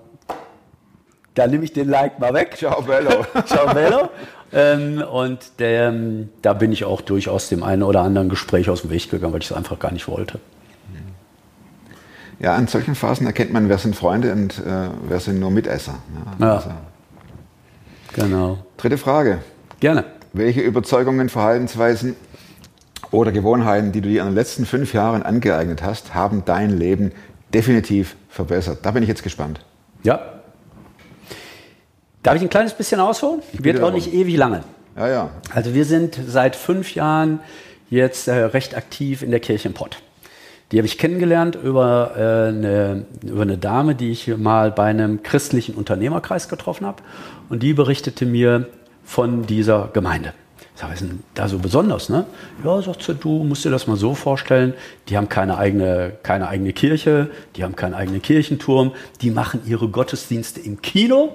da 1.36 1.46
nehme 1.46 1.62
ich 1.64 1.72
den 1.72 1.88
Like 1.88 2.18
mal 2.18 2.34
weg. 2.34 2.56
Ciao, 2.56 2.82
bello. 2.82 3.24
Ciao, 3.46 3.72
bello. 3.72 4.08
ähm, 4.52 5.02
und 5.02 5.60
der, 5.60 5.88
ähm, 5.90 6.30
da 6.42 6.52
bin 6.52 6.72
ich 6.72 6.84
auch 6.84 7.00
durchaus 7.00 7.48
dem 7.48 7.62
einen 7.62 7.82
oder 7.84 8.00
anderen 8.00 8.28
Gespräch 8.28 8.68
aus 8.68 8.82
dem 8.82 8.90
Weg 8.90 9.08
gegangen, 9.10 9.32
weil 9.32 9.40
ich 9.42 9.50
es 9.50 9.56
einfach 9.56 9.78
gar 9.78 9.92
nicht 9.92 10.08
wollte. 10.08 10.40
Ja, 12.38 12.54
an 12.54 12.66
solchen 12.66 12.94
Phasen 12.94 13.26
erkennt 13.26 13.52
man, 13.52 13.68
wer 13.70 13.78
sind 13.78 13.96
Freunde 13.96 14.30
und 14.32 14.58
äh, 14.58 14.88
wer 15.08 15.20
sind 15.20 15.40
nur 15.40 15.50
Mitesser. 15.50 15.94
Ja, 16.38 16.46
Ja. 16.46 16.54
also. 16.56 16.70
Genau. 18.12 18.58
Dritte 18.76 18.98
Frage. 18.98 19.38
Gerne. 19.80 20.04
Welche 20.32 20.60
Überzeugungen, 20.60 21.28
Verhaltensweisen 21.30 22.14
oder 23.10 23.32
Gewohnheiten, 23.32 23.92
die 23.92 24.00
du 24.02 24.08
dir 24.10 24.20
in 24.22 24.28
den 24.28 24.34
letzten 24.34 24.66
fünf 24.66 24.92
Jahren 24.92 25.22
angeeignet 25.22 25.82
hast, 25.82 26.14
haben 26.14 26.42
dein 26.44 26.70
Leben 26.76 27.12
definitiv 27.54 28.16
verbessert? 28.28 28.80
Da 28.82 28.90
bin 28.90 29.02
ich 29.02 29.08
jetzt 29.08 29.22
gespannt. 29.22 29.60
Ja. 30.02 30.20
Darf 32.26 32.34
ich 32.34 32.42
ein 32.42 32.50
kleines 32.50 32.74
bisschen 32.74 32.98
ausholen? 32.98 33.40
Wird 33.52 33.80
auch 33.80 33.92
nicht 33.92 34.12
ewig 34.12 34.36
lange. 34.36 34.64
Ja, 34.96 35.08
ja. 35.08 35.30
Also 35.54 35.74
wir 35.74 35.84
sind 35.84 36.18
seit 36.26 36.56
fünf 36.56 36.96
Jahren 36.96 37.38
jetzt 37.88 38.26
äh, 38.26 38.32
recht 38.32 38.76
aktiv 38.76 39.22
in 39.22 39.30
der 39.30 39.38
Kirche 39.38 39.68
in 39.68 39.74
Pott. 39.74 39.98
Die 40.72 40.78
habe 40.78 40.88
ich 40.88 40.98
kennengelernt 40.98 41.54
über, 41.54 42.14
äh, 42.16 42.48
eine, 42.48 43.04
über 43.22 43.42
eine 43.42 43.58
Dame, 43.58 43.94
die 43.94 44.10
ich 44.10 44.26
mal 44.36 44.72
bei 44.72 44.86
einem 44.86 45.22
christlichen 45.22 45.76
Unternehmerkreis 45.76 46.48
getroffen 46.48 46.84
habe. 46.84 47.00
Und 47.48 47.62
die 47.62 47.74
berichtete 47.74 48.26
mir 48.26 48.66
von 49.04 49.46
dieser 49.46 49.90
Gemeinde. 49.92 50.32
Ich 50.74 50.80
sage, 50.80 50.94
was 50.94 51.02
ist 51.02 51.08
denn 51.08 51.22
da 51.34 51.46
so 51.46 51.60
besonders? 51.60 52.08
Ne? 52.08 52.26
Ja, 52.64 52.82
sagt 52.82 53.04
sie, 53.04 53.14
du 53.14 53.44
musst 53.44 53.64
dir 53.64 53.70
das 53.70 53.86
mal 53.86 53.96
so 53.96 54.16
vorstellen, 54.16 54.74
die 55.08 55.16
haben 55.16 55.28
keine 55.28 55.58
eigene, 55.58 56.14
keine 56.24 56.48
eigene 56.48 56.72
Kirche, 56.72 57.30
die 57.54 57.62
haben 57.62 57.76
keinen 57.76 57.94
eigenen 57.94 58.20
Kirchenturm, 58.20 58.90
die 59.22 59.30
machen 59.30 59.60
ihre 59.64 59.86
Gottesdienste 59.86 60.58
im 60.58 60.82
Kino 60.82 61.32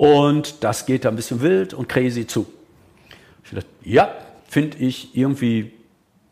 und 0.00 0.64
das 0.64 0.86
geht 0.86 1.04
da 1.04 1.10
ein 1.10 1.16
bisschen 1.16 1.42
wild 1.42 1.74
und 1.74 1.86
crazy 1.86 2.26
zu. 2.26 2.46
Ich 3.44 3.50
dachte, 3.50 3.66
ja, 3.84 4.08
finde 4.48 4.78
ich 4.78 5.14
irgendwie 5.14 5.72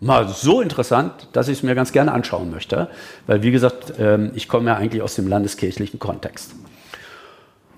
mal 0.01 0.27
so 0.27 0.63
interessant, 0.63 1.29
dass 1.35 1.49
ich 1.49 1.59
es 1.59 1.63
mir 1.63 1.75
ganz 1.75 1.93
gerne 1.93 2.13
anschauen 2.13 2.51
möchte. 2.51 2.89
Weil, 3.27 3.43
wie 3.43 3.51
gesagt, 3.51 3.93
ähm, 3.99 4.31
ich 4.35 4.49
komme 4.49 4.71
ja 4.71 4.77
eigentlich 4.77 5.03
aus 5.03 5.17
dem 5.17 5.29
landeskirchlichen 5.29 5.99
Kontext. 6.01 6.55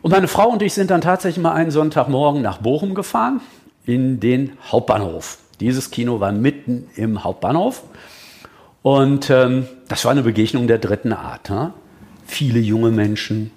Und 0.01 0.13
meine 0.13 0.29
Frau 0.29 0.51
und 0.51 0.63
ich 0.63 0.75
sind 0.75 0.93
dann 0.93 1.01
tatsächlich 1.01 1.43
mal 1.43 1.55
einen 1.55 1.73
Sonntagmorgen 1.73 2.41
nach 2.41 2.59
Bochum 2.59 2.95
gefahren, 2.95 3.41
in 3.85 4.21
den 4.21 4.53
Hauptbahnhof. 4.71 5.39
Dieses 5.59 5.91
Kino 5.91 6.21
war 6.21 6.31
mitten 6.31 6.87
im 6.95 7.25
Hauptbahnhof. 7.25 7.83
Und 8.83 9.29
ähm, 9.29 9.67
das 9.89 10.05
war 10.05 10.13
eine 10.13 10.23
Begegnung 10.23 10.69
der 10.69 10.79
dritten 10.79 11.13
Art. 11.13 11.51
Ne? 11.51 11.73
Viele 12.27 12.61
junge 12.61 12.93
Menschen, 12.93 13.51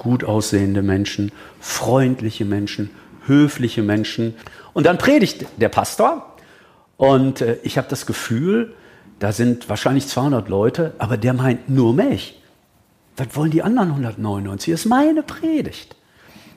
gut 0.00 0.24
aussehende 0.24 0.82
Menschen, 0.82 1.30
freundliche 1.60 2.46
Menschen, 2.46 2.90
höfliche 3.26 3.82
Menschen. 3.82 4.34
Und 4.72 4.86
dann 4.86 4.98
predigt 4.98 5.44
der 5.58 5.68
Pastor. 5.68 6.34
Und 6.96 7.42
äh, 7.42 7.58
ich 7.62 7.76
habe 7.78 7.86
das 7.88 8.06
Gefühl, 8.06 8.74
da 9.18 9.32
sind 9.32 9.68
wahrscheinlich 9.68 10.08
200 10.08 10.48
Leute, 10.48 10.94
aber 10.98 11.18
der 11.18 11.34
meint 11.34 11.68
nur 11.68 11.92
mich. 11.92 12.40
Was 13.18 13.28
wollen 13.36 13.50
die 13.50 13.62
anderen 13.62 13.90
199? 13.90 14.72
Das 14.72 14.80
ist 14.80 14.86
meine 14.86 15.22
Predigt. 15.22 15.94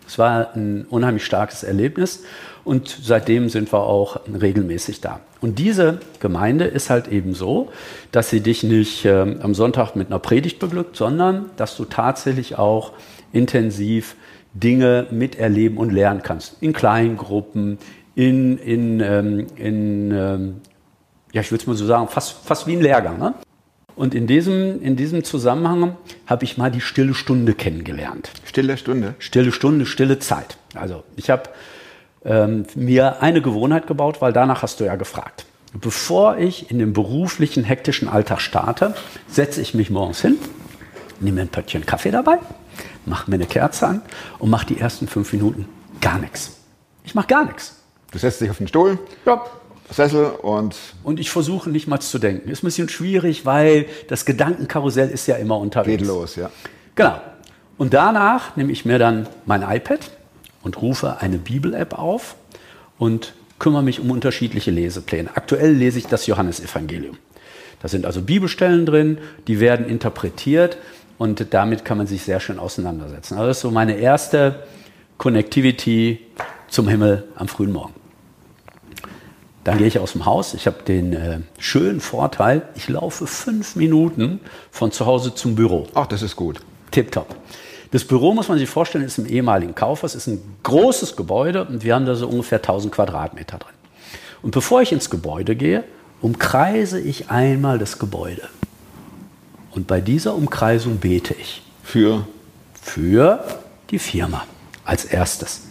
Es 0.07 0.17
war 0.17 0.55
ein 0.55 0.85
unheimlich 0.89 1.25
starkes 1.25 1.63
Erlebnis 1.63 2.23
und 2.63 2.97
seitdem 3.01 3.49
sind 3.49 3.73
wir 3.73 3.79
auch 3.79 4.21
regelmäßig 4.27 5.01
da. 5.01 5.19
Und 5.41 5.59
diese 5.59 5.99
Gemeinde 6.21 6.65
ist 6.65 6.89
halt 6.89 7.09
eben 7.09 7.33
so, 7.33 7.71
dass 8.11 8.29
sie 8.29 8.39
dich 8.39 8.63
nicht 8.63 9.03
ähm, 9.03 9.39
am 9.41 9.53
Sonntag 9.53 9.95
mit 9.95 10.07
einer 10.07 10.19
Predigt 10.19 10.59
beglückt, 10.59 10.95
sondern 10.95 11.49
dass 11.57 11.75
du 11.75 11.83
tatsächlich 11.83 12.57
auch 12.57 12.93
intensiv 13.33 14.15
Dinge 14.53 15.07
miterleben 15.11 15.77
und 15.77 15.91
lernen 15.91 16.21
kannst. 16.23 16.61
In 16.61 16.73
kleinen 16.73 17.17
Gruppen, 17.17 17.79
in, 18.15 18.57
in, 18.59 18.99
ähm, 19.01 19.47
in 19.57 20.11
ähm, 20.11 20.55
ja, 21.33 21.41
ich 21.41 21.51
würde 21.51 21.61
es 21.63 21.67
mal 21.67 21.75
so 21.75 21.85
sagen, 21.85 22.07
fast, 22.07 22.31
fast 22.45 22.67
wie 22.67 22.73
ein 22.73 22.81
Lehrgang. 22.81 23.17
Ne? 23.17 23.33
Und 23.95 24.15
in 24.15 24.27
diesem, 24.27 24.81
in 24.81 24.95
diesem 24.95 25.23
Zusammenhang 25.23 25.97
habe 26.27 26.45
ich 26.45 26.57
mal 26.57 26.71
die 26.71 26.81
stille 26.81 27.13
Stunde 27.13 27.53
kennengelernt. 27.53 28.31
Stille 28.45 28.77
Stunde. 28.77 29.15
Stille 29.19 29.51
Stunde, 29.51 29.85
stille 29.85 30.19
Zeit. 30.19 30.57
Also 30.75 31.03
ich 31.15 31.29
habe 31.29 31.43
ähm, 32.23 32.65
mir 32.75 33.21
eine 33.21 33.41
Gewohnheit 33.41 33.87
gebaut, 33.87 34.21
weil 34.21 34.31
danach 34.31 34.61
hast 34.61 34.79
du 34.79 34.85
ja 34.85 34.95
gefragt. 34.95 35.45
Bevor 35.73 36.37
ich 36.37 36.69
in 36.69 36.77
den 36.77 36.93
beruflichen, 36.93 37.63
hektischen 37.63 38.07
Alltag 38.07 38.41
starte, 38.41 38.93
setze 39.27 39.59
ich 39.59 39.73
mich 39.73 39.89
morgens 39.89 40.21
hin, 40.21 40.37
nehme 41.19 41.35
mir 41.35 41.41
ein 41.41 41.47
Pöttchen 41.49 41.85
Kaffee 41.85 42.11
dabei, 42.11 42.37
mache 43.05 43.29
mir 43.29 43.35
eine 43.35 43.45
Kerze 43.45 43.87
an 43.87 44.01
und 44.39 44.49
mache 44.49 44.67
die 44.67 44.79
ersten 44.79 45.07
fünf 45.07 45.31
Minuten 45.33 45.67
gar 46.01 46.19
nichts. 46.19 46.57
Ich 47.03 47.15
mache 47.15 47.27
gar 47.27 47.45
nichts. 47.45 47.75
Du 48.11 48.17
setzt 48.17 48.41
dich 48.41 48.49
auf 48.49 48.57
den 48.57 48.67
Stuhl, 48.67 48.99
Ja, 49.25 49.43
Sessel 49.89 50.25
und 50.41 50.75
und 51.03 51.19
ich 51.19 51.29
versuche 51.29 51.69
nicht 51.69 51.87
mal 51.87 51.99
zu 51.99 52.19
denken. 52.19 52.49
Ist 52.49 52.63
ein 52.63 52.67
bisschen 52.67 52.89
schwierig, 52.89 53.45
weil 53.45 53.85
das 54.07 54.25
Gedankenkarussell 54.25 55.09
ist 55.09 55.27
ja 55.27 55.35
immer 55.35 55.57
unterwegs. 55.57 55.99
geht 55.99 56.07
los, 56.07 56.35
ja. 56.35 56.49
Genau. 56.95 57.19
Und 57.77 57.93
danach 57.93 58.55
nehme 58.55 58.71
ich 58.71 58.85
mir 58.85 58.99
dann 58.99 59.27
mein 59.45 59.61
iPad 59.61 59.99
und 60.61 60.81
rufe 60.81 61.17
eine 61.19 61.37
Bibel-App 61.37 61.97
auf 61.97 62.35
und 62.97 63.33
kümmere 63.59 63.83
mich 63.83 63.99
um 63.99 64.11
unterschiedliche 64.11 64.71
Lesepläne. 64.71 65.31
Aktuell 65.35 65.73
lese 65.73 65.97
ich 65.97 66.07
das 66.07 66.27
Johannesevangelium. 66.27 67.17
Da 67.81 67.87
sind 67.87 68.05
also 68.05 68.21
Bibelstellen 68.21 68.85
drin, 68.85 69.17
die 69.47 69.59
werden 69.59 69.87
interpretiert 69.87 70.77
und 71.23 71.53
damit 71.53 71.85
kann 71.85 71.97
man 71.97 72.05
sich 72.05 72.23
sehr 72.23 72.41
schön 72.41 72.59
auseinandersetzen. 72.59 73.35
Also 73.35 73.47
das 73.47 73.57
ist 73.57 73.61
so 73.61 73.71
meine 73.71 73.93
erste 73.93 74.63
Connectivity 75.17 76.19
zum 76.67 76.89
Himmel 76.89 77.23
am 77.35 77.47
frühen 77.47 77.71
Morgen. 77.71 77.93
Dann 79.63 79.77
gehe 79.77 79.87
ich 79.87 79.99
aus 79.99 80.11
dem 80.11 80.25
Haus. 80.25 80.53
Ich 80.53 80.67
habe 80.67 80.83
den 80.85 81.13
äh, 81.13 81.39
schönen 81.59 82.01
Vorteil, 82.01 82.63
ich 82.75 82.89
laufe 82.89 83.25
fünf 83.25 83.77
Minuten 83.77 84.41
von 84.69 84.91
zu 84.91 85.05
Hause 85.05 85.33
zum 85.33 85.55
Büro. 85.55 85.87
Ach, 85.93 86.07
das 86.07 86.23
ist 86.23 86.35
gut. 86.35 86.59
Tipptopp. 86.91 87.33
Das 87.91 88.03
Büro, 88.03 88.33
muss 88.33 88.49
man 88.49 88.57
sich 88.57 88.69
vorstellen, 88.69 89.05
ist 89.05 89.17
im 89.17 89.25
ehemaligen 89.25 89.75
Kaufhaus, 89.75 90.15
ist 90.15 90.27
ein 90.27 90.41
großes 90.63 91.15
Gebäude 91.15 91.63
und 91.63 91.85
wir 91.85 91.95
haben 91.95 92.05
da 92.05 92.15
so 92.15 92.27
ungefähr 92.27 92.57
1000 92.57 92.93
Quadratmeter 92.93 93.59
drin. 93.59 93.75
Und 94.41 94.51
bevor 94.51 94.81
ich 94.81 94.91
ins 94.91 95.09
Gebäude 95.09 95.55
gehe, 95.55 95.85
umkreise 96.19 96.99
ich 96.99 97.29
einmal 97.29 97.79
das 97.79 97.97
Gebäude. 97.97 98.41
Und 99.73 99.87
bei 99.87 100.01
dieser 100.01 100.35
Umkreisung 100.35 100.97
bete 100.97 101.33
ich 101.33 101.61
Für 101.83 102.25
für 102.83 103.43
die 103.89 103.99
Firma 103.99 104.45
als 104.85 105.05
erstes. 105.05 105.67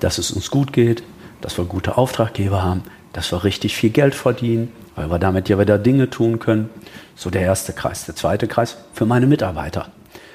Dass 0.00 0.18
es 0.18 0.30
uns 0.30 0.50
gut 0.50 0.72
geht, 0.72 1.02
dass 1.40 1.58
wir 1.58 1.64
gute 1.64 1.98
Auftraggeber 1.98 2.62
haben, 2.62 2.84
dass 3.12 3.32
wir 3.32 3.44
richtig 3.44 3.76
viel 3.76 3.90
Geld 3.90 4.14
verdienen, 4.14 4.72
weil 4.94 5.10
wir 5.10 5.18
damit 5.18 5.48
ja 5.48 5.58
wieder 5.58 5.78
Dinge 5.78 6.08
tun 6.08 6.38
können. 6.38 6.70
So 7.16 7.30
der 7.30 7.42
erste 7.42 7.72
Kreis. 7.72 8.06
Der 8.06 8.16
zweite 8.16 8.46
Kreis 8.46 8.76
für 8.94 9.06
meine 9.06 9.26
Mitarbeiter. 9.26 9.90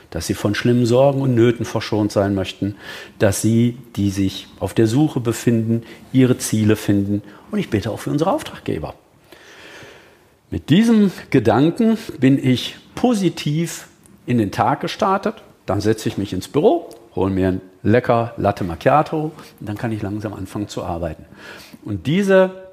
Dass 0.09 0.27
sie 0.27 0.35
von 0.35 0.55
schlimmen 0.55 0.85
Sorgen 0.85 1.21
und 1.21 1.33
Nöten 1.33 1.65
verschont 1.65 2.11
sein 2.11 2.33
möchten, 2.33 2.75
dass 3.19 3.41
sie, 3.41 3.77
die 3.95 4.09
sich 4.09 4.47
auf 4.59 4.73
der 4.73 4.87
Suche 4.87 5.19
befinden, 5.19 5.83
ihre 6.13 6.37
Ziele 6.37 6.75
finden. 6.75 7.23
Und 7.51 7.59
ich 7.59 7.69
bete 7.69 7.91
auch 7.91 7.99
für 7.99 8.11
unsere 8.11 8.31
Auftraggeber. 8.31 8.93
Mit 10.49 10.69
diesem 10.69 11.11
Gedanken 11.29 11.97
bin 12.19 12.41
ich 12.41 12.77
positiv 12.97 13.87
in 14.25 14.39
den 14.39 14.51
Tag 14.51 14.81
gestartet. 14.81 15.35
Dann 15.65 15.81
setze 15.81 16.09
ich 16.09 16.17
mich 16.17 16.33
ins 16.33 16.47
Büro, 16.47 16.89
hole 17.15 17.31
mir 17.31 17.47
ein 17.47 17.61
lecker 17.83 18.33
Latte 18.37 18.63
Macchiato 18.63 19.31
und 19.59 19.69
dann 19.69 19.77
kann 19.77 19.91
ich 19.91 20.01
langsam 20.01 20.33
anfangen 20.33 20.67
zu 20.67 20.83
arbeiten. 20.83 21.25
Und 21.85 22.07
diese 22.07 22.67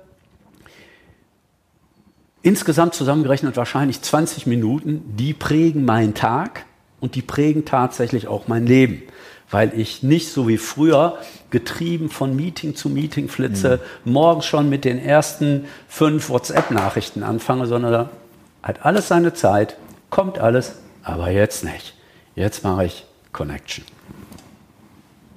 insgesamt 2.43 2.95
zusammengerechnet 2.95 3.57
wahrscheinlich 3.57 4.01
20 4.01 4.47
Minuten, 4.47 5.03
die 5.17 5.35
prägen 5.35 5.85
meinen 5.85 6.15
Tag 6.15 6.65
und 7.01 7.15
die 7.15 7.23
prägen 7.23 7.65
tatsächlich 7.65 8.27
auch 8.27 8.49
mein 8.49 8.67
Leben. 8.67 9.03
Weil 9.51 9.79
ich 9.79 10.03
nicht 10.03 10.31
so 10.31 10.49
wie 10.49 10.57
früher 10.57 11.19
getrieben 11.51 12.09
von 12.09 12.35
Meeting 12.35 12.75
zu 12.75 12.89
Meeting 12.89 13.29
flitze, 13.29 13.81
morgens 14.05 14.47
schon 14.47 14.71
mit 14.71 14.85
den 14.85 14.99
ersten 14.99 15.67
fünf 15.87 16.31
WhatsApp-Nachrichten 16.31 17.23
anfange, 17.23 17.67
sondern 17.67 18.09
hat 18.63 18.85
alles 18.87 19.09
seine 19.09 19.35
Zeit, 19.35 19.77
kommt 20.15 20.39
alles, 20.39 20.77
aber 21.03 21.31
jetzt 21.31 21.65
nicht. 21.65 21.93
Jetzt 22.37 22.63
mache 22.63 22.85
ich 22.85 23.05
Connection. 23.33 23.85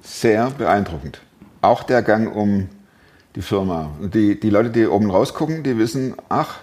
Sehr 0.02 0.50
beeindruckend. 0.50 1.18
Auch 1.62 1.82
der 1.82 2.00
Gang 2.02 2.32
um 2.32 2.68
die 3.34 3.42
Firma. 3.42 3.90
Die, 4.00 4.38
die 4.38 4.50
Leute, 4.50 4.70
die 4.70 4.86
oben 4.86 5.10
rausgucken, 5.10 5.64
die 5.64 5.76
wissen, 5.78 6.14
ach, 6.28 6.60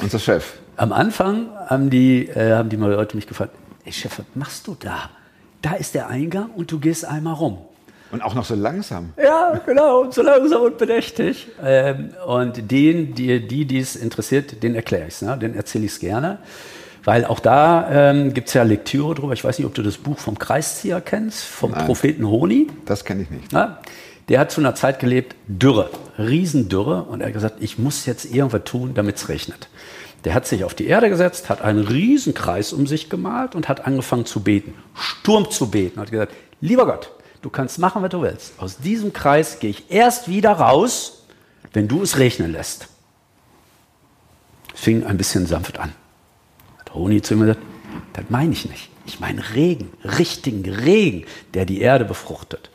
unser 0.00 0.18
Chef. 0.18 0.54
Am 0.76 0.90
Anfang 0.90 1.50
haben 1.66 1.90
die, 1.90 2.28
äh, 2.28 2.54
haben 2.54 2.70
die 2.70 2.76
Leute 2.76 3.14
mich 3.14 3.26
gefragt, 3.26 3.52
ey 3.84 3.92
Chef, 3.92 4.18
was 4.18 4.26
machst 4.34 4.66
du 4.66 4.74
da? 4.80 5.10
Da 5.60 5.74
ist 5.74 5.94
der 5.94 6.08
Eingang 6.08 6.48
und 6.56 6.72
du 6.72 6.80
gehst 6.80 7.04
einmal 7.04 7.34
rum. 7.34 7.58
Und 8.10 8.22
auch 8.22 8.34
noch 8.34 8.46
so 8.46 8.54
langsam. 8.54 9.12
Ja, 9.22 9.60
genau, 9.66 10.00
und 10.00 10.14
so 10.14 10.22
langsam 10.22 10.62
und 10.62 10.78
bedächtig. 10.78 11.48
Ähm, 11.62 12.14
und 12.26 12.70
den, 12.70 13.14
die, 13.14 13.46
die, 13.46 13.66
die 13.66 13.78
es 13.78 13.96
interessiert, 13.96 14.62
den 14.62 14.74
erkläre 14.74 15.08
ich 15.08 15.14
es, 15.14 15.22
ne? 15.22 15.36
den 15.36 15.54
erzähle 15.54 15.84
ich 15.84 15.92
es 15.92 15.98
gerne. 16.00 16.38
Weil 17.04 17.24
auch 17.24 17.40
da 17.40 18.10
ähm, 18.10 18.34
gibt 18.34 18.48
es 18.48 18.54
ja 18.54 18.62
Lektüre 18.62 19.14
drüber. 19.14 19.32
Ich 19.32 19.42
weiß 19.42 19.58
nicht, 19.58 19.66
ob 19.66 19.74
du 19.74 19.82
das 19.82 19.96
Buch 19.96 20.18
vom 20.18 20.38
Kreiszieher 20.38 21.00
kennst, 21.00 21.44
vom 21.44 21.70
Nein. 21.70 21.86
Propheten 21.86 22.28
Honi. 22.28 22.68
Das 22.84 23.04
kenne 23.04 23.22
ich 23.22 23.30
nicht. 23.30 23.52
Ja, 23.52 23.80
der 24.28 24.38
hat 24.38 24.50
zu 24.50 24.60
einer 24.60 24.74
Zeit 24.74 25.00
gelebt, 25.00 25.34
Dürre, 25.48 25.90
Riesendürre. 26.18 27.04
Und 27.04 27.20
er 27.20 27.28
hat 27.28 27.34
gesagt, 27.34 27.56
ich 27.60 27.78
muss 27.78 28.06
jetzt 28.06 28.26
irgendwas 28.26 28.64
tun, 28.64 28.92
damit 28.94 29.16
es 29.16 29.28
regnet. 29.28 29.68
Der 30.24 30.34
hat 30.34 30.46
sich 30.46 30.64
auf 30.64 30.74
die 30.74 30.86
Erde 30.86 31.08
gesetzt, 31.08 31.48
hat 31.48 31.62
einen 31.62 31.86
Riesenkreis 31.86 32.74
um 32.74 32.86
sich 32.86 33.08
gemalt 33.08 33.54
und 33.54 33.68
hat 33.68 33.86
angefangen 33.86 34.26
zu 34.26 34.40
beten. 34.40 34.74
Sturm 34.94 35.50
zu 35.50 35.70
beten. 35.70 35.98
Hat 35.98 36.10
gesagt, 36.10 36.34
lieber 36.60 36.84
Gott, 36.84 37.10
du 37.40 37.48
kannst 37.48 37.78
machen, 37.78 38.02
was 38.02 38.10
du 38.10 38.20
willst. 38.20 38.52
Aus 38.58 38.76
diesem 38.76 39.14
Kreis 39.14 39.58
gehe 39.58 39.70
ich 39.70 39.90
erst 39.90 40.28
wieder 40.28 40.52
raus, 40.52 41.24
wenn 41.72 41.88
du 41.88 42.02
es 42.02 42.18
regnen 42.18 42.52
lässt. 42.52 42.88
Es 44.74 44.80
fing 44.80 45.04
ein 45.06 45.16
bisschen 45.16 45.46
sanft 45.46 45.78
an. 45.78 45.92
Hat 46.90 46.94
Honi 46.94 47.22
zu 47.22 47.34
ihm 47.34 47.40
gesagt, 47.40 47.60
das 48.12 48.24
meine 48.28 48.52
ich 48.52 48.68
nicht. 48.68 48.90
Ich 49.06 49.20
meine 49.20 49.54
Regen, 49.54 49.90
richtigen 50.18 50.68
Regen, 50.68 51.24
der 51.54 51.64
die 51.64 51.80
Erde 51.80 52.04
befruchtet. 52.04 52.70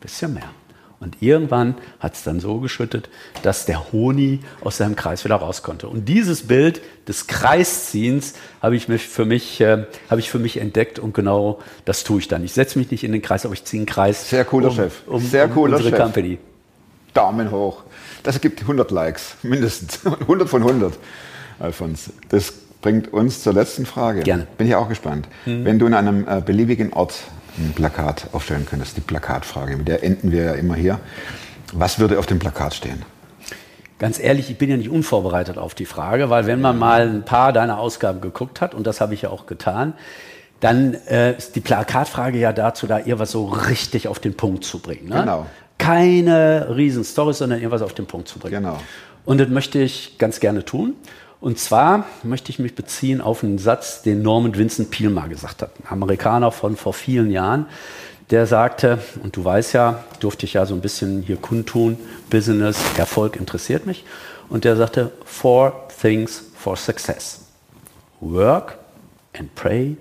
Bisschen 0.00 0.34
mehr. 0.34 0.50
Und 0.98 1.18
irgendwann 1.20 1.74
hat 2.00 2.14
es 2.14 2.22
dann 2.22 2.40
so 2.40 2.58
geschüttet, 2.58 3.10
dass 3.42 3.66
der 3.66 3.92
Honi 3.92 4.40
aus 4.62 4.78
seinem 4.78 4.96
Kreis 4.96 5.24
wieder 5.24 5.36
raus 5.36 5.62
konnte. 5.62 5.88
Und 5.88 6.08
dieses 6.08 6.46
Bild 6.46 6.80
des 7.06 7.26
Kreisziehens 7.26 8.32
habe 8.62 8.76
ich, 8.76 8.88
mich 8.88 9.06
für 9.06 9.26
mich, 9.26 9.60
äh, 9.60 9.84
habe 10.08 10.20
ich 10.20 10.30
für 10.30 10.38
mich 10.38 10.56
entdeckt 10.56 10.98
und 10.98 11.12
genau 11.12 11.60
das 11.84 12.02
tue 12.02 12.20
ich 12.20 12.28
dann. 12.28 12.42
Ich 12.44 12.54
setze 12.54 12.78
mich 12.78 12.90
nicht 12.90 13.04
in 13.04 13.12
den 13.12 13.20
Kreis, 13.20 13.44
aber 13.44 13.52
ich 13.52 13.64
ziehe 13.64 13.80
einen 13.80 13.86
Kreis. 13.86 14.30
Sehr 14.30 14.46
cooler 14.46 14.70
um, 14.70 14.74
Chef. 14.74 15.02
Um, 15.06 15.20
Sehr 15.20 15.44
um 15.44 15.52
cooler 15.52 15.76
unsere 15.76 15.90
Chef. 15.90 16.02
Company. 16.02 16.38
Daumen 17.12 17.50
hoch. 17.50 17.82
Das 18.22 18.40
gibt 18.40 18.62
100 18.62 18.90
Likes, 18.90 19.36
mindestens. 19.42 20.00
100 20.20 20.48
von 20.48 20.62
100, 20.62 20.94
Alfons. 21.58 22.10
Das 22.30 22.54
bringt 22.86 23.12
uns 23.12 23.42
zur 23.42 23.52
letzten 23.52 23.84
Frage. 23.84 24.20
Gerne. 24.20 24.44
Mhm. 24.44 24.56
Bin 24.58 24.68
ich 24.68 24.76
auch 24.76 24.88
gespannt. 24.88 25.26
Wenn 25.44 25.80
du 25.80 25.88
in 25.88 25.94
einem 25.94 26.24
äh, 26.28 26.40
beliebigen 26.40 26.92
Ort 26.92 27.14
ein 27.58 27.72
Plakat 27.74 28.28
aufstellen 28.32 28.64
könntest, 28.64 28.96
die 28.96 29.00
Plakatfrage, 29.00 29.76
mit 29.76 29.88
der 29.88 30.04
enden 30.04 30.30
wir 30.30 30.44
ja 30.44 30.52
immer 30.52 30.76
hier. 30.76 31.00
Was 31.72 31.98
würde 31.98 32.16
auf 32.20 32.26
dem 32.26 32.38
Plakat 32.38 32.74
stehen? 32.74 33.02
Ganz 33.98 34.20
ehrlich, 34.20 34.50
ich 34.50 34.58
bin 34.58 34.70
ja 34.70 34.76
nicht 34.76 34.88
unvorbereitet 34.88 35.58
auf 35.58 35.74
die 35.74 35.84
Frage, 35.84 36.30
weil 36.30 36.46
wenn 36.46 36.60
man 36.60 36.78
mal 36.78 37.08
ein 37.08 37.24
paar 37.24 37.52
deiner 37.52 37.80
Ausgaben 37.80 38.20
geguckt 38.20 38.60
hat, 38.60 38.72
und 38.72 38.86
das 38.86 39.00
habe 39.00 39.14
ich 39.14 39.22
ja 39.22 39.30
auch 39.30 39.46
getan, 39.46 39.94
dann 40.60 40.94
äh, 41.08 41.36
ist 41.36 41.56
die 41.56 41.60
Plakatfrage 41.60 42.38
ja 42.38 42.52
dazu 42.52 42.86
da, 42.86 42.98
irgendwas 42.98 43.32
so 43.32 43.46
richtig 43.46 44.06
auf 44.06 44.20
den 44.20 44.34
Punkt 44.34 44.62
zu 44.62 44.78
bringen. 44.78 45.08
Ne? 45.08 45.22
Genau. 45.22 45.46
Keine 45.78 46.76
riesen 46.76 47.02
Storys, 47.02 47.38
sondern 47.38 47.58
irgendwas 47.58 47.82
auf 47.82 47.94
den 47.94 48.06
Punkt 48.06 48.28
zu 48.28 48.38
bringen. 48.38 48.62
Genau. 48.62 48.78
Und 49.24 49.38
das 49.38 49.48
möchte 49.48 49.80
ich 49.80 50.18
ganz 50.18 50.38
gerne 50.38 50.64
tun. 50.64 50.94
Und 51.40 51.58
zwar 51.58 52.06
möchte 52.22 52.50
ich 52.50 52.58
mich 52.58 52.74
beziehen 52.74 53.20
auf 53.20 53.44
einen 53.44 53.58
Satz, 53.58 54.02
den 54.02 54.22
Norman 54.22 54.56
Vincent 54.56 54.90
Peale 54.90 55.12
mal 55.12 55.28
gesagt 55.28 55.62
hat. 55.62 55.70
Ein 55.84 55.92
Amerikaner 55.92 56.50
von 56.50 56.76
vor 56.76 56.94
vielen 56.94 57.30
Jahren. 57.30 57.66
Der 58.30 58.46
sagte, 58.46 58.98
und 59.22 59.36
du 59.36 59.44
weißt 59.44 59.74
ja, 59.74 60.02
durfte 60.18 60.46
ich 60.46 60.54
ja 60.54 60.66
so 60.66 60.74
ein 60.74 60.80
bisschen 60.80 61.22
hier 61.22 61.36
kundtun, 61.36 61.96
Business, 62.28 62.78
Erfolg 62.96 63.36
interessiert 63.36 63.86
mich. 63.86 64.04
Und 64.48 64.64
der 64.64 64.76
sagte, 64.76 65.12
four 65.24 65.86
things 66.00 66.42
for 66.56 66.76
success. 66.76 67.42
Work 68.20 68.78
and 69.38 69.54
pray, 69.54 69.96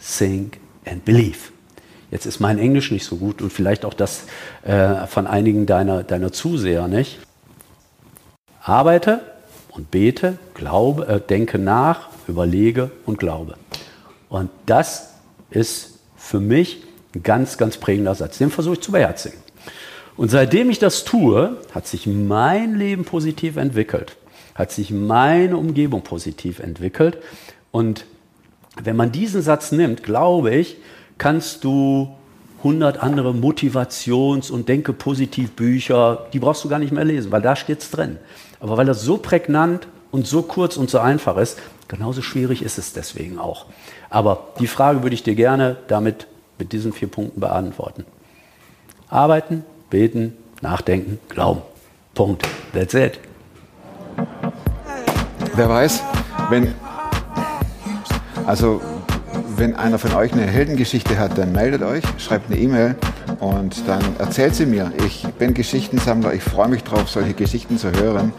think 0.00 0.58
and 0.84 1.04
believe. 1.04 1.52
Jetzt 2.10 2.26
ist 2.26 2.40
mein 2.40 2.58
Englisch 2.58 2.90
nicht 2.90 3.04
so 3.04 3.16
gut 3.16 3.42
und 3.42 3.52
vielleicht 3.52 3.84
auch 3.84 3.94
das 3.94 4.24
äh, 4.62 5.06
von 5.06 5.26
einigen 5.26 5.66
deiner, 5.66 6.02
deiner 6.02 6.32
Zuseher 6.32 6.88
nicht. 6.88 7.18
Arbeite 8.62 9.20
und 9.78 9.90
bete, 9.92 10.38
glaube, 10.54 11.06
äh, 11.06 11.20
denke 11.20 11.58
nach, 11.58 12.08
überlege 12.26 12.90
und 13.06 13.18
glaube. 13.18 13.54
Und 14.28 14.50
das 14.66 15.14
ist 15.50 16.00
für 16.16 16.40
mich 16.40 16.82
ein 17.14 17.22
ganz, 17.22 17.56
ganz 17.56 17.78
prägender 17.78 18.14
Satz. 18.14 18.38
Den 18.38 18.50
versuche 18.50 18.74
ich 18.74 18.80
zu 18.80 18.92
beherzigen. 18.92 19.38
Und 20.16 20.30
seitdem 20.30 20.68
ich 20.68 20.80
das 20.80 21.04
tue, 21.04 21.56
hat 21.72 21.86
sich 21.86 22.08
mein 22.08 22.74
Leben 22.76 23.04
positiv 23.04 23.56
entwickelt, 23.56 24.16
hat 24.56 24.72
sich 24.72 24.90
meine 24.90 25.56
Umgebung 25.56 26.02
positiv 26.02 26.58
entwickelt. 26.58 27.18
Und 27.70 28.04
wenn 28.82 28.96
man 28.96 29.12
diesen 29.12 29.42
Satz 29.42 29.70
nimmt, 29.70 30.02
glaube 30.02 30.54
ich, 30.56 30.78
kannst 31.18 31.62
du 31.62 32.16
100 32.58 33.02
andere 33.02 33.32
Motivations- 33.32 34.50
und 34.50 34.68
Denke 34.68 34.92
positiv 34.92 35.52
Bücher, 35.52 36.26
die 36.32 36.40
brauchst 36.40 36.64
du 36.64 36.68
gar 36.68 36.78
nicht 36.78 36.92
mehr 36.92 37.04
lesen, 37.04 37.30
weil 37.30 37.42
da 37.42 37.54
steht 37.54 37.80
es 37.80 37.90
drin. 37.90 38.18
Aber 38.60 38.76
weil 38.76 38.86
das 38.86 39.02
so 39.02 39.16
prägnant 39.16 39.86
und 40.10 40.26
so 40.26 40.42
kurz 40.42 40.76
und 40.76 40.90
so 40.90 40.98
einfach 40.98 41.36
ist, 41.36 41.58
genauso 41.86 42.22
schwierig 42.22 42.62
ist 42.62 42.78
es 42.78 42.92
deswegen 42.92 43.38
auch. 43.38 43.66
Aber 44.10 44.48
die 44.58 44.66
Frage 44.66 45.02
würde 45.02 45.14
ich 45.14 45.22
dir 45.22 45.34
gerne 45.34 45.76
damit 45.86 46.26
mit 46.58 46.72
diesen 46.72 46.92
vier 46.92 47.08
Punkten 47.08 47.40
beantworten. 47.40 48.04
Arbeiten, 49.08 49.64
beten, 49.90 50.36
nachdenken, 50.60 51.18
glauben. 51.28 51.62
Punkt. 52.14 52.46
That's 52.72 52.94
it. 52.94 53.20
Wer 55.54 55.68
weiß, 55.68 56.02
wenn, 56.50 56.74
also, 58.46 58.80
wenn 59.58 59.74
einer 59.74 59.98
von 59.98 60.14
euch 60.14 60.32
eine 60.32 60.42
Heldengeschichte 60.42 61.18
hat, 61.18 61.36
dann 61.36 61.50
meldet 61.52 61.82
euch, 61.82 62.04
schreibt 62.18 62.50
eine 62.50 62.60
E-Mail 62.60 62.94
und 63.40 63.88
dann 63.88 64.02
erzählt 64.18 64.54
sie 64.54 64.66
mir. 64.66 64.92
Ich 65.04 65.26
bin 65.38 65.52
Geschichtensammler, 65.52 66.32
ich 66.32 66.44
freue 66.44 66.68
mich 66.68 66.84
drauf, 66.84 67.10
solche 67.10 67.34
Geschichten 67.34 67.76
zu 67.76 67.90
hören. 67.90 68.32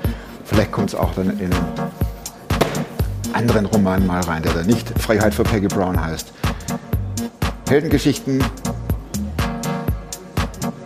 Vielleicht 0.46 0.72
kommt 0.72 0.90
es 0.90 0.96
auch 0.96 1.14
dann 1.14 1.38
in 1.40 1.52
einen 1.52 1.92
anderen 3.34 3.66
Roman 3.66 4.08
mal 4.08 4.22
rein, 4.22 4.44
der 4.44 4.54
dann 4.54 4.66
nicht 4.66 4.88
Freiheit 4.98 5.34
für 5.34 5.44
Peggy 5.44 5.68
Brown 5.68 6.02
heißt. 6.02 6.32
Heldengeschichten 7.68 8.42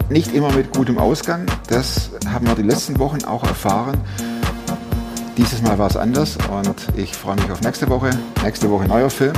nicht 0.10 0.34
immer 0.34 0.52
mit 0.52 0.76
gutem 0.76 0.98
Ausgang, 0.98 1.46
das 1.68 2.10
haben 2.28 2.48
wir 2.48 2.56
die 2.56 2.64
letzten 2.64 2.98
Wochen 2.98 3.24
auch 3.24 3.44
erfahren. 3.44 4.02
Dieses 5.38 5.62
Mal 5.62 5.78
war 5.78 5.88
es 5.88 5.98
anders 5.98 6.38
und 6.52 6.76
ich 6.96 7.16
freue 7.16 7.36
mich 7.36 7.50
auf 7.52 7.62
nächste 7.62 7.88
Woche. 7.90 8.12
Nächste 8.44 8.70
Woche 8.70 8.88
neuer 8.88 9.10
Film 9.10 9.34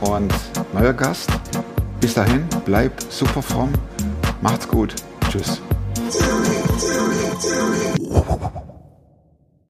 und 0.00 0.32
neuer 0.72 0.92
Gast. 0.92 1.30
Bis 2.00 2.14
dahin, 2.14 2.46
bleibt 2.64 3.10
super 3.12 3.42
fromm. 3.42 3.72
Macht's 4.40 4.66
gut. 4.66 4.94
Tschüss. 5.28 5.60